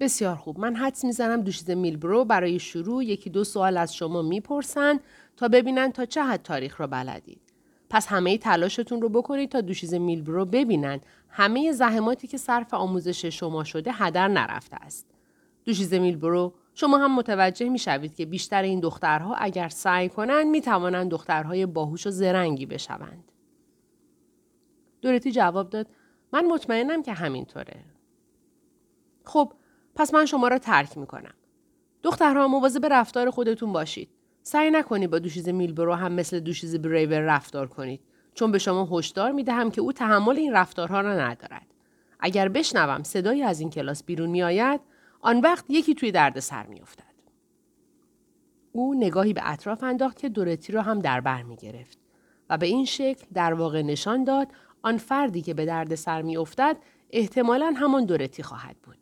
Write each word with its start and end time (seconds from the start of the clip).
بسیار 0.00 0.36
خوب. 0.36 0.60
من 0.60 0.76
حدس 0.76 1.04
می‌زنم 1.04 1.40
دوشیزه 1.40 1.74
میلبرو 1.74 2.24
برای 2.24 2.58
شروع 2.58 3.04
یکی 3.04 3.30
دو 3.30 3.44
سوال 3.44 3.76
از 3.76 3.94
شما 3.94 4.22
می‌پرسن 4.22 5.00
تا 5.36 5.48
ببینن 5.48 5.92
تا 5.92 6.04
چه 6.04 6.22
حد 6.22 6.42
تاریخ 6.42 6.80
را 6.80 6.86
بلدید. 6.86 7.40
پس 7.90 8.06
همه 8.06 8.38
تلاشتون 8.38 9.02
رو 9.02 9.08
بکنید 9.08 9.50
تا 9.50 9.60
دوشیزه 9.60 9.98
میلبرو 9.98 10.44
ببینن 10.44 11.00
همه 11.28 11.72
زحماتی 11.72 12.28
که 12.28 12.38
صرف 12.38 12.74
آموزش 12.74 13.24
شما 13.24 13.64
شده 13.64 13.92
هدر 13.92 14.28
نرفته 14.28 14.76
است. 14.76 15.06
دوشیزه 15.64 15.98
میلبرو 15.98 16.54
شما 16.74 16.98
هم 16.98 17.16
متوجه 17.16 17.68
می‌شوید 17.68 18.14
که 18.14 18.26
بیشتر 18.26 18.62
این 18.62 18.80
دخترها 18.80 19.34
اگر 19.34 19.68
سعی 19.68 20.08
کنند 20.08 20.46
می‌توانند 20.46 21.10
دخترهای 21.10 21.66
باهوش 21.66 22.06
و 22.06 22.10
زرنگی 22.10 22.66
بشوند. 22.66 23.32
دورتی 25.00 25.32
جواب 25.32 25.70
داد 25.70 25.86
من 26.32 26.46
مطمئنم 26.46 27.02
که 27.02 27.12
همینطوره. 27.12 27.84
خب 29.24 29.52
پس 29.98 30.14
من 30.14 30.26
شما 30.26 30.48
را 30.48 30.58
ترک 30.58 30.98
می‌کنم. 30.98 31.34
دخترها 32.02 32.48
مواظب 32.48 32.86
رفتار 32.86 33.30
خودتون 33.30 33.72
باشید. 33.72 34.08
سعی 34.42 34.70
نکنید 34.70 35.10
با 35.10 35.18
دوشیز 35.18 35.48
میلبرو 35.48 35.94
هم 35.94 36.12
مثل 36.12 36.40
دوشیز 36.40 36.76
بریور 36.76 37.20
رفتار 37.20 37.66
کنید. 37.66 38.00
چون 38.34 38.52
به 38.52 38.58
شما 38.58 38.88
هشدار 38.92 39.32
می‌دهم 39.32 39.70
که 39.70 39.80
او 39.80 39.92
تحمل 39.92 40.36
این 40.36 40.52
رفتارها 40.52 41.00
را 41.00 41.12
ندارد. 41.12 41.66
اگر 42.20 42.48
بشنوم 42.48 43.02
صدایی 43.02 43.42
از 43.42 43.60
این 43.60 43.70
کلاس 43.70 44.04
بیرون 44.04 44.30
میآید 44.30 44.80
آن 45.20 45.40
وقت 45.40 45.64
یکی 45.68 45.94
توی 45.94 46.12
درد 46.12 46.40
سر 46.40 46.66
میافتد. 46.66 47.04
او 48.72 48.94
نگاهی 48.94 49.32
به 49.32 49.40
اطراف 49.44 49.82
انداخت 49.82 50.18
که 50.18 50.28
دورتی 50.28 50.72
را 50.72 50.82
هم 50.82 50.98
در 50.98 51.20
بر 51.20 51.42
می 51.42 51.56
گرفت 51.56 51.98
و 52.50 52.58
به 52.58 52.66
این 52.66 52.84
شکل 52.84 53.26
در 53.34 53.54
واقع 53.54 53.82
نشان 53.82 54.24
داد 54.24 54.48
آن 54.82 54.96
فردی 54.96 55.42
که 55.42 55.54
به 55.54 55.66
درد 55.66 55.94
سر 55.94 56.22
می 56.22 56.36
افتد 56.36 56.76
احتمالا 57.10 57.74
همان 57.76 58.04
دورتی 58.04 58.42
خواهد 58.42 58.76
بود. 58.82 58.97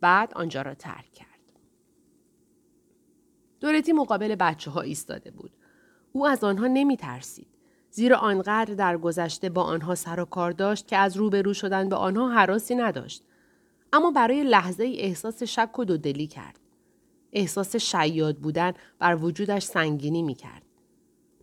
بعد 0.00 0.34
آنجا 0.34 0.62
را 0.62 0.74
ترک 0.74 1.12
کرد. 1.12 1.28
دورتی 3.60 3.92
مقابل 3.92 4.34
بچه 4.34 4.70
ها 4.70 4.80
ایستاده 4.80 5.30
بود. 5.30 5.50
او 6.12 6.26
از 6.26 6.44
آنها 6.44 6.66
نمی 6.66 6.96
ترسید. 6.96 7.48
زیرا 7.90 8.16
آنقدر 8.16 8.74
در 8.74 8.96
گذشته 8.96 9.48
با 9.48 9.62
آنها 9.62 9.94
سر 9.94 10.20
و 10.20 10.24
کار 10.24 10.52
داشت 10.52 10.86
که 10.86 10.96
از 10.96 11.16
روبرو 11.16 11.54
شدن 11.54 11.88
به 11.88 11.96
آنها 11.96 12.28
حراسی 12.28 12.74
نداشت. 12.74 13.24
اما 13.92 14.10
برای 14.10 14.44
لحظه 14.44 14.84
ای 14.84 15.00
احساس 15.00 15.42
شک 15.42 15.78
و 15.78 15.84
دودلی 15.84 16.26
کرد. 16.26 16.60
احساس 17.32 17.76
شیاد 17.76 18.36
بودن 18.36 18.72
بر 18.98 19.16
وجودش 19.16 19.62
سنگینی 19.62 20.22
می 20.22 20.34
کرد. 20.34 20.62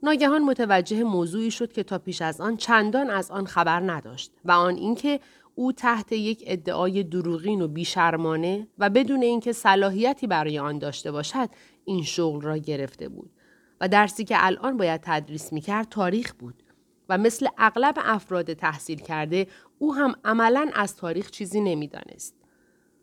ناگهان 0.03 0.41
متوجه 0.41 1.03
موضوعی 1.03 1.51
شد 1.51 1.73
که 1.73 1.83
تا 1.83 1.97
پیش 1.97 2.21
از 2.21 2.41
آن 2.41 2.57
چندان 2.57 3.09
از 3.09 3.31
آن 3.31 3.45
خبر 3.45 3.79
نداشت 3.79 4.31
و 4.45 4.51
آن 4.51 4.75
اینکه 4.75 5.19
او 5.55 5.71
تحت 5.71 6.11
یک 6.11 6.43
ادعای 6.47 7.03
دروغین 7.03 7.61
و 7.61 7.67
بیشرمانه 7.67 8.67
و 8.77 8.89
بدون 8.89 9.21
اینکه 9.21 9.53
صلاحیتی 9.53 10.27
برای 10.27 10.59
آن 10.59 10.79
داشته 10.79 11.11
باشد 11.11 11.49
این 11.85 12.03
شغل 12.03 12.41
را 12.41 12.57
گرفته 12.57 13.09
بود 13.09 13.31
و 13.81 13.87
درسی 13.87 14.23
که 14.23 14.35
الان 14.39 14.77
باید 14.77 15.01
تدریس 15.03 15.53
می‌کرد 15.53 15.89
تاریخ 15.89 16.33
بود 16.33 16.63
و 17.09 17.17
مثل 17.17 17.47
اغلب 17.57 17.95
افراد 17.97 18.53
تحصیل 18.53 18.99
کرده 18.99 19.47
او 19.79 19.95
هم 19.95 20.15
عملا 20.25 20.69
از 20.73 20.95
تاریخ 20.95 21.31
چیزی 21.31 21.61
نمی‌دانست. 21.61 22.35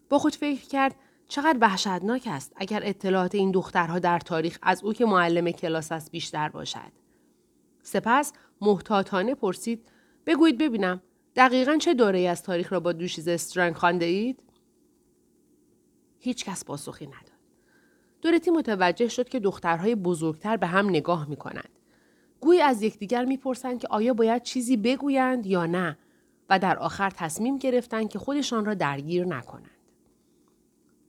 با 0.08 0.18
خود 0.18 0.34
فکر 0.34 0.68
کرد 0.68 0.96
چقدر 1.28 1.58
وحشتناک 1.60 2.28
است 2.30 2.52
اگر 2.56 2.80
اطلاعات 2.84 3.34
این 3.34 3.50
دخترها 3.50 3.98
در 3.98 4.18
تاریخ 4.18 4.58
از 4.62 4.84
او 4.84 4.92
که 4.92 5.06
معلم 5.06 5.50
کلاس 5.50 5.92
است 5.92 6.10
بیشتر 6.10 6.48
باشد. 6.48 6.92
سپس 7.82 8.32
محتاطانه 8.60 9.34
پرسید 9.34 9.88
بگویید 10.26 10.58
ببینم 10.58 11.02
دقیقا 11.40 11.76
چه 11.76 11.94
دوره 11.94 12.20
از 12.20 12.42
تاریخ 12.42 12.72
را 12.72 12.80
با 12.80 12.92
دوشیز 12.92 13.28
استرنگ 13.28 13.74
خانده 13.74 14.04
اید؟ 14.04 14.38
هیچ 16.18 16.44
کس 16.44 16.64
پاسخی 16.64 17.06
نداد. 17.06 17.40
دورتی 18.22 18.50
متوجه 18.50 19.08
شد 19.08 19.28
که 19.28 19.40
دخترهای 19.40 19.94
بزرگتر 19.94 20.56
به 20.56 20.66
هم 20.66 20.88
نگاه 20.88 21.28
می 21.28 21.36
کنند. 21.36 21.68
گویی 22.40 22.60
از 22.60 22.82
یکدیگر 22.82 23.24
می‌پرسند 23.24 23.80
که 23.80 23.88
آیا 23.88 24.14
باید 24.14 24.42
چیزی 24.42 24.76
بگویند 24.76 25.46
یا 25.46 25.66
نه 25.66 25.98
و 26.50 26.58
در 26.58 26.78
آخر 26.78 27.10
تصمیم 27.10 27.58
گرفتند 27.58 28.08
که 28.08 28.18
خودشان 28.18 28.64
را 28.64 28.74
درگیر 28.74 29.24
نکنند. 29.24 29.80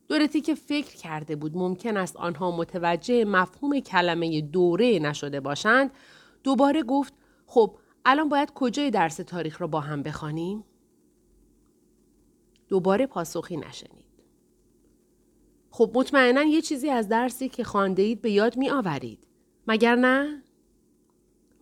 دورتی 0.08 0.40
که 0.40 0.54
فکر 0.54 0.96
کرده 0.96 1.36
بود 1.36 1.56
ممکن 1.56 1.96
است 1.96 2.16
آنها 2.16 2.56
متوجه 2.56 3.24
مفهوم 3.24 3.80
کلمه 3.80 4.40
دوره 4.40 4.98
نشده 4.98 5.40
باشند 5.40 5.90
دوباره 6.44 6.82
گفت 6.82 7.14
خب 7.46 7.76
الان 8.04 8.28
باید 8.28 8.52
کجای 8.54 8.90
درس 8.90 9.16
تاریخ 9.16 9.60
را 9.60 9.66
با 9.66 9.80
هم 9.80 10.02
بخوانیم؟ 10.02 10.64
دوباره 12.68 13.06
پاسخی 13.06 13.56
نشنید. 13.56 14.04
خب 15.70 15.90
مطمئنا 15.94 16.42
یه 16.42 16.62
چیزی 16.62 16.90
از 16.90 17.08
درسی 17.08 17.48
که 17.48 17.64
خانده 17.64 18.02
اید 18.02 18.22
به 18.22 18.30
یاد 18.30 18.56
می 18.56 18.70
آورید. 18.70 19.26
مگر 19.66 19.96
نه؟ 19.96 20.42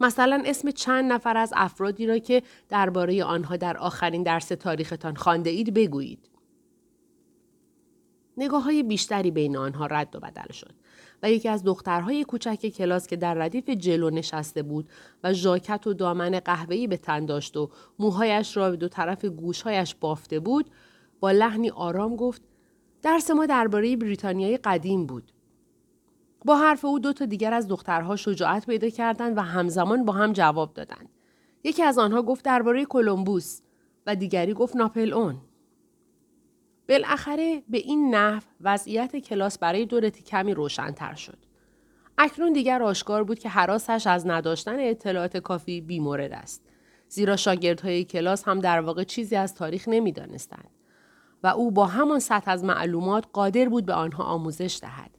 مثلا 0.00 0.42
اسم 0.46 0.70
چند 0.70 1.12
نفر 1.12 1.36
از 1.36 1.52
افرادی 1.56 2.06
را 2.06 2.18
که 2.18 2.42
درباره 2.68 3.24
آنها 3.24 3.56
در 3.56 3.76
آخرین 3.76 4.22
درس 4.22 4.48
تاریختان 4.48 5.14
خانده 5.14 5.50
اید 5.50 5.74
بگویید. 5.74 6.30
نگاه 8.36 8.62
های 8.62 8.82
بیشتری 8.82 9.30
بین 9.30 9.56
آنها 9.56 9.86
رد 9.86 10.16
و 10.16 10.20
بدل 10.20 10.52
شد 10.52 10.74
و 11.22 11.30
یکی 11.30 11.48
از 11.48 11.64
دخترهای 11.64 12.24
کوچک 12.24 12.68
کلاس 12.68 13.06
که 13.06 13.16
در 13.16 13.34
ردیف 13.34 13.70
جلو 13.70 14.10
نشسته 14.10 14.62
بود 14.62 14.88
و 15.24 15.32
ژاکت 15.32 15.86
و 15.86 15.94
دامن 15.94 16.40
قهوه‌ای 16.40 16.86
به 16.86 16.96
تن 16.96 17.26
داشت 17.26 17.56
و 17.56 17.70
موهایش 17.98 18.56
را 18.56 18.70
به 18.70 18.76
دو 18.76 18.88
طرف 18.88 19.24
گوشهایش 19.24 19.94
بافته 19.94 20.40
بود 20.40 20.70
با 21.20 21.30
لحنی 21.30 21.70
آرام 21.70 22.16
گفت 22.16 22.42
درس 23.02 23.30
ما 23.30 23.46
درباره 23.46 23.96
بریتانیای 23.96 24.56
قدیم 24.56 25.06
بود. 25.06 25.32
با 26.44 26.56
حرف 26.56 26.84
او 26.84 26.98
دو 26.98 27.12
تا 27.12 27.24
دیگر 27.24 27.54
از 27.54 27.68
دخترها 27.68 28.16
شجاعت 28.16 28.66
پیدا 28.66 28.88
کردند 28.88 29.38
و 29.38 29.40
همزمان 29.40 30.04
با 30.04 30.12
هم 30.12 30.32
جواب 30.32 30.74
دادند. 30.74 31.08
یکی 31.64 31.82
از 31.82 31.98
آنها 31.98 32.22
گفت 32.22 32.44
درباره 32.44 32.84
کلمبوس 32.84 33.60
و 34.06 34.16
دیگری 34.16 34.54
گفت 34.54 34.76
ناپل 34.76 35.12
بالاخره 36.90 37.62
به 37.68 37.78
این 37.78 38.14
نحو 38.14 38.42
وضعیت 38.60 39.16
کلاس 39.16 39.58
برای 39.58 39.86
دورتی 39.86 40.22
کمی 40.22 40.54
روشنتر 40.54 41.14
شد. 41.14 41.38
اکنون 42.18 42.52
دیگر 42.52 42.82
آشکار 42.82 43.24
بود 43.24 43.38
که 43.38 43.48
حراسش 43.48 44.06
از 44.06 44.26
نداشتن 44.26 44.76
اطلاعات 44.78 45.36
کافی 45.36 45.80
بیمورد 45.80 46.32
است. 46.32 46.62
زیرا 47.08 47.36
شاگردهای 47.36 48.04
کلاس 48.04 48.48
هم 48.48 48.60
در 48.60 48.80
واقع 48.80 49.04
چیزی 49.04 49.36
از 49.36 49.54
تاریخ 49.54 49.88
نمی‌دانستند 49.88 50.70
و 51.42 51.46
او 51.46 51.70
با 51.70 51.86
همان 51.86 52.18
سطح 52.18 52.50
از 52.50 52.64
معلومات 52.64 53.24
قادر 53.32 53.68
بود 53.68 53.86
به 53.86 53.94
آنها 53.94 54.24
آموزش 54.24 54.78
دهد. 54.82 55.10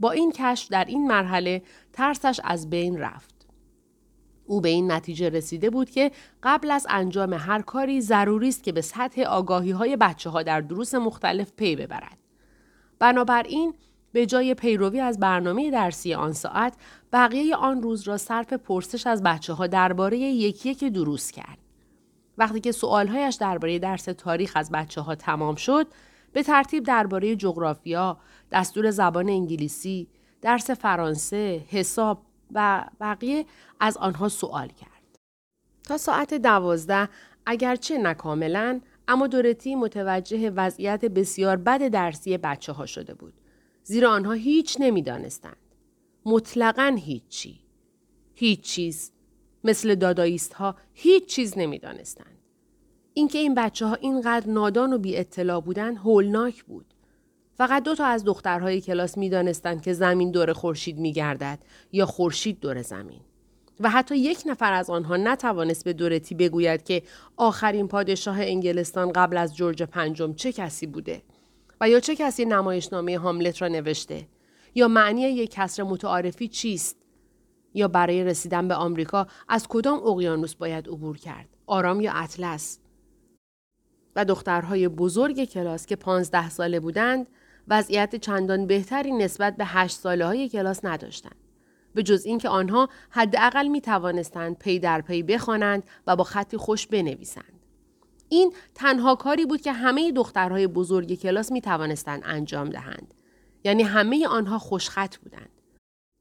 با 0.00 0.10
این 0.10 0.32
کشف 0.32 0.68
در 0.70 0.84
این 0.84 1.06
مرحله 1.06 1.62
ترسش 1.92 2.40
از 2.44 2.70
بین 2.70 2.98
رفت. 2.98 3.35
او 4.46 4.60
به 4.60 4.68
این 4.68 4.92
نتیجه 4.92 5.28
رسیده 5.28 5.70
بود 5.70 5.90
که 5.90 6.10
قبل 6.42 6.70
از 6.70 6.86
انجام 6.90 7.34
هر 7.34 7.62
کاری 7.62 8.00
ضروری 8.00 8.48
است 8.48 8.62
که 8.62 8.72
به 8.72 8.80
سطح 8.80 9.22
آگاهی 9.22 9.70
های 9.70 9.96
بچه 9.96 10.30
ها 10.30 10.42
در 10.42 10.60
دروس 10.60 10.94
مختلف 10.94 11.52
پی 11.56 11.76
ببرد. 11.76 12.18
بنابراین 12.98 13.74
به 14.12 14.26
جای 14.26 14.54
پیروی 14.54 15.00
از 15.00 15.20
برنامه 15.20 15.70
درسی 15.70 16.14
آن 16.14 16.32
ساعت 16.32 16.74
بقیه 17.12 17.56
آن 17.56 17.82
روز 17.82 18.08
را 18.08 18.16
صرف 18.16 18.52
پرسش 18.52 19.06
از 19.06 19.22
بچه 19.22 19.52
ها 19.52 19.66
درباره 19.66 20.18
یکی 20.18 20.74
که 20.74 20.90
دروس 20.90 21.30
کرد. 21.30 21.58
وقتی 22.38 22.60
که 22.60 22.72
سوالهایش 22.72 23.34
درباره 23.34 23.78
درس 23.78 24.04
تاریخ 24.04 24.52
از 24.54 24.70
بچه 24.70 25.00
ها 25.00 25.14
تمام 25.14 25.54
شد، 25.54 25.86
به 26.32 26.42
ترتیب 26.42 26.84
درباره 26.84 27.36
جغرافیا، 27.36 28.18
دستور 28.52 28.90
زبان 28.90 29.28
انگلیسی، 29.28 30.08
درس 30.42 30.70
فرانسه، 30.70 31.64
حساب 31.68 32.22
و 32.54 32.84
بقیه 33.00 33.46
از 33.80 33.96
آنها 33.96 34.28
سوال 34.28 34.68
کرد. 34.68 35.18
تا 35.84 35.96
ساعت 35.96 36.34
دوازده 36.34 37.08
اگرچه 37.46 37.98
نکاملا 37.98 38.80
اما 39.08 39.26
دورتی 39.26 39.74
متوجه 39.74 40.50
وضعیت 40.50 41.04
بسیار 41.04 41.56
بد 41.56 41.88
درسی 41.88 42.38
بچه 42.38 42.72
ها 42.72 42.86
شده 42.86 43.14
بود. 43.14 43.34
زیرا 43.82 44.10
آنها 44.10 44.32
هیچ 44.32 44.76
نمی‌دانستند. 44.80 45.56
مطلقا 46.24 46.96
هیچی. 46.98 47.60
هیچ 48.34 48.60
چیز. 48.60 49.12
مثل 49.64 49.94
داداییست 49.94 50.54
ها 50.54 50.76
هیچ 50.92 51.26
چیز 51.26 51.58
نمی‌دانستند. 51.58 52.38
اینکه 53.14 53.38
این 53.38 53.54
بچه 53.54 53.86
ها 53.86 53.94
اینقدر 53.94 54.50
نادان 54.50 54.92
و 54.92 54.98
بی 54.98 55.16
اطلاع 55.16 55.60
بودن 55.60 55.96
هولناک 55.96 56.64
بود. 56.64 56.94
فقط 57.56 57.82
دو 57.82 57.94
تا 57.94 58.04
از 58.04 58.24
دخترهای 58.24 58.80
کلاس 58.80 59.18
می‌دانستند 59.18 59.82
که 59.82 59.92
زمین 59.92 60.30
دور 60.30 60.52
خورشید 60.52 60.98
میگردد 60.98 61.58
یا 61.92 62.06
خورشید 62.06 62.60
دور 62.60 62.82
زمین. 62.82 63.20
و 63.80 63.90
حتی 63.90 64.16
یک 64.16 64.42
نفر 64.46 64.72
از 64.72 64.90
آنها 64.90 65.16
نتوانست 65.16 65.84
به 65.84 65.92
دورتی 65.92 66.34
بگوید 66.34 66.82
که 66.82 67.02
آخرین 67.36 67.88
پادشاه 67.88 68.40
انگلستان 68.40 69.12
قبل 69.12 69.36
از 69.36 69.56
جورج 69.56 69.82
پنجم 69.82 70.34
چه 70.34 70.52
کسی 70.52 70.86
بوده 70.86 71.22
و 71.80 71.88
یا 71.88 72.00
چه 72.00 72.16
کسی 72.16 72.44
نمایشنامه 72.44 73.18
هاملت 73.18 73.62
را 73.62 73.68
نوشته 73.68 74.26
یا 74.74 74.88
معنی 74.88 75.20
یک 75.20 75.50
کسر 75.50 75.82
متعارفی 75.82 76.48
چیست 76.48 76.96
یا 77.74 77.88
برای 77.88 78.24
رسیدن 78.24 78.68
به 78.68 78.74
آمریکا 78.74 79.26
از 79.48 79.68
کدام 79.68 80.06
اقیانوس 80.06 80.54
باید 80.54 80.88
عبور 80.88 81.18
کرد 81.18 81.48
آرام 81.66 82.00
یا 82.00 82.12
اطلس 82.14 82.78
و 84.16 84.24
دخترهای 84.24 84.88
بزرگ 84.88 85.44
کلاس 85.44 85.86
که 85.86 85.96
پانزده 85.96 86.50
ساله 86.50 86.80
بودند 86.80 87.26
وضعیت 87.68 88.16
چندان 88.16 88.66
بهتری 88.66 89.12
نسبت 89.12 89.56
به 89.56 89.64
هشت 89.64 89.98
ساله 89.98 90.26
های 90.26 90.48
کلاس 90.48 90.84
نداشتند. 90.84 91.36
به 91.94 92.02
جز 92.02 92.24
اینکه 92.24 92.48
آنها 92.48 92.88
حداقل 93.10 93.68
می 93.68 93.80
توانستند 93.80 94.58
پی 94.58 94.78
در 94.78 95.00
پی 95.00 95.22
بخوانند 95.22 95.82
و 96.06 96.16
با 96.16 96.24
خطی 96.24 96.56
خوش 96.56 96.86
بنویسند. 96.86 97.60
این 98.28 98.52
تنها 98.74 99.14
کاری 99.14 99.46
بود 99.46 99.60
که 99.60 99.72
همه 99.72 100.12
دخترهای 100.12 100.66
بزرگ 100.66 101.14
کلاس 101.14 101.52
می 101.52 101.60
توانستند 101.60 102.22
انجام 102.24 102.70
دهند. 102.70 103.14
یعنی 103.64 103.82
همه 103.82 104.26
آنها 104.26 104.58
خوشخط 104.58 105.16
بودند. 105.16 105.50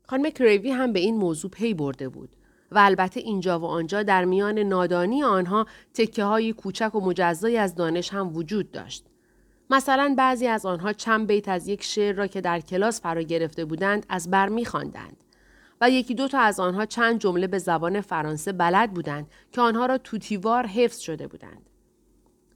خانم 0.04 0.30
کریوی 0.30 0.72
هم 0.72 0.94
به 0.94 1.00
این 1.00 1.18
موضوع 1.18 1.52
پی 1.52 1.74
برده 1.74 2.10
بود 2.10 2.36
و 2.72 2.78
البته 2.78 3.20
اینجا 3.20 3.60
و 3.60 3.66
آنجا 3.66 4.04
در 4.04 4.26
میان 4.26 4.60
نادانی 4.60 5.24
آنها 5.24 5.66
تکه 5.94 6.24
های 6.24 6.54
کوچک 6.54 6.96
و 6.96 7.00
مجزایی 7.00 7.58
از 7.58 7.76
دانش 7.76 8.14
هم 8.14 8.36
وجود 8.36 8.72
داشت. 8.72 9.06
مثلا 9.70 10.16
بعضی 10.18 10.48
از 10.48 10.66
آنها 10.66 10.94
چند 10.94 11.28
بیت 11.28 11.50
از 11.50 11.68
یک 11.68 11.84
شعر 11.84 12.16
را 12.16 12.28
که 12.28 12.42
در 12.42 12.60
کلاس 12.60 13.02
فرا 13.02 13.22
گرفته 13.22 13.66
بودند 13.66 14.06
از 14.10 14.32
بر 14.32 14.50
میخواندند 14.50 15.24
و 15.82 15.90
یکی 15.90 16.16
دو 16.16 16.28
تا 16.28 16.40
از 16.40 16.60
آنها 16.60 16.86
چند 16.86 17.20
جمله 17.20 17.48
به 17.48 17.58
زبان 17.58 18.02
فرانسه 18.02 18.52
بلد 18.52 18.92
بودند 18.92 19.28
که 19.52 19.62
آنها 19.62 19.86
را 19.86 19.98
توتیوار 19.98 20.68
حفظ 20.68 21.00
شده 21.00 21.28
بودند. 21.28 21.70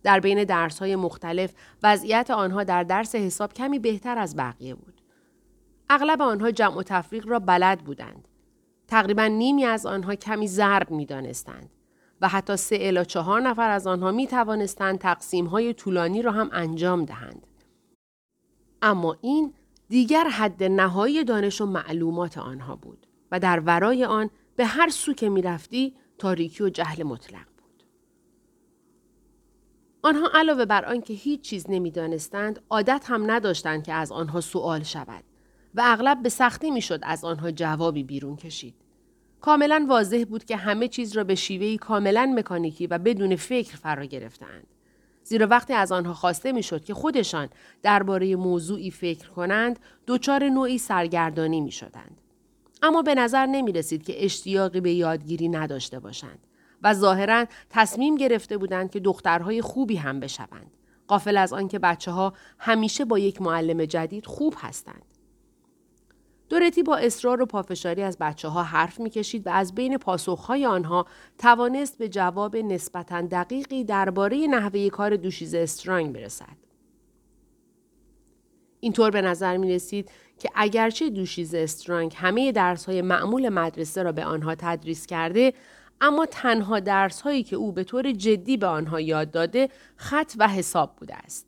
در 0.03 0.19
بین 0.19 0.43
درس 0.43 0.79
های 0.79 0.95
مختلف 0.95 1.53
وضعیت 1.83 2.31
آنها 2.31 2.63
در 2.63 2.83
درس 2.83 3.15
حساب 3.15 3.53
کمی 3.53 3.79
بهتر 3.79 4.17
از 4.17 4.35
بقیه 4.35 4.75
بود. 4.75 5.01
اغلب 5.89 6.21
آنها 6.21 6.51
جمع 6.51 6.77
و 6.77 6.83
تفریق 6.83 7.27
را 7.27 7.39
بلد 7.39 7.79
بودند. 7.79 8.27
تقریبا 8.87 9.27
نیمی 9.27 9.65
از 9.65 9.85
آنها 9.85 10.15
کمی 10.15 10.47
ضرب 10.47 10.91
می 10.91 11.05
دانستند 11.05 11.69
و 12.21 12.27
حتی 12.27 12.57
سه 12.57 12.77
الا 12.81 13.03
چهار 13.03 13.41
نفر 13.41 13.69
از 13.69 13.87
آنها 13.87 14.11
می 14.11 14.27
توانستند 14.27 14.99
تقسیم 14.99 15.45
های 15.45 15.73
طولانی 15.73 16.21
را 16.21 16.31
هم 16.31 16.49
انجام 16.51 17.05
دهند. 17.05 17.47
اما 18.81 19.17
این 19.21 19.53
دیگر 19.89 20.23
حد 20.23 20.63
نهایی 20.63 21.23
دانش 21.23 21.61
و 21.61 21.65
معلومات 21.65 22.37
آنها 22.37 22.75
بود 22.75 23.07
و 23.31 23.39
در 23.39 23.59
ورای 23.59 24.05
آن 24.05 24.29
به 24.55 24.65
هر 24.65 24.89
سو 24.89 25.13
که 25.13 25.29
می 25.29 25.41
رفتی 25.41 25.95
تاریکی 26.17 26.63
و 26.63 26.69
جهل 26.69 27.03
مطلق 27.03 27.45
بود. 27.57 27.83
آنها 30.01 30.29
علاوه 30.33 30.65
بر 30.65 30.85
آنکه 30.85 31.13
هیچ 31.13 31.41
چیز 31.41 31.65
نمی‌دانستند 31.69 32.61
عادت 32.69 33.05
هم 33.07 33.31
نداشتند 33.31 33.83
که 33.83 33.93
از 33.93 34.11
آنها 34.11 34.41
سوال 34.41 34.83
شود 34.83 35.23
و 35.75 35.81
اغلب 35.85 36.23
به 36.23 36.29
سختی 36.29 36.71
می‌شد 36.71 36.99
از 37.03 37.25
آنها 37.25 37.51
جوابی 37.51 38.03
بیرون 38.03 38.35
کشید. 38.35 38.75
کاملا 39.41 39.85
واضح 39.89 40.23
بود 40.29 40.45
که 40.45 40.55
همه 40.55 40.87
چیز 40.87 41.17
را 41.17 41.23
به 41.23 41.35
شیوهی 41.35 41.77
کاملا 41.77 42.33
مکانیکی 42.35 42.87
و 42.87 42.97
بدون 42.97 43.35
فکر 43.35 43.77
فرا 43.77 44.05
گرفتند. 44.05 44.67
زیرا 45.23 45.47
وقتی 45.47 45.73
از 45.73 45.91
آنها 45.91 46.13
خواسته 46.13 46.51
می‌شد 46.51 46.83
که 46.83 46.93
خودشان 46.93 47.49
درباره 47.83 48.35
موضوعی 48.35 48.91
فکر 48.91 49.29
کنند 49.29 49.79
دچار 50.07 50.49
نوعی 50.49 50.77
سرگردانی 50.77 51.61
می 51.61 51.71
شدند. 51.71 52.21
اما 52.81 53.01
به 53.01 53.15
نظر 53.15 53.45
نمی 53.45 53.71
رسید 53.71 54.03
که 54.03 54.25
اشتیاقی 54.25 54.81
به 54.81 54.91
یادگیری 54.91 55.49
نداشته 55.49 55.99
باشند 55.99 56.39
و 56.83 56.93
ظاهرا 56.93 57.45
تصمیم 57.69 58.15
گرفته 58.15 58.57
بودند 58.57 58.91
که 58.91 58.99
دخترهای 58.99 59.61
خوبی 59.61 59.95
هم 59.95 60.19
بشوند. 60.19 60.71
قافل 61.07 61.37
از 61.37 61.53
آنکه 61.53 61.79
بچه 61.79 62.11
ها 62.11 62.33
همیشه 62.59 63.05
با 63.05 63.19
یک 63.19 63.41
معلم 63.41 63.85
جدید 63.85 64.25
خوب 64.25 64.55
هستند. 64.57 65.05
دورتی 66.49 66.83
با 66.83 66.97
اصرار 66.97 67.41
و 67.41 67.45
پافشاری 67.45 68.01
از 68.01 68.17
بچه 68.17 68.47
ها 68.47 68.63
حرف 68.63 68.99
می‌کشید 68.99 69.47
و 69.47 69.49
از 69.49 69.75
بین 69.75 69.97
پاسخهای 69.97 70.65
آنها 70.65 71.05
توانست 71.37 71.97
به 71.97 72.09
جواب 72.09 72.57
نسبتا 72.57 73.21
دقیقی 73.21 73.83
درباره 73.83 74.47
نحوه 74.47 74.89
کار 74.89 75.15
دوشیز 75.15 75.55
استرانگ 75.55 76.13
برسد. 76.13 76.57
اینطور 78.79 79.11
به 79.11 79.21
نظر 79.21 79.57
می 79.57 79.73
رسید 79.73 80.11
که 80.39 80.49
اگرچه 80.55 81.09
دوشیز 81.09 81.55
استرانگ 81.55 82.13
همه 82.15 82.51
درس 82.51 82.85
های 82.85 83.01
معمول 83.01 83.49
مدرسه 83.49 84.03
را 84.03 84.11
به 84.11 84.25
آنها 84.25 84.55
تدریس 84.55 85.05
کرده 85.05 85.53
اما 86.01 86.25
تنها 86.25 86.79
درس 86.79 87.21
هایی 87.21 87.43
که 87.43 87.55
او 87.55 87.71
به 87.71 87.83
طور 87.83 88.11
جدی 88.11 88.57
به 88.57 88.67
آنها 88.67 89.01
یاد 89.01 89.31
داده 89.31 89.69
خط 89.95 90.33
و 90.37 90.47
حساب 90.47 90.95
بوده 90.95 91.15
است. 91.15 91.47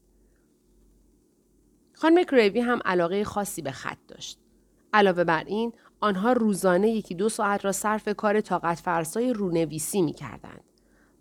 خانم 1.94 2.24
کریوی 2.24 2.60
هم 2.60 2.80
علاقه 2.86 3.24
خاصی 3.24 3.62
به 3.62 3.72
خط 3.72 3.98
داشت. 4.08 4.41
علاوه 4.94 5.24
بر 5.24 5.44
این 5.44 5.74
آنها 6.00 6.34
روزانه 6.34 6.90
یکی 6.90 7.16
دو 7.16 7.30
ساعت 7.30 7.66
را 7.66 7.72
صرف 7.72 8.10
کار 8.10 8.42
طاقت 8.42 8.80
فرسای 8.80 9.34
رونویسی 9.34 10.02
می 10.02 10.14
کردند. 10.14 10.64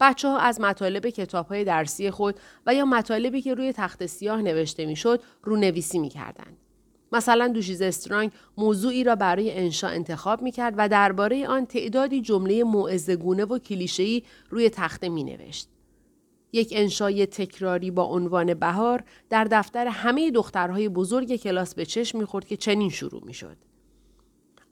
بچه 0.00 0.28
ها 0.28 0.38
از 0.38 0.61
مطالب 0.61 1.06
کتاب 1.06 1.46
های 1.46 1.64
درسی 1.64 2.11
خود 2.11 2.40
و 2.67 2.75
یا 2.75 2.84
مطالبی 2.84 3.43
که 3.43 3.55
روی 3.55 3.72
تخت 3.72 4.06
سیاه 4.06 4.43
نوشته 4.43 4.87
می 4.87 4.96
شد 4.96 5.22
رونویسی 5.43 5.99
می 5.99 6.08
کردند. 6.08 6.56
مثلا 7.12 7.49
دوشیز 7.49 7.82
استرانگ 7.82 8.31
موضوعی 8.58 9.05
را 9.05 9.14
برای 9.14 9.58
انشا 9.58 9.88
انتخاب 9.88 10.43
می 10.43 10.50
کرد 10.50 10.75
و 10.76 10.88
درباره 10.88 11.49
آن 11.49 11.67
تعدادی 11.67 12.20
جمله 12.20 12.64
موعظه‌گونه 12.64 13.44
و 13.44 13.58
کلیشه‌ای 13.58 14.22
روی 14.50 14.70
تخته 14.70 15.08
می 15.08 15.25
نوشت. 15.25 15.69
یک 16.52 16.73
انشای 16.76 17.26
تکراری 17.26 17.91
با 17.91 18.05
عنوان 18.05 18.55
بهار 18.55 19.05
در 19.31 19.44
دفتر 19.44 19.87
همه 19.87 20.31
دخترهای 20.31 20.88
بزرگ 20.88 21.37
کلاس 21.37 21.75
به 21.75 21.87
چشم 21.87 22.19
می‌خورد 22.19 22.44
که 22.44 22.56
چنین 22.56 22.91
شروع 22.91 23.25
می‌شد. 23.25 23.56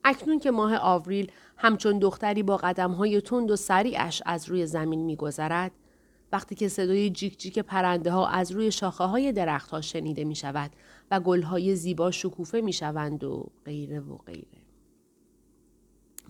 اکنون 0.03 0.39
که 0.39 0.51
ماه 0.51 0.77
آوریل 0.77 1.31
همچون 1.57 1.99
دختری 1.99 2.43
با 2.43 2.57
قدمهای 2.57 3.21
تند 3.21 3.51
و 3.51 3.55
سریعش 3.55 4.21
از 4.25 4.49
روی 4.49 4.65
زمین 4.65 5.05
میگذرد 5.05 5.71
وقتی 6.31 6.55
که 6.55 6.67
صدای 6.67 7.09
جیک 7.09 7.39
جیک 7.39 7.59
پرنده 7.59 8.11
ها 8.11 8.27
از 8.27 8.51
روی 8.51 8.71
شاخه 8.71 9.03
های 9.03 9.31
درخت 9.31 9.71
ها 9.71 9.81
شنیده 9.81 10.23
می 10.23 10.35
شود 10.35 10.71
و 11.11 11.19
گل 11.19 11.41
های 11.41 11.75
زیبا 11.75 12.11
شکوفه 12.11 12.61
می 12.61 12.73
شوند 12.73 13.23
و 13.23 13.49
غیره 13.65 13.99
و 13.99 14.17
غیره. 14.17 14.59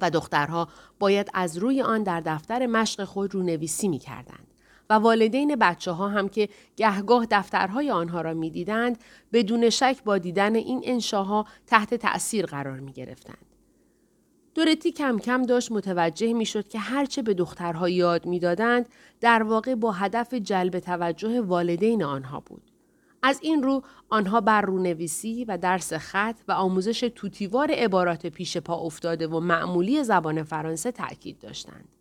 و 0.02 0.10
دخترها 0.10 0.68
باید 1.00 1.30
از 1.34 1.58
روی 1.58 1.82
آن 1.82 2.04
در 2.04 2.22
دفتر 2.22 2.66
مشق 2.66 3.04
خود 3.04 3.36
رو 3.36 3.44
نویسی 3.44 3.88
می 3.88 4.00
کردند. 4.00 4.49
و 4.90 4.94
والدین 4.94 5.56
بچه 5.56 5.92
ها 5.92 6.08
هم 6.08 6.30
که 6.30 6.50
گهگاه 6.76 7.28
دفترهای 7.32 7.92
آنها 7.92 8.22
را 8.22 8.34
می 8.34 8.50
دیدند 8.50 8.98
بدون 9.34 9.70
شک 9.70 9.98
با 10.06 10.18
دیدن 10.18 10.56
این 10.56 10.82
انشاها 10.84 11.46
تحت 11.68 11.94
تأثیر 11.94 12.46
قرار 12.46 12.80
می 12.80 12.92
گرفتند. 12.92 13.46
دورتی 14.56 14.92
کم 14.92 15.20
کم 15.20 15.44
داشت 15.44 15.72
متوجه 15.72 16.34
می 16.34 16.46
شد 16.46 16.68
که 16.68 16.80
هرچه 16.80 17.22
به 17.22 17.34
دخترها 17.34 17.90
یاد 17.90 18.26
می 18.26 18.40
دادند 18.40 18.90
در 19.22 19.44
واقع 19.44 19.76
با 19.76 19.92
هدف 19.92 20.34
جلب 20.34 20.80
توجه 20.80 21.42
والدین 21.42 22.04
آنها 22.04 22.40
بود. 22.40 22.72
از 23.24 23.40
این 23.42 23.64
رو 23.64 23.84
آنها 24.10 24.42
بر 24.42 24.62
رونویسی 24.62 25.46
و 25.46 25.58
درس 25.58 25.94
خط 25.94 26.40
و 26.48 26.52
آموزش 26.52 27.00
توتیوار 27.00 27.72
عبارات 27.72 28.28
پیش 28.28 28.58
پا 28.58 28.76
افتاده 28.76 29.28
و 29.28 29.40
معمولی 29.40 30.04
زبان 30.04 30.44
فرانسه 30.44 30.92
تأکید 30.92 31.40
داشتند. 31.40 31.99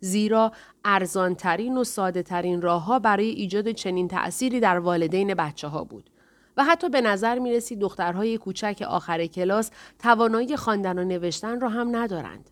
زیرا 0.00 0.52
ارزانترین 0.84 1.76
و 1.76 1.84
ساده 1.84 2.22
ترین 2.22 2.62
راه 2.62 2.84
ها 2.84 2.98
برای 2.98 3.28
ایجاد 3.28 3.72
چنین 3.72 4.08
تأثیری 4.08 4.60
در 4.60 4.78
والدین 4.78 5.34
بچه 5.34 5.68
ها 5.68 5.84
بود. 5.84 6.10
و 6.56 6.64
حتی 6.64 6.88
به 6.88 7.00
نظر 7.00 7.38
می 7.38 7.52
رسید 7.52 7.78
دخترهای 7.78 8.38
کوچک 8.38 8.84
آخر 8.88 9.26
کلاس 9.26 9.70
توانایی 9.98 10.56
خواندن 10.56 10.98
و 10.98 11.04
نوشتن 11.04 11.60
را 11.60 11.68
هم 11.68 11.96
ندارند. 11.96 12.50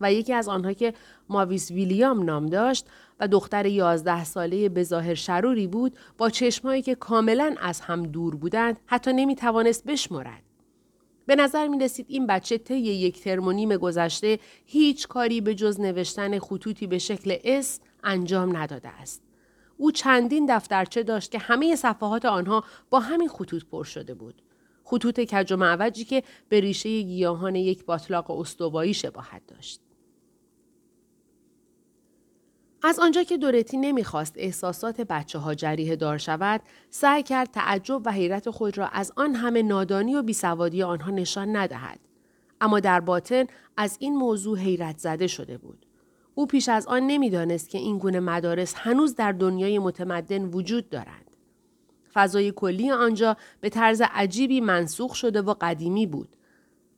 و 0.00 0.12
یکی 0.12 0.32
از 0.32 0.48
آنها 0.48 0.72
که 0.72 0.94
ماویس 1.28 1.70
ویلیام 1.70 2.22
نام 2.22 2.46
داشت 2.46 2.86
و 3.20 3.28
دختر 3.28 3.66
یازده 3.66 4.24
ساله 4.24 4.68
بظاهر 4.68 5.14
شروری 5.14 5.66
بود 5.66 5.98
با 6.18 6.30
چشمهایی 6.30 6.82
که 6.82 6.94
کاملا 6.94 7.54
از 7.60 7.80
هم 7.80 8.02
دور 8.02 8.36
بودند 8.36 8.80
حتی 8.86 9.12
نمی 9.12 9.36
توانست 9.36 9.84
بشمرد. 9.84 10.51
به 11.26 11.36
نظر 11.36 11.68
می 11.68 11.78
رسید 11.78 12.06
این 12.08 12.26
بچه 12.26 12.58
طی 12.58 12.76
یک 12.78 13.20
ترم 13.20 13.46
و 13.46 13.52
نیم 13.52 13.76
گذشته 13.76 14.38
هیچ 14.64 15.08
کاری 15.08 15.40
به 15.40 15.54
جز 15.54 15.80
نوشتن 15.80 16.38
خطوطی 16.38 16.86
به 16.86 16.98
شکل 16.98 17.36
اس 17.44 17.80
انجام 18.04 18.56
نداده 18.56 18.88
است. 18.88 19.22
او 19.76 19.90
چندین 19.90 20.46
دفترچه 20.48 21.02
داشت 21.02 21.30
که 21.30 21.38
همه 21.38 21.76
صفحات 21.76 22.24
آنها 22.24 22.64
با 22.90 23.00
همین 23.00 23.28
خطوط 23.28 23.64
پر 23.64 23.84
شده 23.84 24.14
بود. 24.14 24.42
خطوط 24.84 25.20
کج 25.20 25.52
و 25.52 25.56
معوجی 25.56 26.04
که 26.04 26.22
به 26.48 26.60
ریشه 26.60 27.02
گیاهان 27.02 27.54
یک 27.54 27.84
باطلاق 27.84 28.30
استوایی 28.30 28.94
شباهت 28.94 29.42
داشت. 29.46 29.80
از 32.84 32.98
آنجا 32.98 33.22
که 33.22 33.36
دورتی 33.36 33.76
نمی‌خواست 33.76 34.34
احساسات 34.36 35.00
بچه 35.00 35.38
ها 35.38 35.54
جریه 35.54 35.96
دار 35.96 36.18
شود، 36.18 36.60
سعی 36.90 37.22
کرد 37.22 37.50
تعجب 37.50 38.06
و 38.06 38.12
حیرت 38.12 38.50
خود 38.50 38.78
را 38.78 38.86
از 38.86 39.12
آن 39.16 39.34
همه 39.34 39.62
نادانی 39.62 40.14
و 40.14 40.22
بیسوادی 40.22 40.82
آنها 40.82 41.10
نشان 41.10 41.56
ندهد. 41.56 42.00
اما 42.60 42.80
در 42.80 43.00
باطن 43.00 43.46
از 43.76 43.96
این 44.00 44.16
موضوع 44.16 44.58
حیرت 44.58 44.98
زده 44.98 45.26
شده 45.26 45.58
بود. 45.58 45.86
او 46.34 46.46
پیش 46.46 46.68
از 46.68 46.86
آن 46.86 47.02
نمی‌دانست 47.02 47.70
که 47.70 47.78
این 47.78 47.98
گونه 47.98 48.20
مدارس 48.20 48.74
هنوز 48.76 49.14
در 49.14 49.32
دنیای 49.32 49.78
متمدن 49.78 50.44
وجود 50.44 50.90
دارند. 50.90 51.30
فضای 52.12 52.52
کلی 52.52 52.90
آنجا 52.90 53.36
به 53.60 53.68
طرز 53.68 54.02
عجیبی 54.14 54.60
منسوخ 54.60 55.14
شده 55.14 55.42
و 55.42 55.54
قدیمی 55.60 56.06
بود 56.06 56.36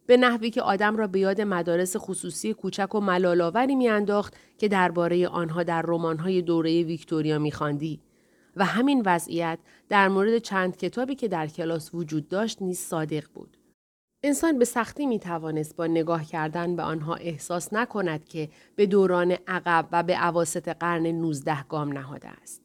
به 0.07 0.17
نحوی 0.17 0.51
که 0.51 0.63
آدم 0.63 0.97
را 0.97 1.07
به 1.07 1.19
یاد 1.19 1.41
مدارس 1.41 1.97
خصوصی 1.97 2.55
کوچک 2.55 2.95
و 2.95 3.01
ملالاوری 3.01 3.75
میانداخت 3.75 4.35
که 4.59 4.69
درباره 4.69 5.29
آنها 5.29 5.63
در 5.63 5.83
رمان‌های 5.83 6.43
دوره 6.43 6.83
ویکتوریا 6.83 7.39
میخواندی 7.39 8.01
و 8.57 8.65
همین 8.65 9.03
وضعیت 9.07 9.59
در 9.89 10.09
مورد 10.09 10.39
چند 10.39 10.77
کتابی 10.77 11.15
که 11.15 11.29
در 11.29 11.47
کلاس 11.47 11.95
وجود 11.95 12.29
داشت 12.29 12.63
نیز 12.63 12.79
صادق 12.79 13.25
بود. 13.35 13.57
انسان 14.23 14.59
به 14.59 14.65
سختی 14.65 15.07
می 15.07 15.19
توانست 15.19 15.77
با 15.77 15.87
نگاه 15.87 16.25
کردن 16.25 16.77
به 16.77 16.83
آنها 16.83 17.15
احساس 17.15 17.73
نکند 17.73 18.25
که 18.25 18.49
به 18.77 18.87
دوران 18.87 19.37
عقب 19.47 19.89
و 19.93 20.03
به 20.03 20.15
عواست 20.17 20.69
قرن 20.69 21.07
19 21.07 21.63
گام 21.63 21.93
نهاده 21.93 22.29
است. 22.29 22.63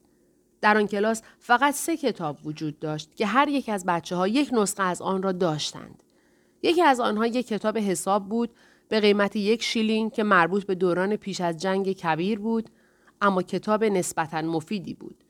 در 0.62 0.78
آن 0.78 0.88
کلاس 0.88 1.22
فقط 1.40 1.74
سه 1.74 1.98
کتاب 1.98 2.38
وجود 2.46 2.80
داشت 2.80 3.16
که 3.16 3.26
هر 3.26 3.48
یک 3.48 3.70
از 3.70 3.86
بچه 3.86 4.16
ها 4.16 4.28
یک 4.28 4.50
نسخه 4.54 4.84
از 4.84 5.02
آن 5.02 5.24
را 5.24 5.32
داشتند. 5.32 6.04
یکی 6.64 6.82
از 6.82 7.00
آنها 7.00 7.28
یک 7.28 7.48
کتاب 7.48 7.78
حساب 7.78 8.30
بود 8.30 8.50
به 8.90 9.00
قیمت 9.00 9.36
یک 9.36 9.64
شیلینگ 9.64 10.12
که 10.12 10.24
مربوط 10.24 10.64
به 10.64 10.76
دوران 10.76 11.16
پیش 11.16 11.42
از 11.42 11.58
جنگ 11.58 11.92
کبیر 11.92 12.40
بود 12.40 12.70
اما 13.22 13.42
کتاب 13.42 13.84
نسبتا 13.84 14.42
مفیدی 14.42 14.94
بود. 14.94 15.24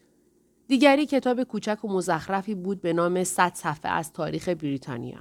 دیگری 0.67 1.05
کتاب 1.05 1.43
کوچک 1.43 1.85
و 1.85 1.87
مزخرفی 1.87 2.55
بود 2.55 2.81
به 2.81 2.93
نام 2.93 3.23
100 3.23 3.51
صفحه 3.55 3.91
از 3.91 4.13
تاریخ 4.13 4.49
بریتانیا. 4.49 5.19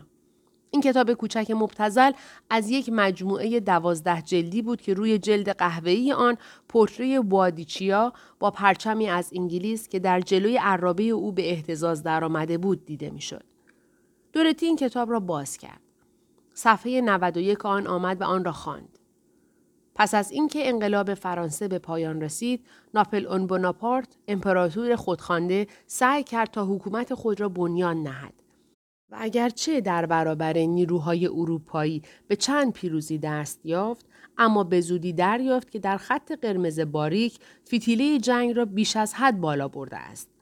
این 0.70 0.82
کتاب 0.82 1.12
کوچک 1.12 1.50
مبتزل 1.50 2.12
از 2.50 2.70
یک 2.70 2.90
مجموعه 2.92 3.60
دوازده 3.60 4.22
جلدی 4.22 4.62
بود 4.62 4.80
که 4.80 4.94
روی 4.94 5.18
جلد 5.18 5.48
قهوه‌ای 5.48 6.12
آن 6.12 6.36
پورتری 6.68 7.20
بوادیچیا 7.20 8.12
با 8.38 8.50
پرچمی 8.50 9.08
از 9.08 9.30
انگلیس 9.34 9.88
که 9.88 9.98
در 9.98 10.20
جلوی 10.20 10.56
عرابه 10.56 11.02
او 11.02 11.32
به 11.32 11.50
احتزاز 11.50 12.02
درآمده 12.02 12.58
بود 12.58 12.84
دیده 12.84 13.10
می‌شد. 13.10 13.44
دورتی 14.32 14.66
این 14.66 14.76
کتاب 14.76 15.10
را 15.10 15.20
باز 15.20 15.56
کرد. 15.56 15.87
صفحه 16.60 17.00
91 17.00 17.66
آن 17.66 17.86
آمد 17.86 18.20
و 18.20 18.24
آن 18.24 18.44
را 18.44 18.52
خواند. 18.52 18.98
پس 19.94 20.14
از 20.14 20.30
اینکه 20.30 20.68
انقلاب 20.68 21.14
فرانسه 21.14 21.68
به 21.68 21.78
پایان 21.78 22.20
رسید، 22.20 22.66
ناپل 22.94 23.26
اون 23.26 23.46
بوناپارت، 23.46 24.08
امپراتور 24.28 24.96
خودخوانده، 24.96 25.66
سعی 25.86 26.22
کرد 26.22 26.50
تا 26.50 26.66
حکومت 26.66 27.14
خود 27.14 27.40
را 27.40 27.48
بنیان 27.48 28.02
نهد. 28.02 28.32
و 29.10 29.16
اگرچه 29.20 29.80
در 29.80 30.06
برابر 30.06 30.58
نیروهای 30.58 31.26
اروپایی 31.26 32.02
به 32.28 32.36
چند 32.36 32.72
پیروزی 32.72 33.18
دست 33.18 33.66
یافت 33.66 34.06
اما 34.38 34.64
به 34.64 34.80
زودی 34.80 35.12
دریافت 35.12 35.70
که 35.70 35.78
در 35.78 35.96
خط 35.96 36.32
قرمز 36.32 36.80
باریک 36.80 37.38
فتیله 37.66 38.18
جنگ 38.18 38.56
را 38.56 38.64
بیش 38.64 38.96
از 38.96 39.14
حد 39.14 39.40
بالا 39.40 39.68
برده 39.68 39.96
است 39.96 40.37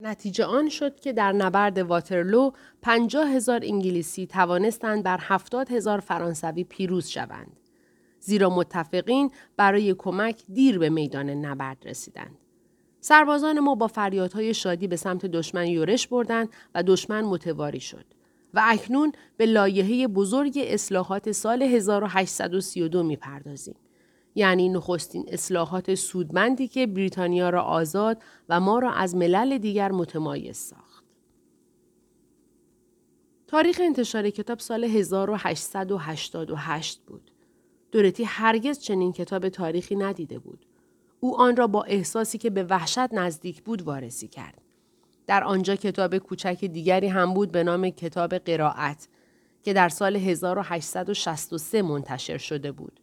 نتیجه 0.00 0.44
آن 0.44 0.68
شد 0.68 1.00
که 1.00 1.12
در 1.12 1.32
نبرد 1.32 1.78
واترلو 1.78 2.50
پنجاه 2.82 3.28
هزار 3.28 3.60
انگلیسی 3.62 4.26
توانستند 4.26 5.02
بر 5.02 5.18
هفتاد 5.20 5.70
هزار 5.70 6.00
فرانسوی 6.00 6.64
پیروز 6.64 7.06
شوند. 7.06 7.56
زیرا 8.20 8.50
متفقین 8.50 9.30
برای 9.56 9.94
کمک 9.94 10.42
دیر 10.52 10.78
به 10.78 10.88
میدان 10.88 11.30
نبرد 11.30 11.88
رسیدند. 11.88 12.36
سربازان 13.00 13.60
ما 13.60 13.74
با 13.74 13.86
فریادهای 13.86 14.54
شادی 14.54 14.86
به 14.86 14.96
سمت 14.96 15.26
دشمن 15.26 15.66
یورش 15.66 16.08
بردند 16.08 16.48
و 16.74 16.82
دشمن 16.82 17.24
متواری 17.24 17.80
شد. 17.80 18.04
و 18.54 18.62
اکنون 18.64 19.12
به 19.36 19.46
لایحه 19.46 20.08
بزرگ 20.08 20.58
اصلاحات 20.62 21.32
سال 21.32 21.62
1832 21.62 23.02
می‌پردازیم. 23.02 23.74
یعنی 24.38 24.68
نخستین 24.68 25.24
اصلاحات 25.28 25.94
سودمندی 25.94 26.68
که 26.68 26.86
بریتانیا 26.86 27.50
را 27.50 27.62
آزاد 27.62 28.22
و 28.48 28.60
ما 28.60 28.78
را 28.78 28.92
از 28.92 29.16
ملل 29.16 29.58
دیگر 29.58 29.92
متمایز 29.92 30.56
ساخت. 30.56 31.04
تاریخ 33.46 33.80
انتشار 33.84 34.30
کتاب 34.30 34.58
سال 34.58 34.84
1888 34.84 37.00
بود. 37.06 37.30
دورتی 37.92 38.24
هرگز 38.24 38.78
چنین 38.78 39.12
کتاب 39.12 39.48
تاریخی 39.48 39.96
ندیده 39.96 40.38
بود. 40.38 40.66
او 41.20 41.40
آن 41.40 41.56
را 41.56 41.66
با 41.66 41.82
احساسی 41.82 42.38
که 42.38 42.50
به 42.50 42.62
وحشت 42.62 43.14
نزدیک 43.14 43.62
بود 43.62 43.82
وارسی 43.82 44.28
کرد. 44.28 44.62
در 45.26 45.44
آنجا 45.44 45.76
کتاب 45.76 46.18
کوچک 46.18 46.64
دیگری 46.64 47.08
هم 47.08 47.34
بود 47.34 47.52
به 47.52 47.64
نام 47.64 47.90
کتاب 47.90 48.38
قرائت 48.38 49.08
که 49.62 49.72
در 49.72 49.88
سال 49.88 50.16
1863 50.16 51.82
منتشر 51.82 52.38
شده 52.38 52.72
بود. 52.72 53.00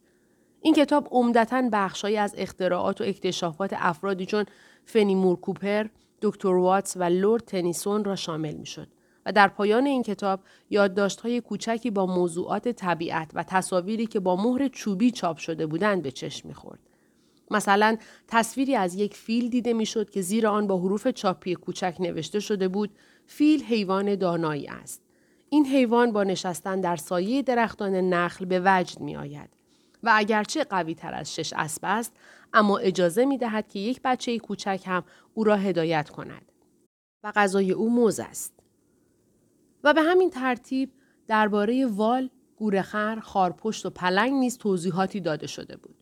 این 0.66 0.74
کتاب 0.74 1.08
عمدتا 1.12 1.70
بخشهایی 1.72 2.18
از 2.18 2.36
اختراعات 2.38 3.02
و 3.02 3.04
اکتشافات 3.04 3.74
افرادی 3.78 4.26
چون 4.26 4.46
فنیمور 4.86 5.36
کوپر، 5.36 5.86
دکتر 6.22 6.56
واتس 6.56 6.98
و 6.98 7.04
لورد 7.04 7.44
تنیسون 7.44 8.04
را 8.04 8.16
شامل 8.16 8.54
می 8.54 8.66
شد. 8.66 8.88
و 9.26 9.32
در 9.32 9.48
پایان 9.48 9.86
این 9.86 10.04
کتاب 10.04 10.40
یادداشت‌های 10.70 11.42
کوچکی 11.42 11.92
با 11.92 12.06
موضوعات 12.06 12.68
طبیعت 12.68 13.32
و 13.34 13.44
تصاویری 13.44 14.08
که 14.08 14.20
با 14.20 14.36
مهر 14.36 14.68
چوبی 14.68 15.12
چاپ 15.12 15.38
شده 15.38 15.66
بودند 15.66 16.02
به 16.04 16.12
چشم 16.12 16.48
می‌خورد. 16.48 16.80
مثلا 17.52 17.98
تصویری 18.28 18.76
از 18.76 18.96
یک 18.96 19.14
فیل 19.14 19.50
دیده 19.50 19.74
می‌شد 19.74 20.10
که 20.10 20.22
زیر 20.22 20.48
آن 20.48 20.68
با 20.68 20.78
حروف 20.78 21.08
چاپی 21.08 21.56
کوچک 21.56 21.96
نوشته 22.00 22.40
شده 22.40 22.68
بود 22.68 22.90
فیل 23.26 23.64
حیوان 23.64 24.16
دانایی 24.16 24.68
است. 24.68 25.02
این 25.50 25.66
حیوان 25.66 26.12
با 26.12 26.24
نشستن 26.24 26.82
در 26.82 26.96
سایه 26.96 27.42
درختان 27.42 27.96
نخل 27.96 28.46
به 28.46 28.62
وجد 28.66 29.00
می 29.00 29.16
آید. 29.16 29.50
و 30.06 30.12
اگرچه 30.14 30.64
قوی 30.64 30.96
تر 30.96 31.14
از 31.14 31.36
شش 31.36 31.54
اسب 31.54 31.82
است 31.84 32.14
اما 32.54 32.78
اجازه 32.78 33.26
می 33.26 33.38
دهد 33.38 33.68
که 33.68 33.80
یک 33.80 34.02
بچه 34.04 34.40
کوچک 34.40 34.84
هم 34.86 35.04
او 35.34 35.44
را 35.44 35.56
هدایت 35.56 36.10
کند. 36.10 36.52
و 37.24 37.32
غذای 37.36 37.72
او 37.72 37.90
موز 37.90 38.20
است. 38.20 38.54
و 39.84 39.94
به 39.94 40.02
همین 40.02 40.30
ترتیب 40.30 40.92
درباره 41.28 41.86
وال، 41.86 42.30
گورخر، 42.56 43.20
خارپشت 43.20 43.86
و 43.86 43.90
پلنگ 43.90 44.34
نیز 44.34 44.58
توضیحاتی 44.58 45.20
داده 45.20 45.48
شده 45.48 45.78
بود. 45.78 45.96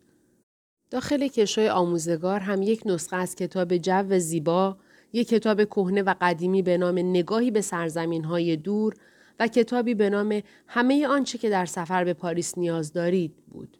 داخل 0.91 1.27
کشوی 1.27 1.69
آموزگار 1.69 2.39
هم 2.39 2.61
یک 2.61 2.81
نسخه 2.85 3.15
از 3.15 3.35
کتاب 3.35 3.77
جو 3.77 4.19
زیبا، 4.19 4.77
یک 5.13 5.27
کتاب 5.27 5.63
کهنه 5.63 6.01
و 6.01 6.15
قدیمی 6.21 6.61
به 6.61 6.77
نام 6.77 6.99
نگاهی 6.99 7.51
به 7.51 7.61
سرزمین 7.61 8.23
های 8.23 8.55
دور 8.57 8.93
و 9.39 9.47
کتابی 9.47 9.93
به 9.93 10.09
نام 10.09 10.41
همه 10.67 11.07
آنچه 11.07 11.37
که 11.37 11.49
در 11.49 11.65
سفر 11.65 12.03
به 12.03 12.13
پاریس 12.13 12.57
نیاز 12.57 12.93
دارید 12.93 13.35
بود. 13.47 13.77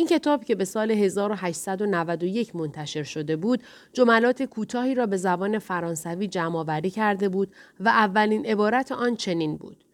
این 0.00 0.08
کتاب 0.08 0.44
که 0.44 0.54
به 0.54 0.64
سال 0.64 0.90
1891 0.90 2.56
منتشر 2.56 3.02
شده 3.02 3.36
بود، 3.36 3.62
جملات 3.92 4.42
کوتاهی 4.42 4.94
را 4.94 5.06
به 5.06 5.16
زبان 5.16 5.58
فرانسوی 5.58 6.28
جمع 6.28 6.80
کرده 6.80 7.28
بود 7.28 7.54
و 7.80 7.88
اولین 7.88 8.46
عبارت 8.46 8.92
آن 8.92 9.16
چنین 9.16 9.56
بود. 9.56 9.84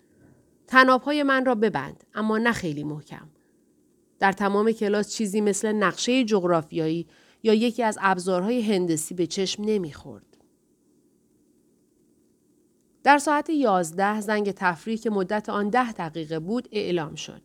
تنابهای 0.67 1.23
من 1.23 1.45
را 1.45 1.55
ببند 1.55 2.05
اما 2.15 2.39
نه 2.39 2.53
خیلی 2.53 2.85
محکم. 2.85 3.29
در 4.19 4.33
تمام 4.33 4.73
کلاس 4.73 5.13
چیزی 5.13 5.41
مثل 5.41 5.73
نقشه 5.73 6.25
جغرافیایی 6.25 7.07
یا 7.43 7.55
یکی 7.55 7.83
از 7.83 7.99
ابزارهای 8.01 8.63
هندسی 8.63 9.15
به 9.15 9.27
چشم 9.27 9.63
نمی‌خورد. 9.65 10.37
در 13.05 13.19
ساعت 13.19 13.51
یازده 13.51 14.21
زنگ 14.21 14.51
تفریح 14.51 14.99
که 14.99 15.11
مدت 15.11 15.49
آن 15.49 15.69
ده 15.69 15.93
دقیقه 15.93 16.39
بود 16.39 16.69
اعلام 16.73 17.15
شد. 17.15 17.43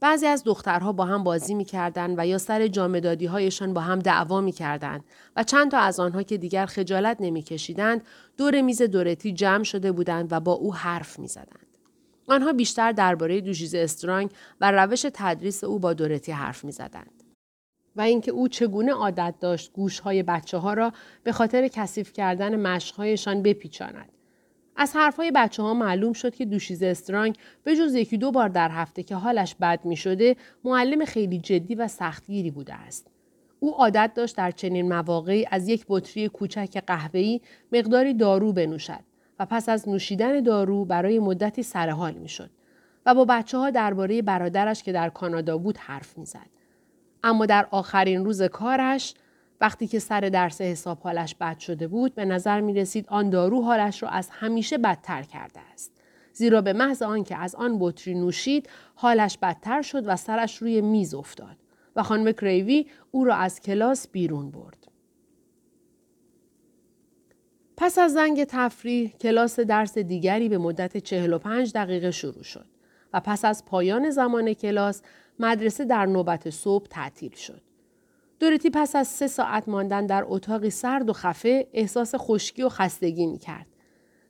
بعضی 0.00 0.26
از 0.26 0.44
دخترها 0.44 0.92
با 0.92 1.04
هم 1.04 1.24
بازی 1.24 1.54
می‌کردند 1.54 2.14
و 2.18 2.26
یا 2.26 2.38
سر 2.38 2.66
جامدادی 2.66 3.26
هایشان 3.26 3.74
با 3.74 3.80
هم 3.80 3.98
دعوا 3.98 4.40
می‌کردند 4.40 5.04
و 5.36 5.42
چند 5.42 5.70
تا 5.70 5.78
از 5.78 6.00
آنها 6.00 6.22
که 6.22 6.36
دیگر 6.36 6.66
خجالت 6.66 7.16
نمیکشیدند 7.20 8.02
دور 8.36 8.60
میز 8.60 8.82
دورتی 8.82 9.32
جمع 9.32 9.64
شده 9.64 9.92
بودند 9.92 10.32
و 10.32 10.40
با 10.40 10.52
او 10.52 10.74
حرف 10.74 11.18
می‌زدند. 11.18 11.66
آنها 12.26 12.52
بیشتر 12.52 12.92
درباره 12.92 13.40
دوشیز 13.40 13.74
استرانگ 13.74 14.30
و 14.60 14.70
روش 14.70 15.06
تدریس 15.14 15.64
او 15.64 15.78
با 15.78 15.92
دورتی 15.92 16.32
حرف 16.32 16.64
می 16.64 16.72
زدند. 16.72 17.22
و 17.96 18.00
اینکه 18.00 18.30
او 18.30 18.48
چگونه 18.48 18.92
عادت 18.92 19.34
داشت 19.40 19.72
گوشهای 19.72 20.22
بچه 20.22 20.58
ها 20.58 20.74
را 20.74 20.92
به 21.24 21.32
خاطر 21.32 21.68
کثیف 21.68 22.12
کردن 22.12 22.60
مشقهایشان 22.60 23.42
بپیچاند. 23.42 24.17
از 24.80 24.96
حرفهای 24.96 25.30
بچه 25.30 25.62
ها 25.62 25.74
معلوم 25.74 26.12
شد 26.12 26.34
که 26.34 26.44
دوشیز 26.44 26.82
استرانگ 26.82 27.36
به 27.64 27.76
جز 27.76 27.94
یکی 27.94 28.18
دو 28.18 28.30
بار 28.30 28.48
در 28.48 28.70
هفته 28.70 29.02
که 29.02 29.14
حالش 29.14 29.54
بد 29.60 29.84
می 29.84 29.96
شده 29.96 30.36
معلم 30.64 31.04
خیلی 31.04 31.38
جدی 31.38 31.74
و 31.74 31.88
سختگیری 31.88 32.50
بوده 32.50 32.74
است. 32.74 33.10
او 33.60 33.74
عادت 33.74 34.10
داشت 34.14 34.36
در 34.36 34.50
چنین 34.50 34.88
مواقعی 34.88 35.46
از 35.50 35.68
یک 35.68 35.84
بطری 35.88 36.28
کوچک 36.28 36.82
قهوه‌ای 36.86 37.40
مقداری 37.72 38.14
دارو 38.14 38.52
بنوشد 38.52 39.00
و 39.38 39.46
پس 39.46 39.68
از 39.68 39.88
نوشیدن 39.88 40.40
دارو 40.40 40.84
برای 40.84 41.18
مدتی 41.18 41.62
سرحال 41.62 42.14
می‌شد 42.14 42.50
و 43.06 43.14
با 43.14 43.24
بچه 43.24 43.58
ها 43.58 43.70
درباره 43.70 44.22
برادرش 44.22 44.82
که 44.82 44.92
در 44.92 45.08
کانادا 45.08 45.58
بود 45.58 45.76
حرف 45.78 46.18
می‌زد. 46.18 46.50
اما 47.22 47.46
در 47.46 47.66
آخرین 47.70 48.24
روز 48.24 48.42
کارش 48.42 49.14
وقتی 49.60 49.86
که 49.86 49.98
سر 49.98 50.20
درس 50.20 50.60
حساب 50.60 50.98
حالش 51.00 51.34
بد 51.34 51.58
شده 51.58 51.88
بود 51.88 52.14
به 52.14 52.24
نظر 52.24 52.60
می 52.60 52.74
رسید 52.74 53.06
آن 53.08 53.30
دارو 53.30 53.62
حالش 53.62 54.02
را 54.02 54.08
از 54.08 54.28
همیشه 54.30 54.78
بدتر 54.78 55.22
کرده 55.22 55.60
است. 55.72 55.92
زیرا 56.32 56.60
به 56.60 56.72
محض 56.72 57.02
آنکه 57.02 57.36
از 57.36 57.54
آن 57.54 57.76
بطری 57.80 58.14
نوشید 58.14 58.68
حالش 58.94 59.38
بدتر 59.38 59.82
شد 59.82 60.02
و 60.06 60.16
سرش 60.16 60.56
روی 60.56 60.80
میز 60.80 61.14
افتاد 61.14 61.56
و 61.96 62.02
خانم 62.02 62.32
کریوی 62.32 62.86
او 63.10 63.24
را 63.24 63.34
از 63.34 63.60
کلاس 63.60 64.08
بیرون 64.08 64.50
برد. 64.50 64.88
پس 67.76 67.98
از 67.98 68.12
زنگ 68.12 68.44
تفریح 68.44 69.10
کلاس 69.20 69.60
درس 69.60 69.98
دیگری 69.98 70.48
به 70.48 70.58
مدت 70.58 70.96
45 70.96 71.72
دقیقه 71.72 72.10
شروع 72.10 72.42
شد 72.42 72.66
و 73.12 73.20
پس 73.20 73.44
از 73.44 73.64
پایان 73.64 74.10
زمان 74.10 74.54
کلاس 74.54 75.02
مدرسه 75.38 75.84
در 75.84 76.06
نوبت 76.06 76.50
صبح 76.50 76.86
تعطیل 76.86 77.34
شد. 77.34 77.67
دورتی 78.40 78.70
پس 78.70 78.96
از 78.96 79.08
سه 79.08 79.26
ساعت 79.26 79.68
ماندن 79.68 80.06
در 80.06 80.24
اتاقی 80.26 80.70
سرد 80.70 81.10
و 81.10 81.12
خفه 81.12 81.66
احساس 81.72 82.14
خشکی 82.16 82.62
و 82.62 82.68
خستگی 82.68 83.26
می 83.26 83.38
کرد. 83.38 83.66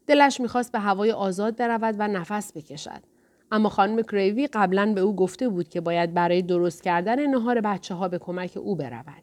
دلش 0.06 0.40
می‌خواست 0.40 0.72
به 0.72 0.78
هوای 0.78 1.12
آزاد 1.12 1.56
برود 1.56 1.94
و 1.98 2.08
نفس 2.08 2.52
بکشد. 2.56 3.02
اما 3.52 3.68
خانم 3.68 4.02
کریوی 4.02 4.46
قبلا 4.46 4.92
به 4.94 5.00
او 5.00 5.16
گفته 5.16 5.48
بود 5.48 5.68
که 5.68 5.80
باید 5.80 6.14
برای 6.14 6.42
درست 6.42 6.82
کردن 6.82 7.26
نهار 7.26 7.60
بچه 7.60 7.94
ها 7.94 8.08
به 8.08 8.18
کمک 8.18 8.56
او 8.56 8.76
برود. 8.76 9.22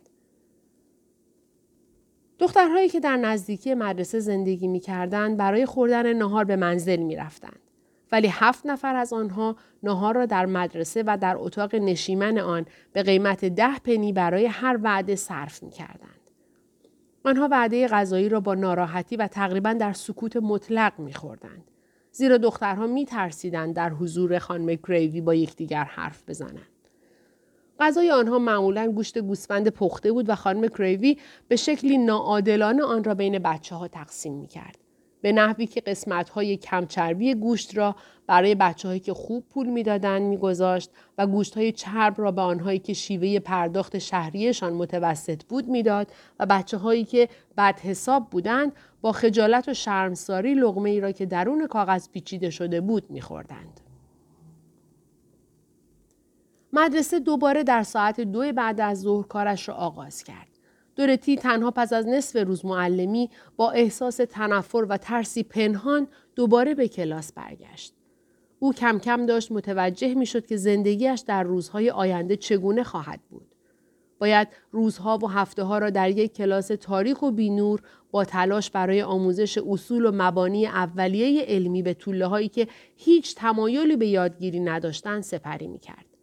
دخترهایی 2.39 2.89
که 2.89 2.99
در 2.99 3.17
نزدیکی 3.17 3.73
مدرسه 3.73 4.19
زندگی 4.19 4.67
می 4.67 4.81
برای 5.37 5.65
خوردن 5.65 6.13
نهار 6.13 6.45
به 6.45 6.55
منزل 6.55 6.99
می 6.99 7.15
رفتند. 7.15 7.64
ولی 8.11 8.27
هفت 8.27 8.65
نفر 8.65 8.95
از 8.95 9.13
آنها 9.13 9.55
نهار 9.83 10.15
را 10.15 10.25
در 10.25 10.45
مدرسه 10.45 11.03
و 11.07 11.17
در 11.21 11.35
اتاق 11.37 11.75
نشیمن 11.75 12.37
آن 12.37 12.65
به 12.93 13.03
قیمت 13.03 13.45
ده 13.45 13.79
پنی 13.79 14.13
برای 14.13 14.45
هر 14.45 14.79
وعده 14.83 15.15
صرف 15.15 15.63
می 15.63 15.71
کردند. 15.71 16.15
آنها 17.23 17.47
وعده 17.51 17.87
غذایی 17.87 18.29
را 18.29 18.39
با 18.39 18.55
ناراحتی 18.55 19.15
و 19.15 19.27
تقریبا 19.27 19.73
در 19.73 19.93
سکوت 19.93 20.37
مطلق 20.37 20.99
می 20.99 21.13
خوردند. 21.13 21.71
زیرا 22.11 22.37
دخترها 22.37 22.87
می 22.87 23.05
ترسیدند 23.05 23.75
در 23.75 23.89
حضور 23.89 24.39
خانم 24.39 24.75
گریوی 24.75 25.21
با 25.21 25.35
یکدیگر 25.35 25.83
حرف 25.83 26.23
بزنند. 26.27 26.75
غذای 27.79 28.11
آنها 28.11 28.39
معمولا 28.39 28.91
گوشت 28.91 29.17
گوسفند 29.17 29.69
پخته 29.69 30.11
بود 30.11 30.29
و 30.29 30.35
خانم 30.35 30.67
کریوی 30.67 31.17
به 31.47 31.55
شکلی 31.55 31.97
ناعادلانه 31.97 32.83
آن 32.83 33.03
را 33.03 33.13
بین 33.13 33.39
بچه 33.39 33.75
ها 33.75 33.87
تقسیم 33.87 34.33
می 34.33 34.47
کرد. 34.47 34.84
به 35.25 35.31
نحوی 35.31 35.67
که 35.67 35.81
قسمت 35.81 36.29
های 36.29 36.57
کمچربی 36.57 37.35
گوشت 37.35 37.77
را 37.77 37.95
برای 38.27 38.55
بچه 38.55 38.87
هایی 38.87 38.99
که 38.99 39.13
خوب 39.13 39.43
پول 39.49 39.67
می‌دادند 39.67 40.21
میگذاشت 40.21 40.89
و 41.17 41.27
گوشت 41.27 41.57
های 41.57 41.71
چرب 41.71 42.21
را 42.21 42.31
به 42.31 42.41
آنهایی 42.41 42.79
که 42.79 42.93
شیوه 42.93 43.39
پرداخت 43.39 43.97
شهریشان 43.97 44.73
متوسط 44.73 45.43
بود 45.43 45.67
می‌داد 45.67 46.11
و 46.39 46.45
بچه 46.45 46.77
هایی 46.77 47.03
که 47.03 47.29
بد 47.57 47.79
حساب 47.79 48.29
بودند 48.29 48.71
با 49.01 49.11
خجالت 49.11 49.69
و 49.69 49.73
شرمساری 49.73 50.53
لغمه 50.53 50.89
ای 50.89 50.99
را 50.99 51.11
که 51.11 51.25
درون 51.25 51.67
کاغذ 51.67 52.09
پیچیده 52.09 52.49
شده 52.49 52.81
بود 52.81 53.11
میخوردند. 53.11 53.79
مدرسه 56.73 57.19
دوباره 57.19 57.63
در 57.63 57.83
ساعت 57.83 58.21
دو 58.21 58.51
بعد 58.53 58.81
از 58.81 59.01
ظهر 59.01 59.27
کارش 59.27 59.69
را 59.69 59.75
آغاز 59.75 60.23
کرد. 60.23 60.54
دورتی 60.95 61.35
تنها 61.37 61.71
پس 61.71 61.93
از 61.93 62.07
نصف 62.07 62.47
روز 62.47 62.65
معلمی 62.65 63.29
با 63.55 63.71
احساس 63.71 64.19
تنفر 64.29 64.85
و 64.89 64.97
ترسی 64.97 65.43
پنهان 65.43 66.07
دوباره 66.35 66.75
به 66.75 66.87
کلاس 66.87 67.33
برگشت. 67.33 67.93
او 68.59 68.73
کم 68.73 68.99
کم 68.99 69.25
داشت 69.25 69.51
متوجه 69.51 70.13
می 70.13 70.25
شد 70.25 70.45
که 70.45 70.57
زندگیش 70.57 71.19
در 71.19 71.43
روزهای 71.43 71.89
آینده 71.89 72.37
چگونه 72.37 72.83
خواهد 72.83 73.19
بود. 73.29 73.55
باید 74.19 74.47
روزها 74.71 75.17
و 75.17 75.27
هفته 75.27 75.63
ها 75.63 75.77
را 75.77 75.89
در 75.89 76.09
یک 76.09 76.33
کلاس 76.33 76.67
تاریخ 76.67 77.21
و 77.21 77.31
بینور 77.31 77.81
با 78.11 78.25
تلاش 78.25 78.71
برای 78.71 79.01
آموزش 79.01 79.57
اصول 79.57 80.05
و 80.05 80.11
مبانی 80.13 80.67
اولیه 80.67 81.45
علمی 81.45 81.81
به 81.81 81.93
طوله 81.93 82.25
هایی 82.25 82.49
که 82.49 82.67
هیچ 82.95 83.35
تمایلی 83.35 83.95
به 83.95 84.07
یادگیری 84.07 84.59
نداشتند 84.59 85.23
سپری 85.23 85.67
می 85.67 85.79
کرد. 85.79 86.14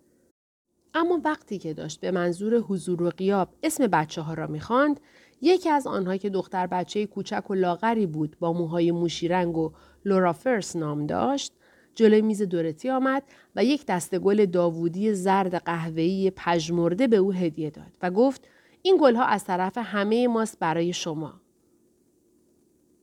اما 0.95 1.21
وقتی 1.25 1.59
که 1.59 1.75
داشت 1.75 2.01
به 2.01 2.11
منظور 2.11 2.55
حضور 2.55 3.03
و 3.03 3.11
قیاب 3.11 3.49
اسم 3.63 3.87
بچه 3.87 4.23
ها 4.23 4.35
را 4.35 4.47
می‌خواند 4.47 5.01
یکی 5.41 5.71
از 5.71 5.87
آنها 5.87 6.17
که 6.17 6.31
دختر 6.31 6.67
بچه 6.67 7.07
کوچک 7.07 7.51
و 7.51 7.55
لاغری 7.55 8.07
بود 8.07 8.37
با 8.41 8.53
موهای 8.53 8.93
موشیرنگ 8.93 9.57
و 9.57 9.73
لورا 10.05 10.33
فرس 10.33 10.77
نام 10.77 11.07
داشت 11.07 11.53
جلوی 11.95 12.23
میز 12.23 12.43
دورتی 12.43 12.91
آمد 12.91 13.23
و 13.57 13.65
یک 13.65 13.87
دسته 13.87 14.19
گل 14.19 14.47
داوودی 14.47 15.15
زرد 15.15 15.55
قهوه‌ای 15.55 16.33
پژمرده 16.37 17.07
به 17.07 17.17
او 17.17 17.33
هدیه 17.33 17.71
داد 17.71 17.97
و 18.03 18.11
گفت 18.11 18.49
این 18.83 18.99
گلها 19.01 19.25
از 19.25 19.45
طرف 19.45 19.79
همه 19.79 20.29
ماست 20.29 20.59
برای 20.59 20.93
شما. 20.93 21.41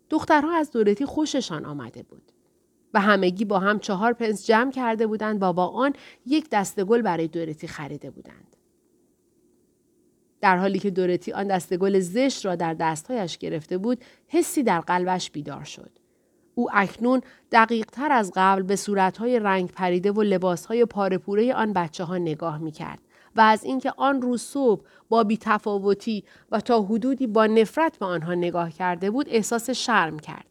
دخترها 0.09 0.55
از 0.55 0.71
دورتی 0.71 1.05
خوششان 1.05 1.65
آمده 1.65 2.03
بود. 2.03 2.31
و 2.93 2.99
همگی 2.99 3.45
با 3.45 3.59
هم 3.59 3.79
چهار 3.79 4.13
پنس 4.13 4.45
جمع 4.45 4.71
کرده 4.71 5.07
بودند 5.07 5.43
و 5.43 5.53
با 5.53 5.67
آن 5.67 5.93
یک 6.25 6.49
دسته 6.51 6.83
گل 6.83 7.01
برای 7.01 7.27
دورتی 7.27 7.67
خریده 7.67 8.09
بودند. 8.09 8.55
در 10.41 10.57
حالی 10.57 10.79
که 10.79 10.89
دورتی 10.89 11.31
آن 11.31 11.47
دسته 11.47 11.77
گل 11.77 11.99
زشت 11.99 12.45
را 12.45 12.55
در 12.55 12.73
دستهایش 12.73 13.37
گرفته 13.37 13.77
بود، 13.77 14.03
حسی 14.27 14.63
در 14.63 14.79
قلبش 14.79 15.31
بیدار 15.31 15.63
شد. 15.63 15.91
او 16.55 16.69
اکنون 16.73 17.21
دقیق 17.51 17.85
تر 17.85 18.11
از 18.11 18.31
قبل 18.35 18.61
به 18.61 18.75
صورتهای 18.75 19.39
رنگ 19.39 19.71
پریده 19.71 20.11
و 20.11 20.21
لباسهای 20.21 20.85
پارپوره 20.85 21.53
آن 21.53 21.73
بچه 21.73 22.03
ها 22.03 22.17
نگاه 22.17 22.57
می 22.57 22.71
کرد 22.71 22.99
و 23.35 23.41
از 23.41 23.63
اینکه 23.63 23.93
آن 23.97 24.21
روز 24.21 24.41
صبح 24.41 24.81
با 25.09 25.23
بیتفاوتی 25.23 26.23
و 26.51 26.61
تا 26.61 26.81
حدودی 26.81 27.27
با 27.27 27.47
نفرت 27.47 27.97
به 27.97 28.05
آنها 28.05 28.33
نگاه 28.33 28.71
کرده 28.71 29.11
بود 29.11 29.27
احساس 29.29 29.69
شرم 29.69 30.19
کرد. 30.19 30.48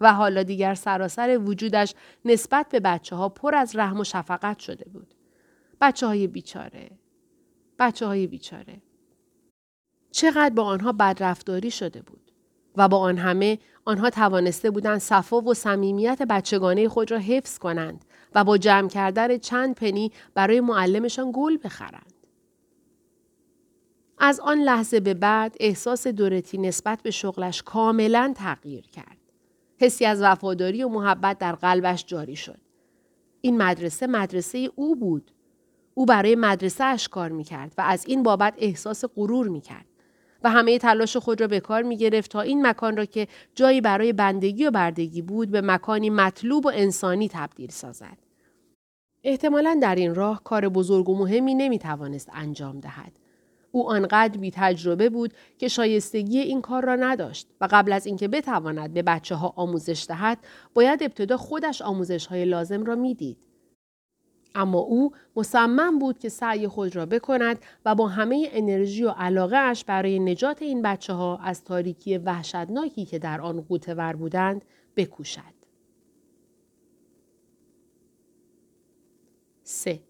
و 0.00 0.12
حالا 0.12 0.42
دیگر 0.42 0.74
سراسر 0.74 1.38
وجودش 1.38 1.94
نسبت 2.24 2.66
به 2.68 2.80
بچه 2.80 3.16
ها 3.16 3.28
پر 3.28 3.54
از 3.54 3.76
رحم 3.76 4.00
و 4.00 4.04
شفقت 4.04 4.58
شده 4.58 4.84
بود. 4.84 5.14
بچه 5.80 6.06
های 6.06 6.26
بیچاره. 6.26 6.90
بچه 7.78 8.06
های 8.06 8.26
بیچاره. 8.26 8.82
چقدر 10.10 10.54
با 10.54 10.62
آنها 10.62 10.92
بدرفتاری 10.92 11.70
شده 11.70 12.02
بود. 12.02 12.32
و 12.76 12.88
با 12.88 12.98
آن 12.98 13.18
همه 13.18 13.58
آنها 13.84 14.10
توانسته 14.10 14.70
بودند 14.70 14.98
صفا 14.98 15.40
و 15.40 15.54
صمیمیت 15.54 16.22
بچگانه 16.22 16.88
خود 16.88 17.10
را 17.10 17.18
حفظ 17.18 17.58
کنند 17.58 18.04
و 18.34 18.44
با 18.44 18.58
جمع 18.58 18.88
کردن 18.88 19.38
چند 19.38 19.74
پنی 19.74 20.12
برای 20.34 20.60
معلمشان 20.60 21.30
گل 21.34 21.58
بخرند. 21.64 22.12
از 24.18 24.40
آن 24.40 24.58
لحظه 24.58 25.00
به 25.00 25.14
بعد 25.14 25.56
احساس 25.60 26.06
دورتی 26.06 26.58
نسبت 26.58 27.02
به 27.02 27.10
شغلش 27.10 27.62
کاملا 27.62 28.34
تغییر 28.36 28.86
کرد. 28.86 29.17
حسی 29.80 30.04
از 30.04 30.22
وفاداری 30.22 30.84
و 30.84 30.88
محبت 30.88 31.38
در 31.38 31.54
قلبش 31.54 32.04
جاری 32.06 32.36
شد. 32.36 32.58
این 33.40 33.62
مدرسه 33.62 34.06
مدرسه 34.06 34.70
او 34.74 34.96
بود. 34.96 35.32
او 35.94 36.06
برای 36.06 36.34
مدرسه 36.34 36.84
اش 36.84 37.08
کار 37.08 37.32
می 37.32 37.44
کرد 37.44 37.74
و 37.78 37.82
از 37.82 38.06
این 38.06 38.22
بابت 38.22 38.54
احساس 38.58 39.04
غرور 39.04 39.48
می 39.48 39.60
کرد. 39.60 39.86
و 40.44 40.50
همه 40.50 40.78
تلاش 40.78 41.16
خود 41.16 41.40
را 41.40 41.46
به 41.46 41.60
کار 41.60 41.82
می 41.82 41.96
گرفت 41.96 42.30
تا 42.30 42.40
این 42.40 42.66
مکان 42.66 42.96
را 42.96 43.04
که 43.04 43.28
جایی 43.54 43.80
برای 43.80 44.12
بندگی 44.12 44.66
و 44.66 44.70
بردگی 44.70 45.22
بود 45.22 45.50
به 45.50 45.60
مکانی 45.60 46.10
مطلوب 46.10 46.66
و 46.66 46.70
انسانی 46.74 47.28
تبدیل 47.28 47.70
سازد. 47.70 48.18
احتمالا 49.24 49.78
در 49.82 49.94
این 49.94 50.14
راه 50.14 50.42
کار 50.44 50.68
بزرگ 50.68 51.08
و 51.08 51.18
مهمی 51.18 51.54
نمی 51.54 51.78
توانست 51.78 52.30
انجام 52.32 52.80
دهد. 52.80 53.12
او 53.72 53.90
آنقدر 53.90 54.38
بی 54.38 54.50
تجربه 54.54 55.08
بود 55.08 55.34
که 55.58 55.68
شایستگی 55.68 56.38
این 56.38 56.60
کار 56.60 56.84
را 56.84 56.96
نداشت 56.96 57.48
و 57.60 57.68
قبل 57.70 57.92
از 57.92 58.06
اینکه 58.06 58.28
بتواند 58.28 58.94
به 58.94 59.02
بچه 59.02 59.34
ها 59.34 59.52
آموزش 59.56 60.06
دهد 60.08 60.38
باید 60.74 61.02
ابتدا 61.02 61.36
خودش 61.36 61.82
آموزش 61.82 62.26
های 62.26 62.44
لازم 62.44 62.84
را 62.84 62.94
می‌دید. 62.94 63.38
اما 64.54 64.78
او 64.78 65.12
مصمم 65.36 65.98
بود 65.98 66.18
که 66.18 66.28
سعی 66.28 66.68
خود 66.68 66.96
را 66.96 67.06
بکند 67.06 67.58
و 67.84 67.94
با 67.94 68.08
همه 68.08 68.48
انرژی 68.52 69.04
و 69.04 69.10
علاقه 69.10 69.56
اش 69.56 69.84
برای 69.84 70.18
نجات 70.18 70.62
این 70.62 70.82
بچه 70.82 71.12
ها 71.12 71.36
از 71.36 71.64
تاریکی 71.64 72.18
وحشتناکی 72.18 73.04
که 73.04 73.18
در 73.18 73.40
آن 73.40 73.60
قوتور 73.60 74.12
بودند 74.12 74.64
بکوشد. 74.96 75.58
3. 79.62 80.07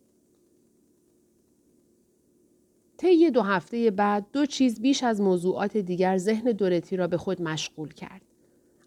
طی 2.98 3.30
دو 3.30 3.42
هفته 3.42 3.90
بعد 3.90 4.26
دو 4.32 4.46
چیز 4.46 4.80
بیش 4.80 5.02
از 5.02 5.20
موضوعات 5.20 5.76
دیگر 5.76 6.16
ذهن 6.16 6.52
دورتی 6.52 6.96
را 6.96 7.06
به 7.06 7.16
خود 7.16 7.42
مشغول 7.42 7.92
کرد. 7.92 8.22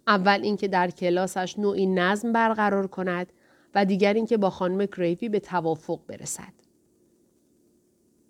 اول 0.07 0.39
اینکه 0.43 0.67
در 0.67 0.89
کلاسش 0.89 1.59
نوعی 1.59 1.85
نظم 1.85 2.31
برقرار 2.31 2.87
کند 2.87 3.33
و 3.75 3.85
دیگر 3.85 4.13
اینکه 4.13 4.37
با 4.37 4.49
خانم 4.49 4.85
کریوی 4.85 5.29
به 5.29 5.39
توافق 5.39 5.99
برسد. 6.07 6.53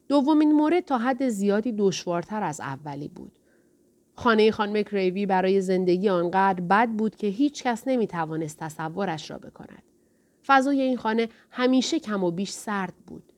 دومین 0.08 0.52
مورد 0.52 0.86
تا 0.86 0.98
حد 0.98 1.30
زیادی 1.30 1.72
دشوارتر 1.72 2.44
از 2.44 2.60
اولی 2.60 3.08
بود. 3.08 3.40
خانه 4.16 4.52
خانم 4.52 4.82
کریوی 4.82 5.26
برای 5.26 5.62
زندگی 5.62 6.10
آنقدر 6.10 6.62
بد 6.62 6.90
بود 6.90 7.16
که 7.16 7.28
هیچ 7.28 7.64
کس 7.64 7.88
نمی 7.88 8.08
توانست 8.08 8.58
تصورش 8.60 9.32
را 9.32 9.38
بکند. 9.38 9.84
فضای 10.46 10.82
این 10.82 10.98
خانه 10.98 11.30
همیشه 11.50 12.00
کم 12.00 12.24
و 12.24 12.32
بیش 12.32 12.52
سرد 12.52 12.94
بود. 13.08 13.31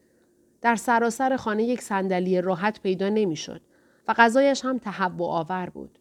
در 0.64 0.76
سراسر 0.76 1.36
خانه 1.36 1.64
یک 1.64 1.82
صندلی 1.82 2.42
راحت 2.42 2.82
پیدا 2.82 3.10
نمی‌شد 3.10 3.62
و 4.08 4.14
غذایش 4.18 4.66
هم 4.66 4.78
تهوع 4.78 5.30
آور 5.30 5.70
بود. 5.70 6.00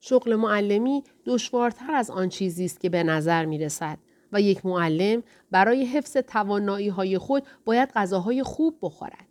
شغل 0.00 0.34
معلمی 0.34 1.04
دشوارتر 1.26 1.94
از 1.94 2.10
آن 2.10 2.28
چیزی 2.28 2.64
است 2.64 2.80
که 2.80 2.88
به 2.88 3.02
نظر 3.02 3.44
می 3.44 3.58
رسد 3.58 3.98
و 4.32 4.40
یک 4.40 4.66
معلم 4.66 5.22
برای 5.50 5.84
حفظ 5.84 6.16
توانایی 6.16 6.88
های 6.88 7.18
خود 7.18 7.42
باید 7.64 7.92
غذاهای 7.94 8.42
خوب 8.42 8.78
بخورد. 8.82 9.26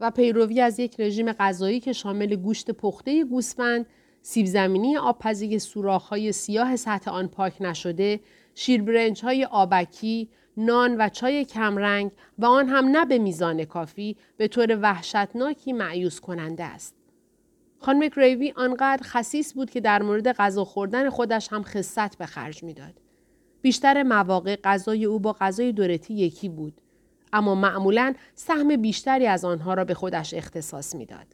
و 0.00 0.10
پیروی 0.10 0.60
از 0.60 0.80
یک 0.80 1.00
رژیم 1.00 1.32
غذایی 1.32 1.80
که 1.80 1.92
شامل 1.92 2.36
گوشت 2.36 2.70
پخته 2.70 3.24
گوسفند، 3.24 3.86
سیب 4.22 4.46
زمینی 4.46 4.96
آبپزی 4.96 5.58
سوراخ 5.58 6.08
های 6.08 6.32
سیاه 6.32 6.76
سطح 6.76 7.10
آن 7.10 7.28
پاک 7.28 7.62
نشده، 7.62 8.20
شیربرنج 8.54 9.24
های 9.24 9.44
آبکی، 9.44 10.30
نان 10.56 10.96
و 10.96 11.08
چای 11.08 11.44
کمرنگ 11.44 12.10
و 12.38 12.46
آن 12.46 12.68
هم 12.68 12.84
نه 12.84 13.04
به 13.04 13.18
میزان 13.18 13.64
کافی 13.64 14.16
به 14.36 14.48
طور 14.48 14.78
وحشتناکی 14.82 15.72
معیوس 15.72 16.20
کننده 16.20 16.64
است. 16.64 16.94
خانم 17.78 18.08
گریوی 18.08 18.52
آنقدر 18.56 19.02
خصیص 19.02 19.54
بود 19.54 19.70
که 19.70 19.80
در 19.80 20.02
مورد 20.02 20.32
غذا 20.32 20.64
خوردن 20.64 21.10
خودش 21.10 21.52
هم 21.52 21.62
خصت 21.62 22.18
به 22.18 22.26
خرج 22.26 22.62
می‌داد. 22.62 22.94
بیشتر 23.62 24.02
مواقع 24.02 24.56
غذای 24.64 25.04
او 25.04 25.18
با 25.18 25.32
غذای 25.32 25.72
دورتی 25.72 26.14
یکی 26.14 26.48
بود. 26.48 26.80
اما 27.32 27.54
معمولا 27.54 28.14
سهم 28.34 28.76
بیشتری 28.76 29.26
از 29.26 29.44
آنها 29.44 29.74
را 29.74 29.84
به 29.84 29.94
خودش 29.94 30.34
اختصاص 30.34 30.94
می‌داد. 30.94 31.26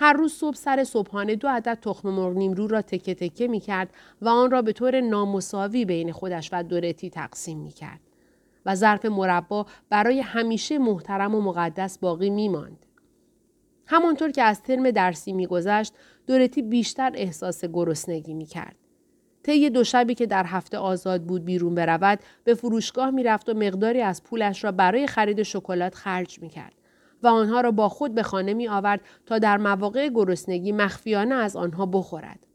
هر 0.00 0.12
روز 0.12 0.32
صبح 0.32 0.56
سر 0.56 0.84
صبحانه 0.84 1.36
دو 1.36 1.48
عدد 1.48 1.78
تخم 1.82 2.08
مرغ 2.08 2.36
نیمرو 2.36 2.66
را 2.66 2.82
تکه 2.82 3.14
تکه 3.14 3.48
می 3.48 3.60
کرد 3.60 3.90
و 4.22 4.28
آن 4.28 4.50
را 4.50 4.62
به 4.62 4.72
طور 4.72 5.00
نامساوی 5.00 5.84
بین 5.84 6.12
خودش 6.12 6.50
و 6.52 6.62
دورتی 6.62 7.10
تقسیم 7.10 7.58
می 7.58 7.70
کرد. 7.70 8.00
و 8.66 8.74
ظرف 8.74 9.04
مربا 9.04 9.66
برای 9.90 10.20
همیشه 10.20 10.78
محترم 10.78 11.34
و 11.34 11.40
مقدس 11.40 11.98
باقی 11.98 12.30
می 12.30 12.48
ماند. 12.48 12.86
همانطور 13.86 14.30
که 14.30 14.42
از 14.42 14.62
ترم 14.62 14.90
درسی 14.90 15.32
میگذشت 15.32 15.92
دورتی 16.26 16.62
بیشتر 16.62 17.12
احساس 17.14 17.64
گرسنگی 17.64 18.34
می 18.34 18.46
کرد. 18.46 18.76
طی 19.42 19.70
دو 19.70 19.84
شبی 19.84 20.14
که 20.14 20.26
در 20.26 20.44
هفته 20.46 20.78
آزاد 20.78 21.22
بود 21.22 21.44
بیرون 21.44 21.74
برود 21.74 22.18
به 22.44 22.54
فروشگاه 22.54 23.10
می‌رفت 23.10 23.48
و 23.48 23.54
مقداری 23.54 24.00
از 24.00 24.22
پولش 24.22 24.64
را 24.64 24.72
برای 24.72 25.06
خرید 25.06 25.42
شکلات 25.42 25.94
خرج 25.94 26.38
می 26.42 26.48
کرد 26.48 26.74
و 27.22 27.26
آنها 27.26 27.60
را 27.60 27.70
با 27.70 27.88
خود 27.88 28.14
به 28.14 28.22
خانه 28.22 28.54
می 28.54 28.68
آورد 28.68 29.00
تا 29.26 29.38
در 29.38 29.56
مواقع 29.56 30.08
گرسنگی 30.08 30.72
مخفیانه 30.72 31.34
از 31.34 31.56
آنها 31.56 31.86
بخورد. 31.86 32.46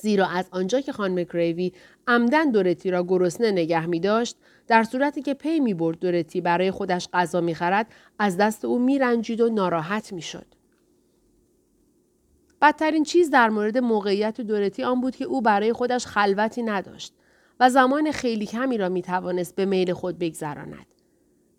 زیرا 0.00 0.26
از 0.26 0.48
آنجا 0.50 0.80
که 0.80 0.92
خانم 0.92 1.22
گریوی 1.22 1.72
عمدن 2.06 2.50
دورتی 2.50 2.90
را 2.90 3.02
گرسنه 3.02 3.50
نگه 3.50 3.86
می 3.86 4.00
داشت 4.00 4.36
در 4.66 4.82
صورتی 4.82 5.22
که 5.22 5.34
پی 5.34 5.60
می 5.60 5.74
برد 5.74 5.98
دورتی 5.98 6.40
برای 6.40 6.70
خودش 6.70 7.08
غذا 7.12 7.40
می 7.40 7.54
خرد 7.54 7.86
از 8.18 8.36
دست 8.36 8.64
او 8.64 8.78
می 8.78 8.98
رنجید 8.98 9.40
و 9.40 9.48
ناراحت 9.48 10.12
می 10.12 10.22
شد. 10.22 10.46
بدترین 12.62 13.04
چیز 13.04 13.30
در 13.30 13.48
مورد 13.48 13.78
موقعیت 13.78 14.40
دورتی 14.40 14.82
آن 14.82 15.00
بود 15.00 15.16
که 15.16 15.24
او 15.24 15.42
برای 15.42 15.72
خودش 15.72 16.06
خلوتی 16.06 16.62
نداشت 16.62 17.14
و 17.60 17.70
زمان 17.70 18.12
خیلی 18.12 18.46
کمی 18.46 18.78
را 18.78 18.88
می 18.88 19.02
توانست 19.02 19.56
به 19.56 19.64
میل 19.64 19.92
خود 19.92 20.18
بگذراند. 20.18 20.86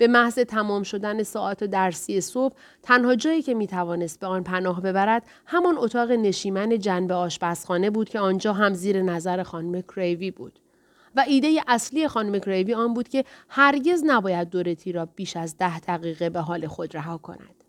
به 0.02 0.08
محض 0.08 0.40
تمام 0.40 0.84
شدن 0.84 1.24
ساعت 1.24 1.64
درسی 1.64 2.22
صبح 2.22 2.56
تنها 2.84 3.16
جایی 3.16 3.42
که 3.42 3.54
می 3.54 3.68
توانست 3.68 4.20
به 4.20 4.28
آن 4.28 4.44
پناه 4.44 4.82
ببرد 4.82 5.24
همان 5.46 5.78
اتاق 5.78 6.12
نشیمن 6.12 6.80
جنب 6.80 7.12
آشپزخانه 7.12 7.90
بود 7.90 8.10
که 8.10 8.20
آنجا 8.20 8.54
هم 8.54 8.74
زیر 8.74 9.02
نظر 9.02 9.44
خانم 9.44 9.82
کریوی 9.82 10.32
بود. 10.32 10.60
و 11.16 11.26
ایده 11.28 11.62
اصلی 11.68 12.08
خانم 12.08 12.40
کریوی 12.40 12.74
آن 12.74 12.94
بود 12.94 13.08
که 13.08 13.26
هرگز 13.50 14.04
نباید 14.06 14.50
دورتی 14.50 14.92
را 14.92 15.06
بیش 15.06 15.38
از 15.38 15.58
ده 15.58 15.80
دقیقه 15.80 16.30
به 16.30 16.40
حال 16.40 16.68
خود 16.68 16.98
رها 16.98 17.18
کند. 17.18 17.64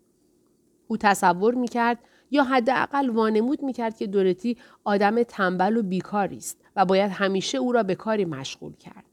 او 0.87 0.97
تصور 0.97 1.55
می 1.55 1.67
کرد 1.67 1.99
یا 2.31 2.43
حداقل 2.43 3.09
وانمود 3.09 3.63
می 3.63 3.73
کرد 3.73 3.97
که 3.97 4.07
دورتی 4.07 4.57
آدم 4.83 5.23
تنبل 5.23 5.77
و 5.77 5.83
بیکاری 5.83 6.37
است 6.37 6.61
و 6.75 6.85
باید 6.85 7.11
همیشه 7.11 7.57
او 7.57 7.71
را 7.71 7.83
به 7.83 7.95
کاری 7.95 8.25
مشغول 8.25 8.73
کرد. 8.75 9.05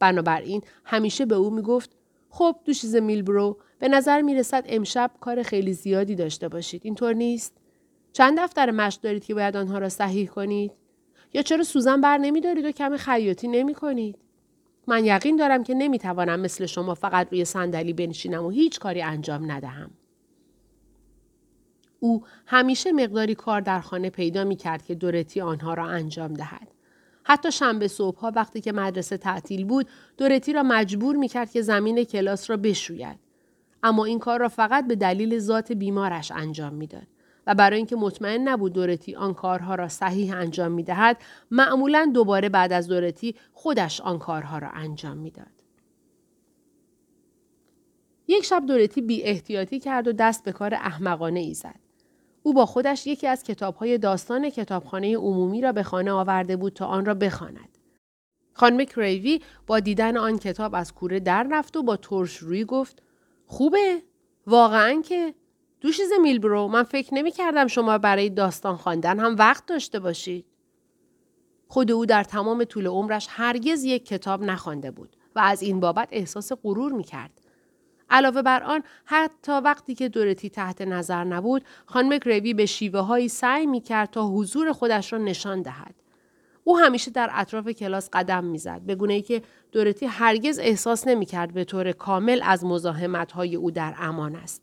بنابراین 0.00 0.62
همیشه 0.84 1.26
به 1.26 1.34
او 1.34 1.50
می 1.50 1.62
گفت 1.62 1.97
خب 2.30 2.56
دوشیز 2.64 2.96
میلبرو 2.96 3.58
به 3.78 3.88
نظر 3.88 4.22
می 4.22 4.34
رسد 4.34 4.64
امشب 4.66 5.10
کار 5.20 5.42
خیلی 5.42 5.72
زیادی 5.72 6.14
داشته 6.14 6.48
باشید. 6.48 6.80
اینطور 6.84 7.12
نیست؟ 7.12 7.52
چند 8.12 8.40
دفتر 8.40 8.70
مشق 8.70 9.00
دارید 9.00 9.24
که 9.24 9.34
باید 9.34 9.56
آنها 9.56 9.78
را 9.78 9.88
صحیح 9.88 10.28
کنید؟ 10.28 10.72
یا 11.32 11.42
چرا 11.42 11.64
سوزن 11.64 12.00
بر 12.00 12.18
نمی 12.18 12.40
دارید 12.40 12.64
و 12.64 12.72
کم 12.72 12.96
خیاطی 12.96 13.48
نمی 13.48 13.74
کنید؟ 13.74 14.18
من 14.86 15.04
یقین 15.04 15.36
دارم 15.36 15.64
که 15.64 15.74
نمی 15.74 15.98
توانم 15.98 16.40
مثل 16.40 16.66
شما 16.66 16.94
فقط 16.94 17.28
روی 17.30 17.44
صندلی 17.44 17.92
بنشینم 17.92 18.44
و 18.44 18.50
هیچ 18.50 18.78
کاری 18.78 19.02
انجام 19.02 19.52
ندهم. 19.52 19.90
او 22.00 22.24
همیشه 22.46 22.92
مقداری 22.92 23.34
کار 23.34 23.60
در 23.60 23.80
خانه 23.80 24.10
پیدا 24.10 24.44
می 24.44 24.56
کرد 24.56 24.84
که 24.84 24.94
دورتی 24.94 25.40
آنها 25.40 25.74
را 25.74 25.86
انجام 25.86 26.34
دهد. 26.34 26.68
حتی 27.28 27.52
شنبه 27.52 27.88
صبحها 27.88 28.32
وقتی 28.36 28.60
که 28.60 28.72
مدرسه 28.72 29.16
تعطیل 29.16 29.64
بود 29.64 29.88
دورتی 30.16 30.52
را 30.52 30.62
مجبور 30.62 31.16
می 31.16 31.28
کرد 31.28 31.50
که 31.50 31.62
زمین 31.62 32.04
کلاس 32.04 32.50
را 32.50 32.56
بشوید. 32.56 33.18
اما 33.82 34.04
این 34.04 34.18
کار 34.18 34.40
را 34.40 34.48
فقط 34.48 34.86
به 34.86 34.96
دلیل 34.96 35.38
ذات 35.38 35.72
بیمارش 35.72 36.30
انجام 36.30 36.74
می‌داد. 36.74 37.06
و 37.46 37.54
برای 37.54 37.76
اینکه 37.76 37.96
مطمئن 37.96 38.48
نبود 38.48 38.72
دورتی 38.72 39.14
آن 39.14 39.34
کارها 39.34 39.74
را 39.74 39.88
صحیح 39.88 40.36
انجام 40.36 40.72
می 40.72 40.82
دهد 40.82 41.16
معمولا 41.50 42.10
دوباره 42.14 42.48
بعد 42.48 42.72
از 42.72 42.88
دورتی 42.88 43.34
خودش 43.52 44.00
آن 44.00 44.18
کارها 44.18 44.58
را 44.58 44.68
انجام 44.68 45.16
می‌داد. 45.16 45.62
یک 48.28 48.44
شب 48.44 48.66
دورتی 48.66 49.00
بی 49.00 49.22
احتیاطی 49.22 49.80
کرد 49.80 50.08
و 50.08 50.12
دست 50.12 50.44
به 50.44 50.52
کار 50.52 50.74
احمقانه 50.74 51.40
ای 51.40 51.54
زد. 51.54 51.87
او 52.42 52.54
با 52.54 52.66
خودش 52.66 53.06
یکی 53.06 53.26
از 53.26 53.42
کتابهای 53.42 53.98
داستان 53.98 54.50
کتابخانه 54.50 55.16
عمومی 55.16 55.60
را 55.60 55.72
به 55.72 55.82
خانه 55.82 56.12
آورده 56.12 56.56
بود 56.56 56.72
تا 56.72 56.86
آن 56.86 57.04
را 57.04 57.14
بخواند. 57.14 57.78
خانم 58.52 58.84
کریوی 58.84 59.40
با 59.66 59.80
دیدن 59.80 60.16
آن 60.16 60.38
کتاب 60.38 60.74
از 60.74 60.94
کوره 60.94 61.20
در 61.20 61.46
رفت 61.50 61.76
و 61.76 61.82
با 61.82 61.96
ترش 61.96 62.36
روی 62.36 62.64
گفت 62.64 63.02
خوبه؟ 63.46 64.02
واقعا 64.46 65.02
که؟ 65.02 65.34
دوشیز 65.80 66.12
میلبرو 66.22 66.68
من 66.68 66.82
فکر 66.82 67.14
نمی 67.14 67.30
کردم 67.30 67.66
شما 67.66 67.98
برای 67.98 68.30
داستان 68.30 68.76
خواندن 68.76 69.18
هم 69.18 69.36
وقت 69.38 69.66
داشته 69.66 70.00
باشید. 70.00 70.46
خود 71.68 71.90
او 71.90 72.06
در 72.06 72.24
تمام 72.24 72.64
طول 72.64 72.86
عمرش 72.86 73.26
هرگز 73.30 73.84
یک 73.84 74.06
کتاب 74.06 74.42
نخوانده 74.42 74.90
بود 74.90 75.16
و 75.36 75.40
از 75.40 75.62
این 75.62 75.80
بابت 75.80 76.08
احساس 76.12 76.52
غرور 76.52 76.92
می 76.92 77.04
کرد. 77.04 77.40
علاوه 78.10 78.42
بر 78.42 78.62
آن 78.62 78.82
حتی 79.04 79.52
وقتی 79.52 79.94
که 79.94 80.08
دورتی 80.08 80.50
تحت 80.50 80.82
نظر 80.82 81.24
نبود 81.24 81.64
خانم 81.86 82.18
گریوی 82.18 82.54
به 82.54 82.66
شیوه 82.66 83.00
هایی 83.00 83.28
سعی 83.28 83.66
می 83.66 83.80
کرد 83.80 84.10
تا 84.10 84.28
حضور 84.28 84.72
خودش 84.72 85.12
را 85.12 85.18
نشان 85.18 85.62
دهد. 85.62 85.94
او 86.64 86.78
همیشه 86.78 87.10
در 87.10 87.30
اطراف 87.32 87.68
کلاس 87.68 88.08
قدم 88.12 88.44
می‌زد 88.44 88.80
به 88.80 88.94
گونه 88.94 89.14
ای 89.14 89.22
که 89.22 89.42
دورتی 89.72 90.06
هرگز 90.06 90.58
احساس 90.58 91.06
نمی 91.06 91.26
کرد 91.26 91.54
به 91.54 91.64
طور 91.64 91.92
کامل 91.92 92.40
از 92.44 92.64
مزاحمت 92.64 93.32
های 93.32 93.56
او 93.56 93.70
در 93.70 93.94
امان 93.98 94.36
است. 94.36 94.62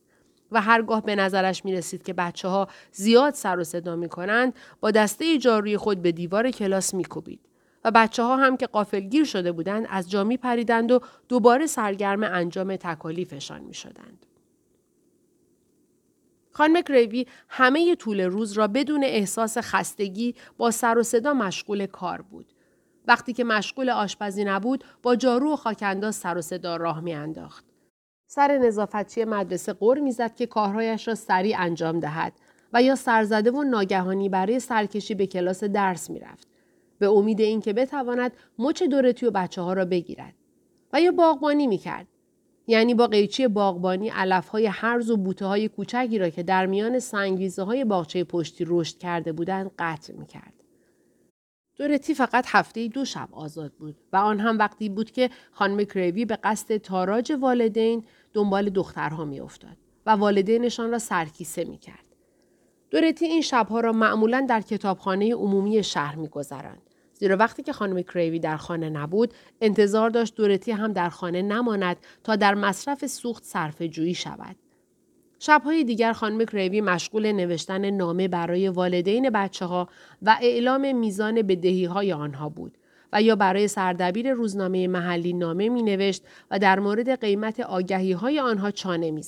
و 0.51 0.61
هرگاه 0.61 1.01
به 1.01 1.15
نظرش 1.15 1.65
می 1.65 1.73
رسید 1.73 2.03
که 2.03 2.13
بچه 2.13 2.47
ها 2.47 2.67
زیاد 2.91 3.33
سر 3.33 3.59
و 3.59 3.63
صدا 3.63 3.95
می 3.95 4.09
کنند 4.09 4.53
با 4.79 4.91
دسته 4.91 5.37
جاروی 5.37 5.77
خود 5.77 6.01
به 6.01 6.11
دیوار 6.11 6.51
کلاس 6.51 6.93
می 6.93 7.05
کوبید. 7.05 7.39
و 7.85 7.91
بچه 7.91 8.23
ها 8.23 8.37
هم 8.37 8.57
که 8.57 8.67
قافلگیر 8.67 9.25
شده 9.25 9.51
بودند 9.51 9.87
از 9.89 10.09
جامی 10.09 10.37
پریدند 10.37 10.91
و 10.91 10.99
دوباره 11.29 11.65
سرگرم 11.65 12.23
انجام 12.23 12.75
تکالیفشان 12.75 13.61
می 13.61 13.73
شدند. 13.73 14.25
خانم 16.51 16.81
گریوی 16.81 17.27
همه 17.49 17.95
طول 17.95 18.21
روز 18.21 18.53
را 18.53 18.67
بدون 18.67 19.03
احساس 19.03 19.57
خستگی 19.57 20.35
با 20.57 20.71
سر 20.71 20.97
و 20.97 21.03
صدا 21.03 21.33
مشغول 21.33 21.85
کار 21.85 22.21
بود. 22.21 22.53
وقتی 23.07 23.33
که 23.33 23.43
مشغول 23.43 23.89
آشپزی 23.89 24.43
نبود 24.43 24.83
با 25.03 25.15
جارو 25.15 25.53
و 25.53 25.55
خاکنداز 25.55 26.15
سر 26.15 26.37
و 26.37 26.41
صدا 26.41 26.75
راه 26.75 26.99
میانداخت. 26.99 27.65
سر 28.27 28.57
نظافتچی 28.57 29.25
مدرسه 29.25 29.73
قر 29.73 29.99
می‌زد 29.99 30.35
که 30.35 30.45
کارهایش 30.45 31.07
را 31.07 31.15
سریع 31.15 31.55
انجام 31.59 31.99
دهد 31.99 32.33
و 32.73 32.83
یا 32.83 32.95
سرزده 32.95 33.51
و 33.51 33.63
ناگهانی 33.63 34.29
برای 34.29 34.59
سرکشی 34.59 35.15
به 35.15 35.27
کلاس 35.27 35.63
درس 35.63 36.09
می‌رفت 36.09 36.54
به 36.99 37.09
امید 37.09 37.41
اینکه 37.41 37.73
بتواند 37.73 38.31
مچ 38.59 38.83
دورتی 38.83 39.25
و 39.25 39.31
بچه 39.31 39.61
ها 39.61 39.73
را 39.73 39.85
بگیرد. 39.85 40.33
و 40.93 41.01
یا 41.01 41.11
باغبانی 41.11 41.67
می‌کرد. 41.67 42.07
یعنی 42.67 42.93
با 42.93 43.07
قیچی 43.07 43.47
باغبانی 43.47 44.09
علف 44.09 44.47
های 44.47 44.65
هرز 44.65 45.09
و 45.09 45.17
بوته 45.17 45.45
های 45.45 45.67
کوچکی 45.67 46.17
را 46.17 46.29
که 46.29 46.43
در 46.43 46.65
میان 46.65 46.99
سنگریزه 46.99 47.63
های 47.63 47.85
باغچه 47.85 48.23
پشتی 48.23 48.65
رشد 48.67 48.97
کرده 48.97 49.31
بودند 49.31 49.71
قطع 49.79 50.13
می‌کرد. 50.13 50.53
دورتی 51.77 52.13
فقط 52.13 52.45
هفته 52.47 52.87
دو 52.87 53.05
شب 53.05 53.29
آزاد 53.31 53.71
بود 53.71 53.95
و 54.13 54.17
آن 54.17 54.39
هم 54.39 54.57
وقتی 54.57 54.89
بود 54.89 55.11
که 55.11 55.29
خانم 55.51 55.83
کریوی 55.83 56.25
به 56.25 56.35
قصد 56.43 56.77
تاراج 56.77 57.33
والدین 57.41 58.03
دنبال 58.33 58.69
دخترها 58.69 59.25
میافتاد 59.25 59.77
و 60.05 60.11
والدینشان 60.11 60.91
را 60.91 60.99
سرکیسه 60.99 61.63
می‌کرد. 61.63 62.04
دورتی 62.95 63.25
این 63.25 63.41
شبها 63.41 63.79
را 63.79 63.91
معمولا 63.91 64.45
در 64.49 64.61
کتابخانه 64.61 65.33
عمومی 65.33 65.83
شهر 65.83 66.15
میگذراند. 66.15 66.81
زیرا 67.13 67.37
وقتی 67.37 67.63
که 67.63 67.73
خانم 67.73 68.01
کریوی 68.01 68.39
در 68.39 68.57
خانه 68.57 68.89
نبود 68.89 69.33
انتظار 69.61 70.09
داشت 70.09 70.35
دورتی 70.35 70.71
هم 70.71 70.93
در 70.93 71.09
خانه 71.09 71.41
نماند 71.41 71.97
تا 72.23 72.35
در 72.35 72.53
مصرف 72.53 73.05
سوخت 73.05 73.43
صرف 73.43 73.81
جویی 73.81 74.13
شود. 74.13 74.55
شبهای 75.39 75.83
دیگر 75.83 76.13
خانم 76.13 76.45
کریوی 76.45 76.81
مشغول 76.81 77.31
نوشتن 77.31 77.89
نامه 77.89 78.27
برای 78.27 78.69
والدین 78.69 79.29
بچه 79.29 79.65
ها 79.65 79.89
و 80.21 80.37
اعلام 80.41 80.95
میزان 80.95 81.41
بدهی 81.41 81.85
های 81.85 82.13
آنها 82.13 82.49
بود 82.49 82.77
و 83.13 83.21
یا 83.21 83.35
برای 83.35 83.67
سردبیر 83.67 84.31
روزنامه 84.33 84.87
محلی 84.87 85.33
نامه 85.33 85.69
می 85.69 85.83
نوشت 85.83 86.23
و 86.51 86.59
در 86.59 86.79
مورد 86.79 87.19
قیمت 87.21 87.59
آگهی 87.59 88.11
های 88.11 88.39
آنها 88.39 88.71
چانه 88.71 89.11
می. 89.11 89.23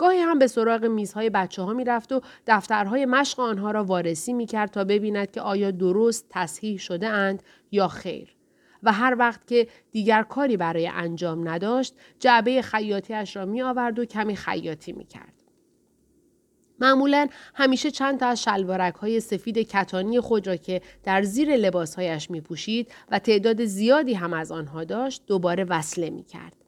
گاهی 0.00 0.18
هم 0.18 0.38
به 0.38 0.46
سراغ 0.46 0.84
میزهای 0.84 1.30
بچه 1.30 1.62
ها 1.62 1.72
می 1.72 1.84
رفت 1.84 2.12
و 2.12 2.20
دفترهای 2.46 3.06
مشق 3.06 3.40
آنها 3.40 3.70
را 3.70 3.84
وارسی 3.84 4.32
می 4.32 4.46
کرد 4.46 4.70
تا 4.70 4.84
ببیند 4.84 5.30
که 5.30 5.40
آیا 5.40 5.70
درست 5.70 6.26
تصحیح 6.30 6.78
شده 6.78 7.08
اند 7.08 7.42
یا 7.70 7.88
خیر. 7.88 8.36
و 8.82 8.92
هر 8.92 9.16
وقت 9.18 9.46
که 9.46 9.68
دیگر 9.90 10.22
کاری 10.22 10.56
برای 10.56 10.88
انجام 10.88 11.48
نداشت 11.48 11.94
جعبه 12.18 12.62
خیاطیش 12.62 13.36
را 13.36 13.44
می 13.44 13.62
آورد 13.62 13.98
و 13.98 14.04
کمی 14.04 14.36
خیاطی 14.36 14.92
می 14.92 15.04
کرد. 15.04 15.32
معمولا 16.78 17.28
همیشه 17.54 17.90
چند 17.90 18.20
تا 18.20 18.26
از 18.26 18.42
شلوارک 18.42 18.94
های 18.94 19.20
سفید 19.20 19.58
کتانی 19.58 20.20
خود 20.20 20.46
را 20.46 20.56
که 20.56 20.82
در 21.04 21.22
زیر 21.22 21.56
لباسهایش 21.56 22.30
می 22.30 22.40
پوشید 22.40 22.92
و 23.10 23.18
تعداد 23.18 23.64
زیادی 23.64 24.14
هم 24.14 24.32
از 24.32 24.52
آنها 24.52 24.84
داشت 24.84 25.22
دوباره 25.26 25.64
وصله 25.64 26.10
می 26.10 26.24
کرد. 26.24 26.59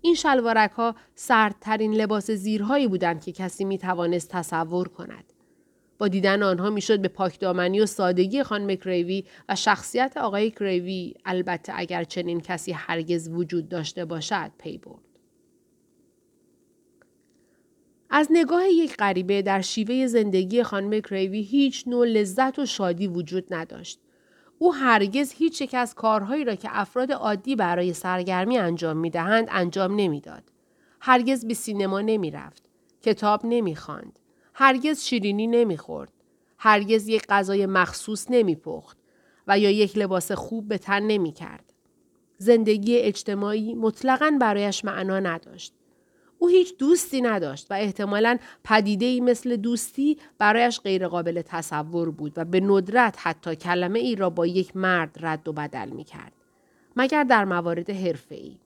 این 0.00 0.14
شلوارک 0.14 0.70
ها 0.70 0.94
سردترین 1.14 1.94
لباس 1.94 2.30
زیرهایی 2.30 2.88
بودند 2.88 3.24
که 3.24 3.32
کسی 3.32 3.64
می 3.64 3.78
توانست 3.78 4.30
تصور 4.30 4.88
کند. 4.88 5.32
با 5.98 6.08
دیدن 6.08 6.42
آنها 6.42 6.70
می‌شد 6.70 7.00
به 7.00 7.08
پاکدامنی 7.08 7.80
و 7.80 7.86
سادگی 7.86 8.42
خانم 8.42 8.74
کریوی 8.74 9.24
و 9.48 9.54
شخصیت 9.54 10.16
آقای 10.16 10.50
کریوی 10.50 11.14
البته 11.24 11.72
اگر 11.76 12.04
چنین 12.04 12.40
کسی 12.40 12.72
هرگز 12.72 13.28
وجود 13.28 13.68
داشته 13.68 14.04
باشد 14.04 14.50
پی 14.58 14.78
برد. 14.78 15.02
از 18.10 18.28
نگاه 18.30 18.68
یک 18.68 18.96
غریبه 18.96 19.42
در 19.42 19.60
شیوه 19.60 20.06
زندگی 20.06 20.62
خانم 20.62 21.00
کریوی 21.00 21.42
هیچ 21.42 21.88
نوع 21.88 22.06
لذت 22.06 22.58
و 22.58 22.66
شادی 22.66 23.06
وجود 23.06 23.54
نداشت. 23.54 24.00
او 24.58 24.74
هرگز 24.74 25.32
هیچ 25.32 25.60
یک 25.60 25.74
از 25.74 25.94
کارهایی 25.94 26.44
را 26.44 26.54
که 26.54 26.68
افراد 26.72 27.12
عادی 27.12 27.56
برای 27.56 27.92
سرگرمی 27.92 28.58
انجام 28.58 28.96
می 28.96 29.10
دهند 29.10 29.48
انجام 29.50 29.96
نمی‌داد. 29.96 30.42
هرگز 31.00 31.46
به 31.46 31.54
سینما 31.54 32.00
نمی 32.00 32.30
رفت. 32.30 32.62
کتاب 33.02 33.40
نمی 33.44 33.76
خاند. 33.76 34.18
هرگز 34.54 35.00
شیرینی 35.04 35.46
نمی 35.46 35.76
خورد. 35.76 36.12
هرگز 36.58 37.08
یک 37.08 37.26
غذای 37.28 37.66
مخصوص 37.66 38.26
نمی 38.30 38.56
پخت 38.56 38.98
و 39.46 39.58
یا 39.58 39.70
یک 39.70 39.98
لباس 39.98 40.32
خوب 40.32 40.68
به 40.68 40.78
تن 40.78 41.02
نمی 41.02 41.32
کرد. 41.32 41.72
زندگی 42.38 42.98
اجتماعی 42.98 43.74
مطلقا 43.74 44.38
برایش 44.40 44.84
معنا 44.84 45.20
نداشت. 45.20 45.74
او 46.38 46.48
هیچ 46.48 46.78
دوستی 46.78 47.20
نداشت 47.20 47.70
و 47.70 47.74
احتمالا 47.74 48.38
پدیده 48.64 49.06
ای 49.06 49.20
مثل 49.20 49.56
دوستی 49.56 50.18
برایش 50.38 50.80
غیرقابل 50.80 51.42
تصور 51.42 52.10
بود 52.10 52.32
و 52.36 52.44
به 52.44 52.60
ندرت 52.60 53.16
حتی 53.18 53.56
کلمه 53.56 53.98
ای 53.98 54.16
را 54.16 54.30
با 54.30 54.46
یک 54.46 54.76
مرد 54.76 55.16
رد 55.20 55.48
و 55.48 55.52
بدل 55.52 55.88
می 55.88 56.04
کرد. 56.04 56.32
مگر 56.96 57.24
در 57.24 57.44
موارد 57.44 57.90
حرفه 57.90 58.34
ای. 58.34 58.58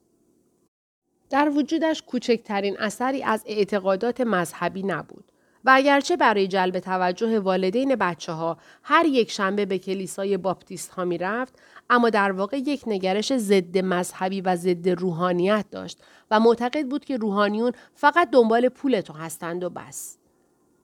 در 1.30 1.48
وجودش 1.48 2.02
کوچکترین 2.02 2.76
اثری 2.78 3.22
از 3.22 3.44
اعتقادات 3.46 4.20
مذهبی 4.20 4.82
نبود. 4.82 5.31
و 5.64 5.70
اگرچه 5.74 6.16
برای 6.16 6.48
جلب 6.48 6.78
توجه 6.78 7.38
والدین 7.38 7.96
بچه 7.96 8.32
ها 8.32 8.58
هر 8.82 9.06
یک 9.06 9.30
شنبه 9.30 9.66
به 9.66 9.78
کلیسای 9.78 10.36
باپتیست 10.36 10.90
ها 10.90 11.04
می 11.04 11.18
رفت 11.18 11.54
اما 11.90 12.10
در 12.10 12.32
واقع 12.32 12.56
یک 12.56 12.82
نگرش 12.86 13.36
ضد 13.36 13.78
مذهبی 13.78 14.40
و 14.40 14.56
ضد 14.56 14.88
روحانیت 14.88 15.64
داشت 15.70 15.98
و 16.30 16.40
معتقد 16.40 16.86
بود 16.86 17.04
که 17.04 17.16
روحانیون 17.16 17.72
فقط 17.94 18.30
دنبال 18.30 18.68
پول 18.68 19.00
تو 19.00 19.12
هستند 19.12 19.64
و 19.64 19.70
بس. 19.70 20.18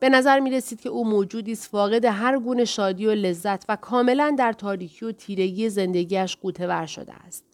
به 0.01 0.09
نظر 0.09 0.41
می 0.41 0.51
رسید 0.51 0.81
که 0.81 0.89
او 0.89 1.09
موجودی 1.09 1.53
است 1.53 1.71
فاقد 1.71 2.05
هر 2.05 2.39
گونه 2.39 2.65
شادی 2.65 3.07
و 3.07 3.11
لذت 3.11 3.65
و 3.69 3.77
کاملا 3.77 4.35
در 4.39 4.53
تاریکی 4.53 5.05
و 5.05 5.13
تیرگی 5.13 5.69
زندگیش 5.69 6.37
قوطه 6.37 6.87
شده 6.87 7.13
است. 7.15 7.45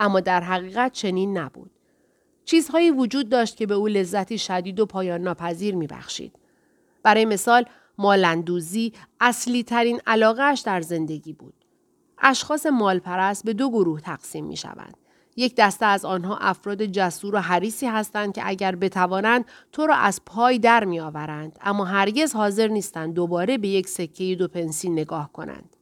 اما 0.00 0.20
در 0.20 0.40
حقیقت 0.40 0.92
چنین 0.92 1.38
نبود. 1.38 1.70
چیزهایی 2.44 2.90
وجود 2.90 3.28
داشت 3.28 3.56
که 3.56 3.66
به 3.66 3.74
او 3.74 3.88
لذتی 3.88 4.38
شدید 4.38 4.80
و 4.80 4.86
پایان 4.86 5.20
ناپذیر 5.20 5.74
می 5.74 5.86
بخشید. 5.86 6.39
برای 7.02 7.24
مثال 7.24 7.64
مالندوزی 7.98 8.92
اصلی 9.20 9.62
ترین 9.62 10.00
علاقهش 10.06 10.60
در 10.60 10.80
زندگی 10.80 11.32
بود. 11.32 11.54
اشخاص 12.18 12.66
مالپرست 12.66 13.44
به 13.44 13.52
دو 13.52 13.70
گروه 13.70 14.00
تقسیم 14.00 14.44
می 14.44 14.56
شوند. 14.56 14.96
یک 15.36 15.54
دسته 15.56 15.86
از 15.86 16.04
آنها 16.04 16.36
افراد 16.36 16.84
جسور 16.84 17.34
و 17.34 17.38
حریصی 17.38 17.86
هستند 17.86 18.34
که 18.34 18.42
اگر 18.44 18.76
بتوانند 18.76 19.44
تو 19.72 19.86
را 19.86 19.94
از 19.94 20.20
پای 20.26 20.58
در 20.58 20.84
می 20.84 21.00
آورند 21.00 21.58
اما 21.62 21.84
هرگز 21.84 22.34
حاضر 22.34 22.68
نیستند 22.68 23.14
دوباره 23.14 23.58
به 23.58 23.68
یک 23.68 23.88
سکه 23.88 24.34
دو 24.34 24.48
پنسی 24.48 24.90
نگاه 24.90 25.32
کنند. 25.32 25.76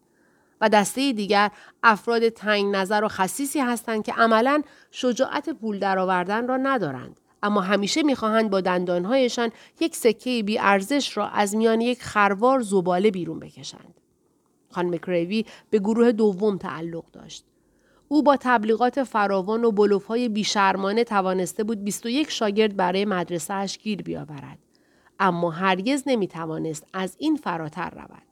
و 0.61 0.68
دسته 0.68 1.12
دیگر 1.12 1.50
افراد 1.83 2.28
تنگ 2.28 2.76
نظر 2.76 3.04
و 3.04 3.09
خصیصی 3.09 3.61
هستند 3.61 4.04
که 4.04 4.12
عملا 4.12 4.62
شجاعت 4.90 5.50
پول 5.50 5.78
درآوردن 5.78 6.48
را 6.48 6.57
ندارند 6.57 7.20
اما 7.42 7.61
همیشه 7.61 8.03
می‌خواهند 8.03 8.51
با 8.51 8.61
دندانهایشان 8.61 9.51
یک 9.81 9.96
سکه 9.96 10.42
بی 10.42 10.59
ارزش 10.59 11.16
را 11.16 11.29
از 11.29 11.57
میان 11.57 11.81
یک 11.81 12.03
خروار 12.03 12.61
زباله 12.61 13.11
بیرون 13.11 13.38
بکشند. 13.40 13.94
خانم 14.70 14.96
کریوی 14.96 15.44
به 15.70 15.79
گروه 15.79 16.12
دوم 16.12 16.59
تعلق 16.59 17.05
داشت. 17.12 17.44
او 18.09 18.22
با 18.22 18.37
تبلیغات 18.40 19.03
فراوان 19.03 19.64
و 19.64 19.72
بلوفهای 19.72 20.29
بیشرمانه 20.29 21.05
توانسته 21.05 21.64
بود 21.64 21.85
21 21.85 22.31
شاگرد 22.31 22.77
برای 22.77 23.05
مدرسهش 23.05 23.79
گیر 23.79 24.03
بیاورد. 24.03 24.59
اما 25.20 25.51
هرگز 25.51 26.03
نمی 26.07 26.29
توانست 26.29 26.87
از 26.92 27.16
این 27.18 27.37
فراتر 27.37 27.90
رود. 27.90 28.28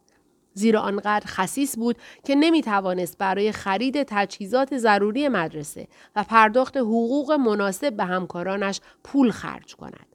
زیرا 0.57 0.81
آنقدر 0.81 1.27
خصیص 1.27 1.77
بود 1.77 1.97
که 2.25 2.35
نمی 2.35 2.62
توانست 2.62 3.19
برای 3.19 3.53
خرید 3.53 4.03
تجهیزات 4.03 4.77
ضروری 4.79 5.29
مدرسه 5.29 5.88
و 6.16 6.25
پرداخت 6.25 6.77
حقوق 6.77 7.33
مناسب 7.33 7.97
به 7.97 8.05
همکارانش 8.05 8.81
پول 9.05 9.31
خرج 9.31 9.77
کند. 9.77 10.07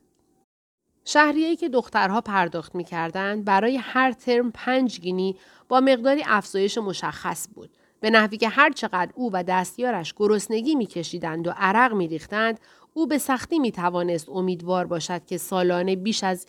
شهریه‌ای 1.06 1.56
که 1.56 1.70
دخترها 1.70 2.22
پرداخت 2.22 2.76
می 2.76 2.84
کردن 2.84 3.44
برای 3.44 3.78
هر 3.78 4.12
ترم 4.12 4.52
پنج 4.52 5.00
گینی 5.00 5.36
با 5.70 5.80
مقداری 5.80 6.24
افزایش 6.26 6.78
مشخص 6.78 7.48
بود. 7.56 7.70
به 8.00 8.10
نحوی 8.10 8.38
که 8.38 8.50
هر 8.50 8.72
چقدر 8.72 9.12
او 9.16 9.30
و 9.34 9.44
دستیارش 9.44 10.14
گرسنگی 10.18 10.76
میکشیدند 10.76 11.48
و 11.48 11.54
عرق 11.58 11.94
میریختند 11.94 12.60
او 12.94 13.08
به 13.08 13.18
سختی 13.18 13.60
می 13.60 13.72
توانست 13.72 14.30
امیدوار 14.30 14.88
باشد 14.88 15.26
که 15.26 15.38
سالانه 15.38 15.96
بیش 15.96 16.24
از 16.24 16.48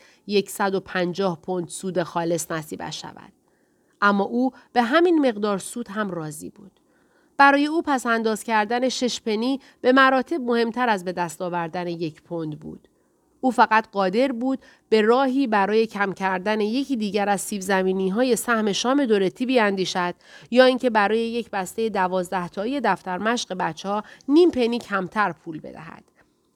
150 0.48 1.40
پوند 1.42 1.68
سود 1.68 2.02
خالص 2.02 2.50
نصیبش 2.50 3.02
شود. 3.02 3.41
اما 4.02 4.24
او 4.24 4.50
به 4.72 4.82
همین 4.82 5.28
مقدار 5.28 5.58
سود 5.58 5.88
هم 5.88 6.10
راضی 6.10 6.50
بود. 6.50 6.72
برای 7.36 7.66
او 7.66 7.82
پس 7.82 8.06
انداز 8.06 8.44
کردن 8.44 8.88
شش 8.88 9.20
پنی 9.20 9.60
به 9.80 9.92
مراتب 9.92 10.40
مهمتر 10.40 10.88
از 10.88 11.04
به 11.04 11.12
دست 11.12 11.42
آوردن 11.42 11.86
یک 11.86 12.22
پوند 12.22 12.60
بود. 12.60 12.88
او 13.40 13.50
فقط 13.50 13.88
قادر 13.92 14.32
بود 14.32 14.58
به 14.88 15.00
راهی 15.00 15.46
برای 15.46 15.86
کم 15.86 16.12
کردن 16.12 16.60
یکی 16.60 16.96
دیگر 16.96 17.28
از 17.28 17.40
سیب 17.40 17.60
زمینی 17.60 18.08
های 18.08 18.36
سهم 18.36 18.72
شام 18.72 19.04
دورتی 19.04 19.46
بیاندیشد 19.46 20.14
یا 20.50 20.64
اینکه 20.64 20.90
برای 20.90 21.18
یک 21.18 21.50
بسته 21.50 21.88
دوازده 21.88 22.48
تایی 22.48 22.80
دفتر 22.80 23.18
مشق 23.18 23.54
بچه 23.54 23.88
ها 23.88 24.02
نیم 24.28 24.50
پنی 24.50 24.78
کمتر 24.78 25.32
پول 25.32 25.60
بدهد. 25.60 26.04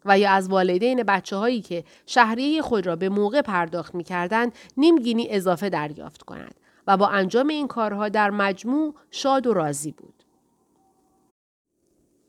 و 0.04 0.18
یا 0.18 0.30
از 0.30 0.48
والدین 0.48 1.02
بچه 1.02 1.36
هایی 1.36 1.60
که 1.60 1.84
شهریه 2.06 2.62
خود 2.62 2.86
را 2.86 2.96
به 2.96 3.08
موقع 3.08 3.42
پرداخت 3.42 3.94
می 3.94 4.04
کردن 4.04 4.50
نیم 4.76 4.98
گینی 4.98 5.28
اضافه 5.30 5.68
دریافت 5.68 6.22
کند 6.22 6.54
و 6.86 6.96
با 6.96 7.08
انجام 7.08 7.48
این 7.48 7.68
کارها 7.68 8.08
در 8.08 8.30
مجموع 8.30 8.94
شاد 9.10 9.46
و 9.46 9.54
راضی 9.54 9.92
بود. 9.92 10.16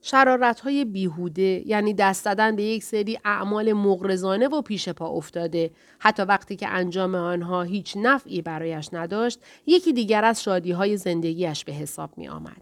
شرارت 0.02 0.60
های 0.60 0.86
بیهوده 0.86 1.64
یعنی 1.66 1.94
دست 1.94 2.24
زدن 2.24 2.56
به 2.56 2.64
یک 2.64 2.84
سری 2.84 3.20
اعمال 3.26 3.74
مغرزانه 3.74 4.48
و 4.48 4.62
پیش 4.62 4.90
پا 4.90 5.08
افتاده 5.08 5.72
حتی 6.00 6.24
وقتی 6.24 6.56
که 6.56 6.68
انجام 6.68 7.16
آنها 7.16 7.64
هیچ 7.64 7.94
نفعی 7.98 8.42
برایش 8.42 8.90
نداشت 8.94 9.40
یکی 9.66 9.94
دیگر 9.94 10.26
از 10.26 10.44
شادی 10.44 10.72
های 10.72 10.98
زندگیش 10.98 11.66
به 11.66 11.72
حساب 11.72 12.18
می 12.18 12.28
آمد. 12.28 12.62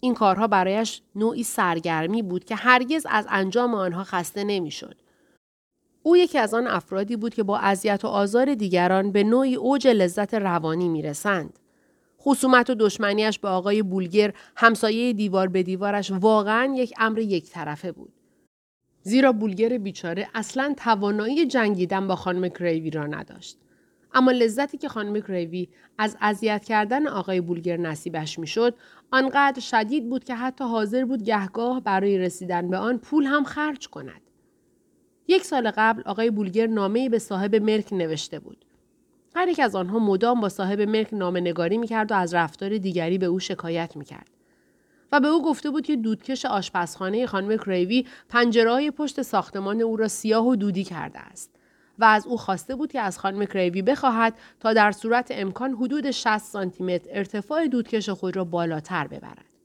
این 0.00 0.14
کارها 0.14 0.46
برایش 0.46 1.02
نوعی 1.14 1.42
سرگرمی 1.42 2.22
بود 2.22 2.44
که 2.44 2.54
هرگز 2.54 3.06
از 3.10 3.26
انجام 3.30 3.74
آنها 3.74 4.04
خسته 4.04 4.44
نمی‌شد. 4.44 4.96
او 6.08 6.16
یکی 6.16 6.38
از 6.38 6.54
آن 6.54 6.66
افرادی 6.66 7.16
بود 7.16 7.34
که 7.34 7.42
با 7.42 7.58
اذیت 7.58 8.04
و 8.04 8.08
آزار 8.08 8.54
دیگران 8.54 9.12
به 9.12 9.24
نوعی 9.24 9.54
اوج 9.54 9.86
لذت 9.88 10.34
روانی 10.34 10.88
می 10.88 11.02
رسند. 11.02 11.58
خصومت 12.20 12.70
و 12.70 12.74
دشمنیش 12.74 13.38
به 13.38 13.48
آقای 13.48 13.82
بولگر 13.82 14.32
همسایه 14.56 15.12
دیوار 15.12 15.48
به 15.48 15.62
دیوارش 15.62 16.10
واقعا 16.10 16.74
یک 16.76 16.94
امر 16.98 17.18
یک 17.18 17.50
طرفه 17.50 17.92
بود. 17.92 18.12
زیرا 19.02 19.32
بولگر 19.32 19.78
بیچاره 19.78 20.28
اصلا 20.34 20.74
توانایی 20.76 21.46
جنگیدن 21.46 22.06
با 22.06 22.16
خانم 22.16 22.48
کریوی 22.48 22.90
را 22.90 23.06
نداشت. 23.06 23.58
اما 24.14 24.30
لذتی 24.30 24.78
که 24.78 24.88
خانم 24.88 25.20
کریوی 25.20 25.68
از 25.98 26.16
اذیت 26.20 26.64
کردن 26.64 27.06
آقای 27.06 27.40
بولگر 27.40 27.76
نصیبش 27.76 28.38
می‌شد 28.38 28.74
آنقدر 29.10 29.60
شدید 29.60 30.08
بود 30.08 30.24
که 30.24 30.34
حتی 30.34 30.64
حاضر 30.64 31.04
بود 31.04 31.22
گهگاه 31.22 31.80
برای 31.80 32.18
رسیدن 32.18 32.70
به 32.70 32.76
آن 32.76 32.98
پول 32.98 33.24
هم 33.24 33.44
خرج 33.44 33.88
کند. 33.88 34.27
یک 35.28 35.44
سال 35.44 35.70
قبل 35.76 36.02
آقای 36.06 36.30
بولگر 36.30 36.66
نامه‌ای 36.66 37.08
به 37.08 37.18
صاحب 37.18 37.54
ملک 37.54 37.92
نوشته 37.92 38.38
بود. 38.38 38.64
هر 39.34 39.48
یک 39.48 39.60
از 39.60 39.74
آنها 39.74 39.98
مدام 39.98 40.40
با 40.40 40.48
صاحب 40.48 40.80
ملک 40.80 41.08
نامه 41.12 41.40
نگاری 41.40 41.78
می‌کرد 41.78 42.12
و 42.12 42.14
از 42.14 42.34
رفتار 42.34 42.78
دیگری 42.78 43.18
به 43.18 43.26
او 43.26 43.38
شکایت 43.38 43.96
می‌کرد. 43.96 44.30
و 45.12 45.20
به 45.20 45.28
او 45.28 45.44
گفته 45.44 45.70
بود 45.70 45.86
که 45.86 45.96
دودکش 45.96 46.44
آشپزخانه 46.44 47.26
خانم 47.26 47.56
کریوی 47.56 48.06
پنجره 48.28 48.90
پشت 48.90 49.22
ساختمان 49.22 49.80
او 49.80 49.96
را 49.96 50.08
سیاه 50.08 50.46
و 50.46 50.56
دودی 50.56 50.84
کرده 50.84 51.18
است. 51.18 51.50
و 51.98 52.04
از 52.04 52.26
او 52.26 52.36
خواسته 52.36 52.74
بود 52.74 52.92
که 52.92 53.00
از 53.00 53.18
خانم 53.18 53.44
کریوی 53.44 53.82
بخواهد 53.82 54.34
تا 54.60 54.72
در 54.72 54.92
صورت 54.92 55.28
امکان 55.30 55.72
حدود 55.72 56.10
60 56.10 56.38
سانتی 56.38 56.84
متر 56.84 57.10
ارتفاع 57.12 57.66
دودکش 57.66 58.08
خود 58.08 58.36
را 58.36 58.44
بالاتر 58.44 59.06
ببرد. 59.06 59.57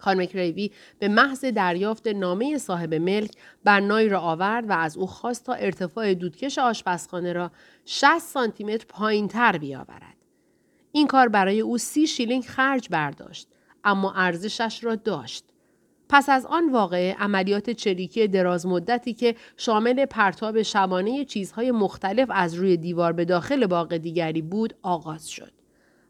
خانم 0.00 0.24
کریوی 0.24 0.70
به 0.98 1.08
محض 1.08 1.44
دریافت 1.44 2.08
نامه 2.08 2.58
صاحب 2.58 2.94
ملک 2.94 3.32
بنایی 3.64 4.08
را 4.08 4.20
آورد 4.20 4.70
و 4.70 4.72
از 4.72 4.96
او 4.96 5.06
خواست 5.06 5.44
تا 5.44 5.52
ارتفاع 5.52 6.14
دودکش 6.14 6.58
آشپزخانه 6.58 7.32
را 7.32 7.50
60 7.84 8.18
سانتی 8.18 8.64
متر 8.64 8.84
پایین 8.88 9.28
تر 9.28 9.58
بیاورد. 9.58 10.16
این 10.92 11.06
کار 11.06 11.28
برای 11.28 11.60
او 11.60 11.78
سی 11.78 12.06
شیلینگ 12.06 12.44
خرج 12.44 12.88
برداشت 12.90 13.48
اما 13.84 14.12
ارزشش 14.12 14.84
را 14.84 14.94
داشت. 14.94 15.44
پس 16.08 16.28
از 16.28 16.46
آن 16.46 16.72
واقعه 16.72 17.16
عملیات 17.18 17.70
چریکی 17.70 18.28
دراز 18.28 18.66
مدتی 18.66 19.14
که 19.14 19.34
شامل 19.56 20.04
پرتاب 20.04 20.62
شبانه 20.62 21.24
چیزهای 21.24 21.70
مختلف 21.70 22.28
از 22.32 22.54
روی 22.54 22.76
دیوار 22.76 23.12
به 23.12 23.24
داخل 23.24 23.66
باغ 23.66 23.96
دیگری 23.96 24.42
بود 24.42 24.74
آغاز 24.82 25.28
شد 25.28 25.52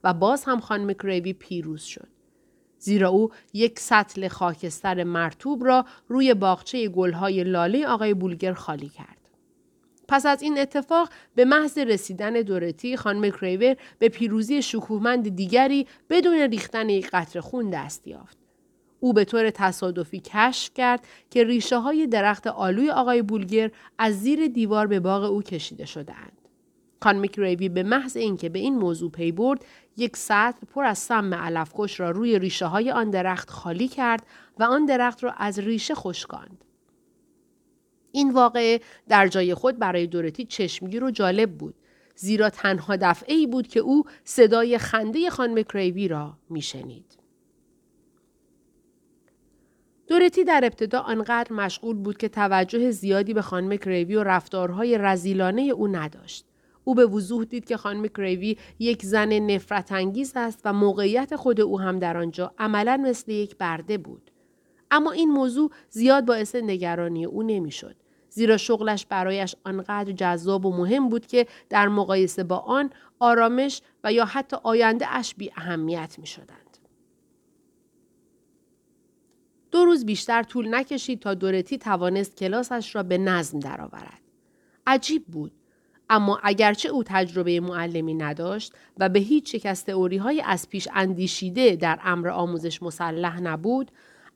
و 0.05 0.15
باز 0.15 0.45
هم 0.45 0.61
خانم 0.61 0.93
کریوی 0.93 1.33
پیروز 1.33 1.83
شد. 1.83 2.09
زیرا 2.81 3.09
او 3.09 3.31
یک 3.53 3.79
سطل 3.79 4.29
خاکستر 4.29 5.05
مرتوب 5.05 5.65
را 5.65 5.85
روی 6.09 6.35
باغچه 6.35 6.89
گلهای 6.89 7.45
لاله 7.45 7.87
آقای 7.87 8.15
بولگر 8.15 8.53
خالی 8.53 8.89
کرد. 8.89 9.17
پس 10.09 10.27
از 10.27 10.43
این 10.43 10.59
اتفاق 10.59 11.09
به 11.35 11.45
محض 11.45 11.79
رسیدن 11.79 12.33
دورتی 12.33 12.97
خانم 12.97 13.31
کریور 13.31 13.77
به 13.99 14.09
پیروزی 14.09 14.63
شکوهمند 14.63 15.37
دیگری 15.37 15.87
بدون 16.11 16.39
ریختن 16.39 16.89
یک 16.89 17.11
قطر 17.13 17.41
خون 17.41 17.71
دست 17.71 18.07
یافت. 18.07 18.39
او 19.01 19.13
به 19.13 19.25
طور 19.25 19.51
تصادفی 19.51 20.21
کشف 20.25 20.75
کرد 20.75 21.07
که 21.31 21.45
ریشه 21.45 21.79
های 21.79 22.07
درخت 22.07 22.47
آلوی 22.47 22.91
آقای 22.91 23.23
بولگر 23.23 23.71
از 23.99 24.21
زیر 24.21 24.47
دیوار 24.47 24.87
به 24.87 25.01
باغ 25.01 25.25
او 25.25 25.43
کشیده 25.43 25.87
شدهاند. 25.87 26.41
خانم 27.03 27.27
کریوی 27.27 27.69
به 27.69 27.83
محض 27.83 28.17
اینکه 28.17 28.49
به 28.49 28.59
این 28.59 28.75
موضوع 28.75 29.11
پی 29.11 29.33
برد 29.33 29.65
یک 29.97 30.17
سطل 30.17 30.67
پر 30.75 30.85
از 30.85 30.99
سم 30.99 31.35
علفکش 31.35 32.01
را 32.01 32.11
روی 32.11 32.39
ریشه 32.39 32.67
های 32.67 32.91
آن 32.91 33.11
درخت 33.11 33.51
خالی 33.51 33.89
کرد 33.89 34.27
و 34.59 34.63
آن 34.63 34.87
درخت 34.87 35.25
را 35.25 35.33
از 35.33 35.59
ریشه 35.59 35.95
خشکاند. 35.95 36.65
این 38.13 38.31
واقعه 38.31 38.81
در 39.09 39.29
جای 39.29 39.55
خود 39.55 39.79
برای 39.79 40.07
دورتی 40.07 40.45
چشمگیر 40.45 41.05
و 41.05 41.11
جالب 41.11 41.59
بود 41.59 41.75
زیرا 42.15 42.51
تنها 42.51 42.97
دفعه 42.97 43.35
ای 43.35 43.47
بود 43.47 43.69
که 43.69 43.81
او 43.81 44.05
صدای 44.25 44.79
خنده 44.79 45.31
خانم 45.31 45.63
کریوی 45.63 46.09
را 46.09 46.39
میشنید. 46.51 47.19
دورتی 50.07 50.45
در 50.45 50.61
ابتدا 50.65 51.01
آنقدر 51.01 51.53
مشغول 51.53 51.97
بود 51.97 52.17
که 52.17 52.29
توجه 52.29 52.91
زیادی 52.91 53.35
به 53.35 53.43
خانم 53.43 53.77
کریوی 53.77 54.17
و 54.17 54.23
رفتارهای 54.23 54.99
رزیلانه 54.99 55.63
او 55.63 55.89
نداشت. 55.89 56.50
او 56.91 56.95
به 56.95 57.07
وضوح 57.07 57.45
دید 57.45 57.65
که 57.65 57.77
خانم 57.77 58.07
کریوی 58.07 58.57
یک 58.79 59.03
زن 59.03 59.33
نفرت 59.33 59.93
انگیز 59.93 60.33
است 60.37 60.61
و 60.65 60.73
موقعیت 60.73 61.37
خود 61.37 61.61
او 61.61 61.81
هم 61.81 61.99
در 61.99 62.17
آنجا 62.17 62.55
عملا 62.59 62.97
مثل 62.97 63.31
یک 63.31 63.57
برده 63.57 63.99
بود. 63.99 64.31
اما 64.91 65.11
این 65.11 65.31
موضوع 65.31 65.71
زیاد 65.91 66.27
باعث 66.27 66.55
نگرانی 66.55 67.25
او 67.25 67.43
نمی‌شد. 67.43 67.97
زیرا 68.31 68.57
شغلش 68.57 69.07
برایش 69.07 69.57
آنقدر 69.65 70.13
جذاب 70.13 70.67
و 70.67 70.77
مهم 70.77 71.09
بود 71.09 71.27
که 71.27 71.47
در 71.69 71.89
مقایسه 71.89 72.45
با 72.45 72.57
آن 72.57 72.91
آرامش 73.19 73.83
و 74.05 74.13
یا 74.13 74.25
حتی 74.25 74.57
آینده 74.63 75.07
اش 75.09 75.35
بی 75.35 75.51
اهمیت 75.57 76.17
می 76.19 76.27
شدند. 76.27 76.79
دو 79.71 79.85
روز 79.85 80.07
بیشتر 80.07 80.43
طول 80.43 80.75
نکشید 80.75 81.21
تا 81.21 81.35
دورتی 81.35 81.79
توانست 81.79 82.37
کلاسش 82.37 82.95
را 82.95 83.03
به 83.03 83.19
نظم 83.19 83.59
درآورد. 83.59 84.21
عجیب 84.87 85.27
بود. 85.27 85.53
اما 86.11 86.41
اگرچه 86.43 86.89
او 86.89 87.03
تجربه 87.07 87.61
معلمی 87.61 88.15
نداشت 88.15 88.73
و 88.99 89.09
به 89.09 89.19
هیچ 89.19 89.55
یک 89.55 89.67
از 89.67 89.85
های 90.21 90.41
از 90.41 90.69
پیش 90.69 90.89
اندیشیده 90.95 91.77
در 91.77 91.99
امر 92.05 92.29
آموزش 92.29 92.83
مسلح 92.83 93.41
نبود، 93.41 93.91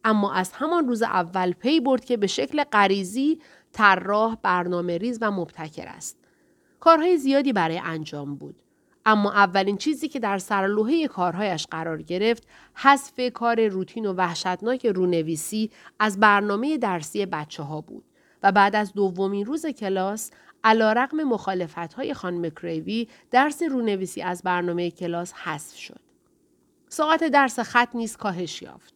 اما 0.04 0.32
از 0.32 0.52
همان 0.52 0.88
روز 0.88 1.02
اول 1.02 1.52
پی 1.52 1.80
برد 1.80 2.04
که 2.04 2.16
به 2.16 2.26
شکل 2.26 2.64
غریزی 2.64 3.38
طراح 3.72 4.36
برنامه 4.42 4.98
ریز 4.98 5.18
و 5.20 5.30
مبتکر 5.30 5.88
است. 5.88 6.18
کارهای 6.80 7.16
زیادی 7.16 7.52
برای 7.52 7.80
انجام 7.84 8.34
بود. 8.34 8.62
اما 9.06 9.32
اولین 9.32 9.76
چیزی 9.76 10.08
که 10.08 10.18
در 10.18 10.38
سرلوحه 10.38 11.08
کارهایش 11.08 11.66
قرار 11.66 12.02
گرفت 12.02 12.48
حذف 12.74 13.20
کار 13.34 13.66
روتین 13.66 14.06
و 14.06 14.12
وحشتناک 14.12 14.86
رونویسی 14.86 15.70
از 15.98 16.20
برنامه 16.20 16.78
درسی 16.78 17.26
بچه 17.26 17.62
ها 17.62 17.80
بود 17.80 18.04
و 18.42 18.52
بعد 18.52 18.76
از 18.76 18.92
دومین 18.92 19.46
روز 19.46 19.66
کلاس 19.66 20.30
علا 20.64 20.92
رقم 20.92 21.22
مخالفت 21.22 21.94
های 21.94 22.14
خانم 22.14 22.50
کریوی 22.50 23.08
درس 23.30 23.62
رونویسی 23.62 24.22
از 24.22 24.42
برنامه 24.42 24.90
کلاس 24.90 25.32
حذف 25.32 25.76
شد. 25.76 26.00
ساعت 26.88 27.24
درس 27.24 27.58
خط 27.58 27.88
نیز 27.94 28.16
کاهش 28.16 28.62
یافت. 28.62 28.94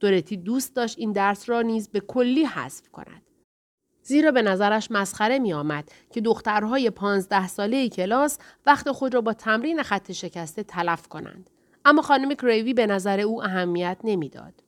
دورتی 0.00 0.36
دوست 0.36 0.76
داشت 0.76 0.98
این 0.98 1.12
درس 1.12 1.48
را 1.48 1.62
نیز 1.62 1.88
به 1.88 2.00
کلی 2.00 2.44
حذف 2.44 2.88
کند. 2.88 3.22
زیرا 4.02 4.30
به 4.30 4.42
نظرش 4.42 4.90
مسخره 4.90 5.38
می 5.38 5.52
آمد 5.52 5.92
که 6.10 6.20
دخترهای 6.20 6.90
پانزده 6.90 7.48
ساله 7.48 7.88
کلاس 7.88 8.38
وقت 8.66 8.90
خود 8.90 9.14
را 9.14 9.20
با 9.20 9.32
تمرین 9.32 9.82
خط 9.82 10.12
شکسته 10.12 10.62
تلف 10.62 11.08
کنند. 11.08 11.50
اما 11.84 12.02
خانم 12.02 12.34
کریوی 12.34 12.74
به 12.74 12.86
نظر 12.86 13.20
او 13.20 13.44
اهمیت 13.44 13.98
نمی‌داد. 14.04 14.67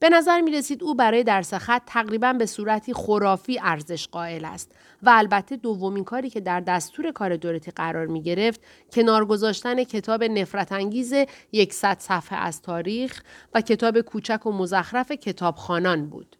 به 0.00 0.08
نظر 0.08 0.40
می 0.40 0.50
رسید 0.50 0.84
او 0.84 0.94
برای 0.94 1.24
درس 1.24 1.54
خط 1.54 1.82
تقریبا 1.86 2.32
به 2.32 2.46
صورتی 2.46 2.92
خرافی 2.92 3.58
ارزش 3.62 4.08
قائل 4.08 4.44
است 4.44 4.72
و 5.02 5.10
البته 5.14 5.56
دومین 5.56 6.04
کاری 6.04 6.30
که 6.30 6.40
در 6.40 6.60
دستور 6.60 7.12
کار 7.12 7.36
دورتی 7.36 7.70
قرار 7.70 8.06
می 8.06 8.22
گرفت 8.22 8.60
کنار 8.92 9.24
گذاشتن 9.24 9.84
کتاب 9.84 10.24
نفرت 10.24 10.72
انگیز 10.72 11.14
یکصد 11.52 11.96
صفحه 11.98 12.38
از 12.38 12.62
تاریخ 12.62 13.22
و 13.54 13.60
کتاب 13.60 14.00
کوچک 14.00 14.46
و 14.46 14.52
مزخرف 14.52 15.12
کتابخانان 15.12 16.06
بود. 16.06 16.36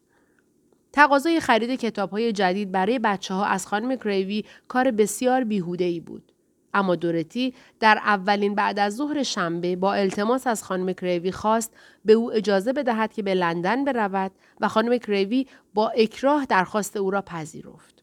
تقاضای 0.93 1.41
خرید 1.41 1.81
کتاب 1.81 2.11
های 2.11 2.33
جدید 2.33 2.73
برای 2.73 2.99
بچه 2.99 3.35
ها 3.35 3.45
از 3.45 3.67
خانم 3.67 3.97
کریوی 3.97 4.45
کار 4.69 4.91
بسیار 4.91 5.45
بیهوده 5.45 5.85
ای 5.85 6.01
بود. 6.01 6.30
اما 6.75 6.97
دورتی 6.97 7.55
در 7.81 7.99
اولین 8.05 8.55
بعد 8.55 8.79
از 8.79 8.97
ظهر 8.97 9.23
شنبه 9.23 9.77
با 9.77 9.95
التماس 9.95 10.47
از 10.47 10.65
خانم 10.65 10.93
کریوی 10.93 11.33
خواست 11.33 11.73
به 12.05 12.13
او 12.13 12.33
اجازه 12.33 12.73
بدهد 12.73 13.13
که 13.13 13.23
به 13.23 13.35
لندن 13.35 13.85
برود 13.85 14.31
و 14.61 14.69
خانم 14.69 14.99
کریوی 14.99 15.47
با 15.75 15.89
اکراه 15.89 16.45
درخواست 16.45 16.97
او 16.97 17.11
را 17.11 17.23
پذیرفت. 17.23 18.00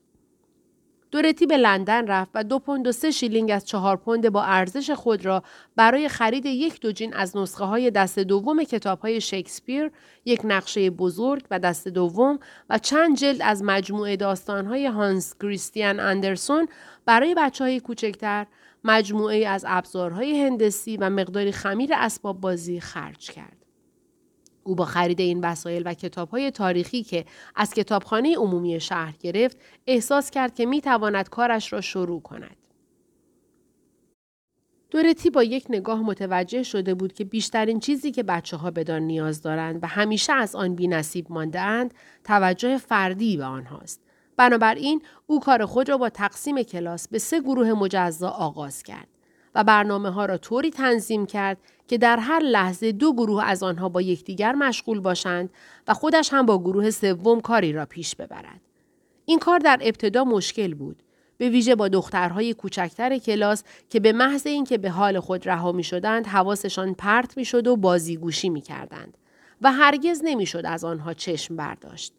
دورتی 1.11 1.45
به 1.45 1.57
لندن 1.57 2.07
رفت 2.07 2.31
و 2.33 2.43
دو 2.43 2.59
پوند 2.59 2.87
و 2.87 2.91
سه 2.91 3.11
شیلینگ 3.11 3.51
از 3.51 3.65
چهار 3.65 3.97
پوند 3.97 4.29
با 4.29 4.43
ارزش 4.43 4.91
خود 4.91 5.25
را 5.25 5.43
برای 5.75 6.09
خرید 6.09 6.45
یک 6.45 6.81
دوجین 6.81 7.13
از 7.13 7.37
نسخه 7.37 7.63
های 7.65 7.91
دست 7.91 8.19
دوم 8.19 8.63
کتاب 8.63 8.99
های 8.99 9.21
شکسپیر، 9.21 9.91
یک 10.25 10.41
نقشه 10.43 10.89
بزرگ 10.89 11.45
و 11.51 11.59
دست 11.59 11.87
دوم 11.87 12.39
و 12.69 12.77
چند 12.77 13.17
جلد 13.17 13.41
از 13.41 13.63
مجموعه 13.63 14.15
داستان 14.15 14.65
های 14.65 14.85
هانس 14.85 15.35
کریستیان 15.41 15.99
اندرسون 15.99 16.67
برای 17.05 17.35
بچه 17.37 17.63
های 17.63 17.79
کوچکتر، 17.79 18.45
مجموعه 18.83 19.47
از 19.47 19.65
ابزارهای 19.67 20.41
هندسی 20.41 20.97
و 20.97 21.09
مقداری 21.09 21.51
خمیر 21.51 21.89
اسباب 21.93 22.41
بازی 22.41 22.79
خرج 22.79 23.31
کرد. 23.31 23.56
او 24.67 24.75
با 24.75 24.85
خرید 24.85 25.21
این 25.21 25.39
وسایل 25.41 25.83
و 25.85 26.25
های 26.31 26.51
تاریخی 26.51 27.03
که 27.03 27.25
از 27.55 27.73
کتابخانه 27.73 28.35
عمومی 28.35 28.79
شهر 28.79 29.13
گرفت 29.19 29.57
احساس 29.87 30.31
کرد 30.31 30.55
که 30.55 30.65
می 30.65 30.81
تواند 30.81 31.29
کارش 31.29 31.73
را 31.73 31.81
شروع 31.81 32.21
کند. 32.21 32.57
دورتی 34.89 35.29
با 35.29 35.43
یک 35.43 35.65
نگاه 35.69 36.01
متوجه 36.01 36.63
شده 36.63 36.93
بود 36.93 37.13
که 37.13 37.23
بیشترین 37.23 37.79
چیزی 37.79 38.11
که 38.11 38.23
بچه 38.23 38.57
ها 38.57 38.71
بدان 38.71 39.01
نیاز 39.01 39.41
دارند 39.41 39.83
و 39.83 39.87
همیشه 39.87 40.33
از 40.33 40.55
آن 40.55 40.75
بی 40.75 40.87
نصیب 40.87 41.25
مانده 41.29 41.59
اند 41.59 41.93
توجه 42.23 42.77
فردی 42.77 43.37
به 43.37 43.45
آنهاست. 43.45 44.01
بنابراین 44.37 45.01
او 45.27 45.39
کار 45.39 45.65
خود 45.65 45.89
را 45.89 45.97
با 45.97 46.09
تقسیم 46.09 46.63
کلاس 46.63 47.07
به 47.07 47.19
سه 47.19 47.41
گروه 47.41 47.73
مجزا 47.73 48.29
آغاز 48.29 48.83
کرد. 48.83 49.07
و 49.55 49.63
برنامه 49.63 50.09
ها 50.09 50.25
را 50.25 50.37
طوری 50.37 50.71
تنظیم 50.71 51.25
کرد 51.25 51.57
که 51.87 51.97
در 51.97 52.17
هر 52.17 52.39
لحظه 52.39 52.91
دو 52.91 53.13
گروه 53.13 53.43
از 53.43 53.63
آنها 53.63 53.89
با 53.89 54.01
یکدیگر 54.01 54.53
مشغول 54.53 54.99
باشند 54.99 55.49
و 55.87 55.93
خودش 55.93 56.33
هم 56.33 56.45
با 56.45 56.59
گروه 56.59 56.91
سوم 56.91 57.41
کاری 57.41 57.73
را 57.73 57.85
پیش 57.85 58.15
ببرد. 58.15 58.61
این 59.25 59.39
کار 59.39 59.59
در 59.59 59.79
ابتدا 59.81 60.23
مشکل 60.23 60.73
بود. 60.73 61.03
به 61.37 61.49
ویژه 61.49 61.75
با 61.75 61.87
دخترهای 61.87 62.53
کوچکتر 62.53 63.17
کلاس 63.17 63.63
که 63.89 63.99
به 63.99 64.11
محض 64.11 64.47
اینکه 64.47 64.77
به 64.77 64.89
حال 64.89 65.19
خود 65.19 65.49
رها 65.49 65.71
می 65.71 65.83
شدند 65.83 66.27
حواسشان 66.27 66.93
پرت 66.93 67.37
می 67.37 67.45
شد 67.45 67.67
و 67.67 67.75
بازیگوشی 67.75 68.49
می 68.49 68.61
کردند 68.61 69.17
و 69.61 69.71
هرگز 69.71 70.21
نمی‌شد 70.23 70.65
از 70.65 70.83
آنها 70.83 71.13
چشم 71.13 71.55
برداشت. 71.55 72.13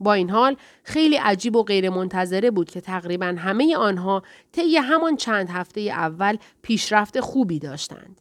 با 0.00 0.12
این 0.12 0.30
حال 0.30 0.56
خیلی 0.82 1.16
عجیب 1.16 1.56
و 1.56 1.62
غیرمنتظره 1.62 2.50
بود 2.50 2.70
که 2.70 2.80
تقریبا 2.80 3.34
همه 3.38 3.76
آنها 3.76 4.22
طی 4.52 4.76
همان 4.76 5.16
چند 5.16 5.50
هفته 5.50 5.80
اول 5.80 6.36
پیشرفت 6.62 7.20
خوبی 7.20 7.58
داشتند. 7.58 8.20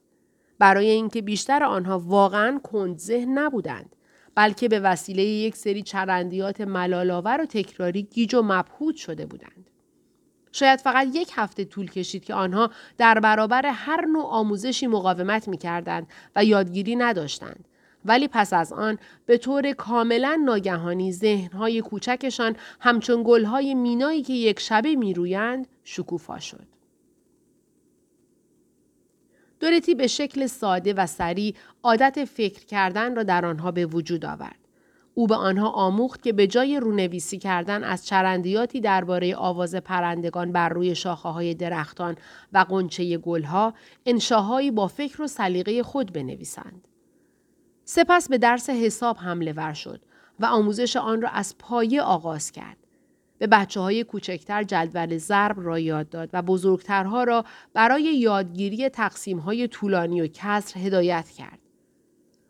برای 0.59 0.89
اینکه 0.89 1.21
بیشتر 1.21 1.63
آنها 1.63 1.99
واقعا 1.99 2.59
کند 2.63 2.97
ذهن 2.97 3.37
نبودند 3.37 3.95
بلکه 4.35 4.67
به 4.67 4.79
وسیله 4.79 5.23
یک 5.23 5.55
سری 5.55 5.83
چرندیات 5.83 6.61
ملالآور 6.61 7.41
و 7.41 7.45
تکراری 7.45 8.03
گیج 8.03 8.35
و 8.35 8.41
مبهوت 8.41 8.95
شده 8.95 9.25
بودند. 9.25 9.69
شاید 10.51 10.79
فقط 10.79 11.07
یک 11.13 11.31
هفته 11.35 11.65
طول 11.65 11.89
کشید 11.89 12.25
که 12.25 12.33
آنها 12.33 12.71
در 12.97 13.19
برابر 13.19 13.65
هر 13.65 14.05
نوع 14.05 14.25
آموزشی 14.25 14.87
مقاومت 14.87 15.47
می 15.47 15.57
کردند 15.57 16.07
و 16.35 16.43
یادگیری 16.43 16.95
نداشتند 16.95 17.65
ولی 18.05 18.27
پس 18.27 18.53
از 18.53 18.73
آن 18.73 18.97
به 19.25 19.37
طور 19.37 19.71
کاملا 19.71 20.41
ناگهانی 20.45 21.11
ذهنهای 21.11 21.81
کوچکشان 21.81 22.55
همچون 22.79 23.23
گلهای 23.25 23.73
مینایی 23.73 24.21
که 24.21 24.33
یک 24.33 24.59
شبه 24.59 24.95
میرویند 24.95 25.67
شکوفا 25.83 26.39
شد. 26.39 26.76
دورتی 29.59 29.95
به 29.95 30.07
شکل 30.07 30.47
ساده 30.47 30.93
و 30.93 31.05
سریع 31.05 31.55
عادت 31.83 32.25
فکر 32.25 32.65
کردن 32.65 33.15
را 33.15 33.23
در 33.23 33.45
آنها 33.45 33.71
به 33.71 33.85
وجود 33.85 34.25
آورد. 34.25 34.67
او 35.13 35.27
به 35.27 35.35
آنها 35.35 35.69
آموخت 35.69 36.21
که 36.21 36.33
به 36.33 36.47
جای 36.47 36.79
رونویسی 36.79 37.37
کردن 37.37 37.83
از 37.83 38.05
چرندیاتی 38.05 38.81
درباره 38.81 39.35
آواز 39.35 39.75
پرندگان 39.75 40.51
بر 40.51 40.69
روی 40.69 40.95
شاخه 40.95 41.29
های 41.29 41.53
درختان 41.53 42.15
و 42.53 42.65
قنچه 42.69 43.17
گلها 43.17 43.73
انشاهایی 44.05 44.71
با 44.71 44.87
فکر 44.87 45.21
و 45.21 45.27
سلیقه 45.27 45.83
خود 45.83 46.13
بنویسند. 46.13 46.87
سپس 47.83 48.29
به 48.29 48.37
درس 48.37 48.69
حساب 48.69 49.17
حمله 49.17 49.53
ور 49.53 49.73
شد 49.73 50.01
و 50.39 50.45
آموزش 50.45 50.95
آن 50.95 51.21
را 51.21 51.29
از 51.29 51.57
پایه 51.57 52.01
آغاز 52.01 52.51
کرد. 52.51 52.86
به 53.39 53.47
بچه 53.47 53.79
های 53.79 54.03
کوچکتر 54.03 54.63
جدول 54.63 55.17
ضرب 55.17 55.55
را 55.59 55.79
یاد 55.79 56.09
داد 56.09 56.29
و 56.33 56.41
بزرگترها 56.41 57.23
را 57.23 57.45
برای 57.73 58.03
یادگیری 58.03 58.89
تقسیم 58.89 59.37
های 59.37 59.67
طولانی 59.67 60.21
و 60.21 60.27
کسر 60.33 60.79
هدایت 60.79 61.29
کرد. 61.29 61.59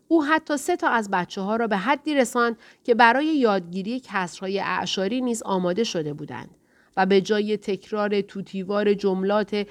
او 0.08 0.26
حتی 0.26 0.58
سه 0.58 0.76
تا 0.76 0.90
از 0.90 1.12
بچه 1.12 1.42
ها 1.42 1.56
را 1.56 1.68
به 1.68 1.78
حدی 1.78 2.16
رساند 2.16 2.58
که 2.84 2.96
برای 2.96 3.26
یادگیری 3.26 4.02
کسرهای 4.06 4.60
اعشاری 4.60 5.22
نیز 5.22 5.44
آماده 5.44 5.84
شده 5.84 6.14
بودند 6.14 6.50
و 6.98 7.06
به 7.06 7.22
جای 7.22 7.58
تکرار 7.58 8.22
توتیوار 8.22 8.94
جملات 8.94 9.68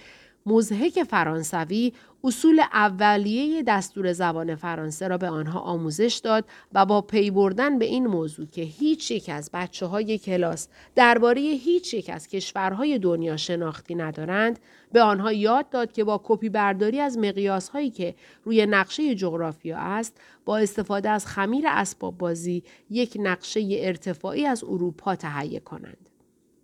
مزهک 0.47 1.03
فرانسوی 1.03 1.93
اصول 2.27 2.61
اولیه 2.73 3.63
دستور 3.63 4.13
زبان 4.13 4.55
فرانسه 4.55 5.09
را 5.09 5.19
به 5.19 5.29
آنها 5.29 5.61
آموزش 5.61 6.21
داد 6.25 6.45
و 6.73 6.87
با 6.87 7.01
پی 7.01 7.31
بردن 7.31 7.79
به 7.79 7.85
این 7.85 8.07
موضوع 8.07 8.47
که 8.47 8.63
هیچ 8.63 9.11
یک 9.11 9.29
از 9.29 9.51
بچه 9.53 9.87
های 9.87 10.19
کلاس 10.19 10.69
درباره 10.95 11.41
هیچ 11.41 11.95
یک 11.95 12.11
از 12.11 12.29
کشورهای 12.29 12.99
دنیا 12.99 13.37
شناختی 13.37 13.95
ندارند 13.95 14.59
به 14.93 15.03
آنها 15.03 15.33
یاد 15.33 15.71
داد 15.71 15.93
که 15.93 16.05
با 16.05 16.21
کپی 16.25 16.49
برداری 16.49 17.01
از 17.01 17.19
مقیاس 17.19 17.69
هایی 17.69 17.91
که 17.91 18.15
روی 18.45 18.67
نقشه 18.67 19.15
جغرافیا 19.15 19.79
است 19.79 20.21
با 20.45 20.59
استفاده 20.59 21.09
از 21.11 21.27
خمیر 21.27 21.65
اسباب 21.69 22.19
بازی 22.19 22.63
یک 22.91 23.17
نقشه 23.21 23.61
ارتفاعی 23.71 24.47
از 24.47 24.65
اروپا 24.65 25.15
تهیه 25.17 25.61
کنند 25.61 26.11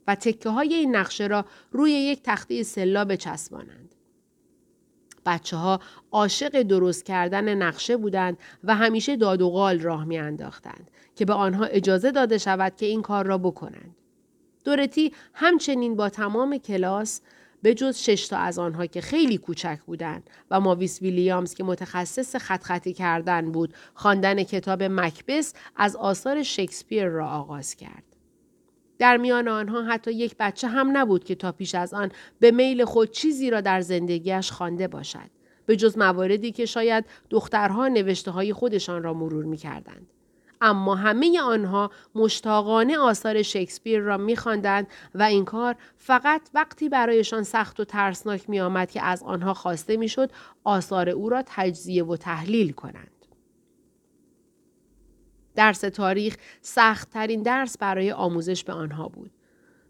و 0.06 0.14
تکه 0.14 0.48
های 0.48 0.74
این 0.74 0.96
نقشه 0.96 1.26
را 1.26 1.44
روی 1.72 1.90
یک 1.90 2.20
تخته 2.22 2.62
سلا 2.62 3.04
بچسبانند. 3.04 3.91
بچه 5.26 5.56
ها 5.56 5.80
عاشق 6.12 6.62
درست 6.62 7.04
کردن 7.04 7.54
نقشه 7.54 7.96
بودند 7.96 8.38
و 8.64 8.74
همیشه 8.74 9.16
داد 9.16 9.42
و 9.42 9.50
غال 9.50 9.80
راه 9.80 10.04
می 10.04 10.18
انداختند 10.18 10.90
که 11.16 11.24
به 11.24 11.32
آنها 11.32 11.64
اجازه 11.64 12.10
داده 12.10 12.38
شود 12.38 12.76
که 12.76 12.86
این 12.86 13.02
کار 13.02 13.26
را 13.26 13.38
بکنند. 13.38 13.96
دورتی 14.64 15.12
همچنین 15.34 15.96
با 15.96 16.08
تمام 16.08 16.58
کلاس 16.58 17.20
به 17.62 17.74
جز 17.74 17.96
شش 17.96 18.28
تا 18.28 18.36
از 18.36 18.58
آنها 18.58 18.86
که 18.86 19.00
خیلی 19.00 19.38
کوچک 19.38 19.78
بودند 19.86 20.30
و 20.50 20.60
ماویس 20.60 21.02
ویلیامز 21.02 21.54
که 21.54 21.64
متخصص 21.64 22.36
خط 22.36 22.62
خطی 22.62 22.92
کردن 22.92 23.52
بود 23.52 23.74
خواندن 23.94 24.42
کتاب 24.42 24.82
مکبس 24.82 25.54
از 25.76 25.96
آثار 25.96 26.42
شکسپیر 26.42 27.06
را 27.06 27.28
آغاز 27.28 27.74
کرد. 27.74 28.11
در 29.02 29.16
میان 29.16 29.48
آنها 29.48 29.82
حتی 29.82 30.12
یک 30.12 30.34
بچه 30.38 30.68
هم 30.68 30.96
نبود 30.96 31.24
که 31.24 31.34
تا 31.34 31.52
پیش 31.52 31.74
از 31.74 31.94
آن 31.94 32.10
به 32.40 32.50
میل 32.50 32.84
خود 32.84 33.10
چیزی 33.10 33.50
را 33.50 33.60
در 33.60 33.80
زندگیش 33.80 34.50
خوانده 34.50 34.88
باشد. 34.88 35.30
به 35.66 35.76
جز 35.76 35.98
مواردی 35.98 36.52
که 36.52 36.66
شاید 36.66 37.04
دخترها 37.30 37.88
نوشته 37.88 38.30
های 38.30 38.52
خودشان 38.52 39.02
را 39.02 39.14
مرور 39.14 39.44
می 39.44 39.56
کردند. 39.56 40.06
اما 40.60 40.94
همه 40.94 41.40
آنها 41.40 41.90
مشتاقانه 42.14 42.98
آثار 42.98 43.42
شکسپیر 43.42 44.00
را 44.00 44.16
میخواندند 44.16 44.86
و 45.14 45.22
این 45.22 45.44
کار 45.44 45.74
فقط 45.96 46.42
وقتی 46.54 46.88
برایشان 46.88 47.42
سخت 47.42 47.80
و 47.80 47.84
ترسناک 47.84 48.50
می 48.50 48.60
آمد 48.60 48.90
که 48.90 49.02
از 49.02 49.22
آنها 49.22 49.54
خواسته 49.54 49.96
می‌شد 49.96 50.30
آثار 50.64 51.08
او 51.08 51.28
را 51.28 51.42
تجزیه 51.46 52.04
و 52.04 52.16
تحلیل 52.16 52.72
کنند. 52.72 53.21
درس 55.54 55.80
تاریخ 55.80 56.36
سختترین 56.60 57.42
درس 57.42 57.78
برای 57.78 58.12
آموزش 58.12 58.64
به 58.64 58.72
آنها 58.72 59.08
بود. 59.08 59.30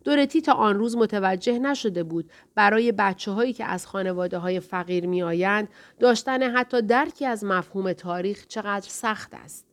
دورتی 0.05 0.41
تا 0.41 0.53
آن 0.53 0.79
روز 0.79 0.97
متوجه 0.97 1.59
نشده 1.59 2.03
بود 2.03 2.31
برای 2.55 2.93
بچه 2.93 3.31
هایی 3.31 3.53
که 3.53 3.65
از 3.65 3.87
خانواده 3.87 4.39
های 4.39 4.61
فقیر 4.61 5.07
می 5.07 5.23
آیند 5.23 5.69
داشتن 6.01 6.43
حتی 6.43 6.83
درکی 6.83 7.27
از 7.27 7.45
مفهوم 7.45 7.93
تاریخ 7.93 8.47
چقدر 8.47 8.89
سخت 8.89 9.35
است. 9.35 9.67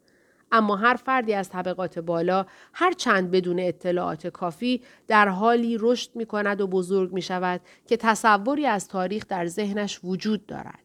اما 0.52 0.76
هر 0.76 0.96
فردی 0.96 1.34
از 1.34 1.50
طبقات 1.50 2.00
بالا 2.00 2.46
هر 2.74 2.92
چند 2.92 3.32
بدون 3.32 3.60
اطلاعات 3.60 4.28
کافی 4.28 4.82
در 5.08 5.28
حالی 5.28 5.78
رشد 5.80 6.16
می 6.16 6.26
کند 6.26 6.62
و 6.62 6.68
بزرگ 6.68 7.14
می 7.14 7.22
شود 7.22 7.62
که 7.88 7.98
تصوری 7.98 8.66
از 8.66 8.88
تاریخ 8.88 9.26
در 9.28 9.46
ذهنش 9.46 10.00
وجود 10.04 10.46
دارد. 10.46 10.84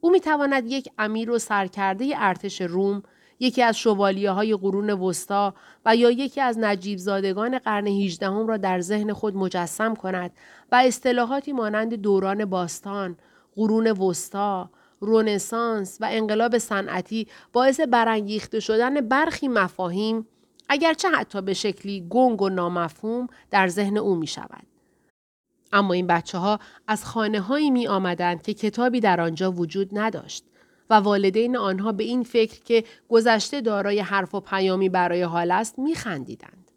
او 0.00 0.10
می 0.10 0.20
تواند 0.20 0.66
یک 0.66 0.88
امیر 0.98 1.30
و 1.30 1.38
سرکرده 1.38 2.12
ارتش 2.16 2.60
روم 2.60 3.02
یکی 3.40 3.62
از 3.62 3.78
شوالیه 3.78 4.30
های 4.30 4.56
قرون 4.56 4.90
وسطا 4.90 5.54
و 5.86 5.96
یا 5.96 6.10
یکی 6.10 6.40
از 6.40 6.58
نجیب 6.58 6.98
زادگان 6.98 7.58
قرن 7.58 7.86
هیجدهم 7.86 8.46
را 8.46 8.56
در 8.56 8.80
ذهن 8.80 9.12
خود 9.12 9.36
مجسم 9.36 9.94
کند 9.94 10.30
و 10.72 10.82
اصطلاحاتی 10.86 11.52
مانند 11.52 11.94
دوران 11.94 12.44
باستان، 12.44 13.16
قرون 13.56 13.86
وسطا، 13.86 14.70
رونسانس 15.00 15.98
و 16.00 16.08
انقلاب 16.10 16.58
صنعتی 16.58 17.28
باعث 17.52 17.80
برانگیخته 17.80 18.60
شدن 18.60 19.00
برخی 19.00 19.48
مفاهیم 19.48 20.26
اگرچه 20.68 21.08
حتی 21.08 21.42
به 21.42 21.54
شکلی 21.54 22.06
گنگ 22.10 22.42
و 22.42 22.48
نامفهوم 22.48 23.26
در 23.50 23.68
ذهن 23.68 23.98
او 23.98 24.14
می 24.14 24.26
شود. 24.26 24.66
اما 25.72 25.92
این 25.94 26.06
بچه 26.06 26.38
ها 26.38 26.58
از 26.86 27.04
خانه 27.04 27.40
هایی 27.40 27.70
می 27.70 27.86
آمدند 27.86 28.42
که 28.42 28.54
کتابی 28.54 29.00
در 29.00 29.20
آنجا 29.20 29.52
وجود 29.52 29.98
نداشت 29.98 30.44
و 30.90 30.94
والدین 30.94 31.56
آنها 31.56 31.92
به 31.92 32.04
این 32.04 32.22
فکر 32.22 32.62
که 32.62 32.84
گذشته 33.08 33.60
دارای 33.60 34.00
حرف 34.00 34.34
و 34.34 34.40
پیامی 34.40 34.88
برای 34.88 35.22
حال 35.22 35.50
است 35.50 35.78
می 35.78 35.94
خندیدند. 35.94 36.70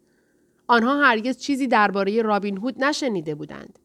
آنها 0.66 1.00
هرگز 1.00 1.38
چیزی 1.38 1.66
درباره 1.66 2.22
رابین 2.22 2.56
هود 2.56 2.84
نشنیده 2.84 3.34
بودند. 3.34 3.78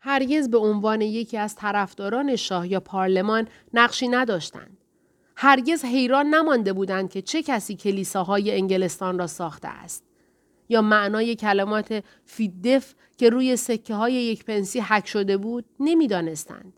هرگز 0.00 0.50
به 0.50 0.58
عنوان 0.58 1.00
یکی 1.00 1.36
از 1.36 1.54
طرفداران 1.54 2.36
شاه 2.36 2.68
یا 2.68 2.80
پارلمان 2.80 3.48
نقشی 3.74 4.08
نداشتند. 4.08 4.84
هرگز 5.36 5.84
حیران 5.84 6.26
نمانده 6.26 6.72
بودند 6.72 7.10
که 7.10 7.22
چه 7.22 7.42
کسی 7.42 7.76
کلیساهای 7.76 8.56
انگلستان 8.56 9.18
را 9.18 9.26
ساخته 9.26 9.68
است. 9.68 10.04
یا 10.68 10.82
معنای 10.82 11.36
کلمات 11.36 12.04
فیدف 12.24 12.94
که 13.16 13.30
روی 13.30 13.56
سکه 13.56 13.94
های 13.94 14.12
یک 14.12 14.44
پنسی 14.44 14.80
حک 14.80 15.06
شده 15.06 15.36
بود 15.36 15.64
نمی‌دانستند. 15.80 16.77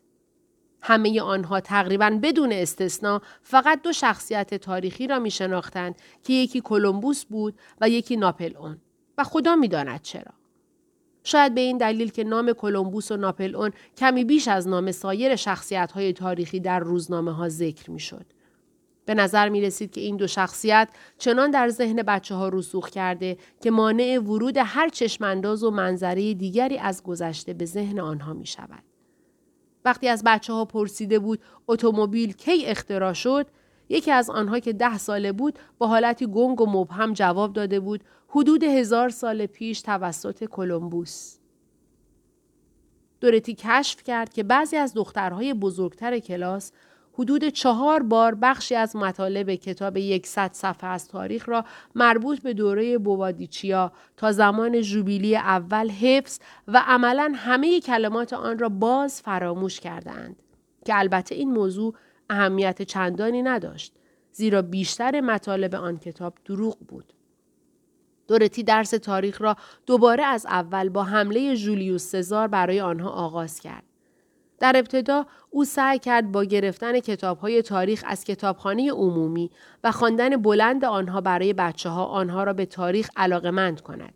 همه 0.82 1.20
آنها 1.20 1.60
تقریبا 1.60 2.18
بدون 2.22 2.52
استثنا 2.52 3.22
فقط 3.42 3.82
دو 3.82 3.92
شخصیت 3.92 4.54
تاریخی 4.54 5.06
را 5.06 5.18
می 5.18 5.30
شناختند 5.30 5.94
که 6.22 6.32
یکی 6.32 6.60
کلمبوس 6.60 7.24
بود 7.24 7.54
و 7.80 7.88
یکی 7.88 8.16
ناپل 8.16 8.56
اون 8.56 8.78
و 9.18 9.24
خدا 9.24 9.56
می‌داند 9.56 10.02
چرا. 10.02 10.32
شاید 11.24 11.54
به 11.54 11.60
این 11.60 11.78
دلیل 11.78 12.10
که 12.10 12.24
نام 12.24 12.52
کلمبوس 12.52 13.10
و 13.10 13.16
ناپل 13.16 13.56
اون 13.56 13.70
کمی 13.96 14.24
بیش 14.24 14.48
از 14.48 14.68
نام 14.68 14.92
سایر 14.92 15.36
شخصیت 15.36 15.92
های 15.92 16.12
تاریخی 16.12 16.60
در 16.60 16.80
روزنامه 16.80 17.32
ها 17.32 17.48
ذکر 17.48 17.90
می 17.90 18.00
شد. 18.00 18.26
به 19.04 19.14
نظر 19.14 19.48
می 19.48 19.60
رسید 19.60 19.90
که 19.90 20.00
این 20.00 20.16
دو 20.16 20.26
شخصیت 20.26 20.88
چنان 21.18 21.50
در 21.50 21.68
ذهن 21.68 22.02
بچه 22.02 22.34
ها 22.34 22.48
رسوخ 22.48 22.90
کرده 22.90 23.36
که 23.60 23.70
مانع 23.70 24.18
ورود 24.18 24.56
هر 24.56 24.88
چشمانداز 24.88 25.64
و 25.64 25.70
منظره 25.70 26.34
دیگری 26.34 26.78
از 26.78 27.02
گذشته 27.02 27.52
به 27.52 27.64
ذهن 27.64 28.00
آنها 28.00 28.32
می 28.32 28.46
شود. 28.46 28.89
وقتی 29.84 30.08
از 30.08 30.22
بچه 30.26 30.52
ها 30.52 30.64
پرسیده 30.64 31.18
بود 31.18 31.40
اتومبیل 31.68 32.32
کی 32.32 32.66
اختراع 32.66 33.12
شد 33.12 33.46
یکی 33.88 34.10
از 34.10 34.30
آنها 34.30 34.58
که 34.58 34.72
ده 34.72 34.98
ساله 34.98 35.32
بود 35.32 35.58
با 35.78 35.86
حالتی 35.86 36.26
گنگ 36.26 36.60
و 36.60 36.66
مبهم 36.66 37.12
جواب 37.12 37.52
داده 37.52 37.80
بود 37.80 38.04
حدود 38.28 38.64
هزار 38.64 39.08
سال 39.08 39.46
پیش 39.46 39.80
توسط 39.80 40.44
کلمبوس. 40.44 41.36
دورتی 43.20 43.54
کشف 43.54 44.02
کرد 44.02 44.32
که 44.32 44.42
بعضی 44.42 44.76
از 44.76 44.94
دخترهای 44.94 45.54
بزرگتر 45.54 46.18
کلاس 46.18 46.72
حدود 47.12 47.44
چهار 47.44 48.02
بار 48.02 48.34
بخشی 48.34 48.74
از 48.74 48.96
مطالب 48.96 49.54
کتاب 49.54 49.96
یکصد 49.96 50.52
صفحه 50.52 50.90
از 50.90 51.08
تاریخ 51.08 51.48
را 51.48 51.64
مربوط 51.94 52.42
به 52.42 52.54
دوره 52.54 52.98
بوادیچیا 52.98 53.92
تا 54.16 54.32
زمان 54.32 54.80
جوبیلی 54.80 55.36
اول 55.36 55.90
حفظ 55.90 56.38
و 56.68 56.82
عملا 56.86 57.32
همه 57.36 57.80
کلمات 57.80 58.32
آن 58.32 58.58
را 58.58 58.68
باز 58.68 59.22
فراموش 59.22 59.80
کردند 59.80 60.36
که 60.84 60.98
البته 60.98 61.34
این 61.34 61.52
موضوع 61.52 61.94
اهمیت 62.30 62.82
چندانی 62.82 63.42
نداشت 63.42 63.92
زیرا 64.32 64.62
بیشتر 64.62 65.20
مطالب 65.20 65.74
آن 65.74 65.98
کتاب 65.98 66.34
دروغ 66.44 66.78
بود. 66.78 67.12
دورتی 68.28 68.62
درس 68.62 68.90
تاریخ 68.90 69.42
را 69.42 69.56
دوباره 69.86 70.24
از 70.24 70.46
اول 70.46 70.88
با 70.88 71.04
حمله 71.04 71.56
جولیوس 71.56 72.02
سزار 72.02 72.48
برای 72.48 72.80
آنها 72.80 73.10
آغاز 73.10 73.60
کرد. 73.60 73.89
در 74.60 74.72
ابتدا 74.76 75.26
او 75.50 75.64
سعی 75.64 75.98
کرد 75.98 76.32
با 76.32 76.44
گرفتن 76.44 77.00
کتابهای 77.00 77.62
تاریخ 77.62 78.04
از 78.06 78.24
کتابخانه 78.24 78.92
عمومی 78.92 79.50
و 79.84 79.92
خواندن 79.92 80.36
بلند 80.36 80.84
آنها 80.84 81.20
برای 81.20 81.52
بچه 81.52 81.88
ها 81.88 82.04
آنها 82.04 82.44
را 82.44 82.52
به 82.52 82.66
تاریخ 82.66 83.10
علاقمند 83.16 83.80
کند. 83.80 84.14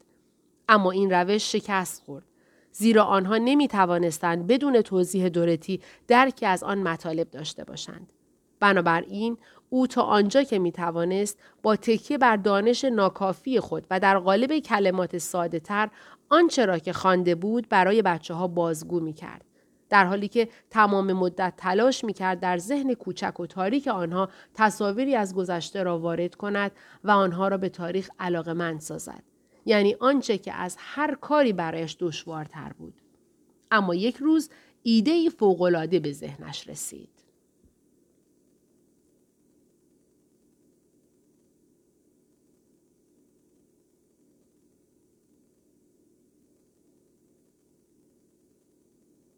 اما 0.69 0.91
این 0.91 1.11
روش 1.11 1.53
شکست 1.53 2.03
خورد. 2.03 2.25
زیرا 2.73 3.05
آنها 3.05 3.37
نمی 3.37 3.69
توانستند 3.69 4.47
بدون 4.47 4.83
توضیح 4.83 5.29
دورتی 5.29 5.81
درکی 6.09 6.47
از 6.47 6.63
آن 6.63 6.79
مطالب 6.79 7.31
داشته 7.31 7.65
باشند. 7.65 8.13
بنابراین 8.61 9.37
او 9.71 9.87
تا 9.87 10.03
آنجا 10.03 10.43
که 10.43 10.59
می 10.59 10.73
توانست 10.73 11.39
با 11.63 11.77
تکیه 11.77 12.19
بر 12.19 12.37
دانش 12.37 12.85
ناکافی 12.85 13.61
خود 13.61 13.87
و 13.91 14.01
در 14.01 14.19
قالب 14.19 14.59
کلمات 14.59 15.19
ساده 15.19 15.61
تر 15.61 15.91
آنچه 16.29 16.67
را 16.67 16.79
که 16.79 16.93
خوانده 16.93 17.35
بود 17.35 17.69
برای 17.69 18.03
بچه 18.03 18.35
ها 18.35 18.49
بازگو 18.49 19.01
می 19.01 19.13
کرد. 19.13 19.45
در 19.89 20.05
حالی 20.05 20.29
که 20.29 20.49
تمام 20.71 21.13
مدت 21.13 21.55
تلاش 21.57 22.05
می 22.05 22.13
کرد 22.13 22.41
در 22.41 22.59
ذهن 22.59 22.95
کوچک 22.95 23.41
و 23.41 23.47
تاریک 23.47 23.89
آنها 23.89 24.29
تصاویری 24.55 25.17
از 25.17 25.35
گذشته 25.35 25.83
را 25.83 25.99
وارد 25.99 26.35
کند 26.35 26.73
و 27.05 27.11
آنها 27.11 27.49
را 27.49 27.57
به 27.57 27.69
تاریخ 27.69 28.11
علاقه 28.19 28.79
سازد. 28.79 29.23
یعنی 29.67 29.97
آنچه 30.01 30.39
که 30.39 30.53
از 30.53 30.77
هر 30.79 31.15
کاری 31.15 31.53
برایش 31.53 31.97
دشوارتر 32.01 32.73
بود. 32.79 32.95
اما 33.71 33.95
یک 33.95 34.17
روز 34.17 34.51
ایده 34.83 35.29
فوقالعاده 35.29 35.99
به 36.01 36.13
ذهنش 36.13 36.69
رسید. 36.69 37.14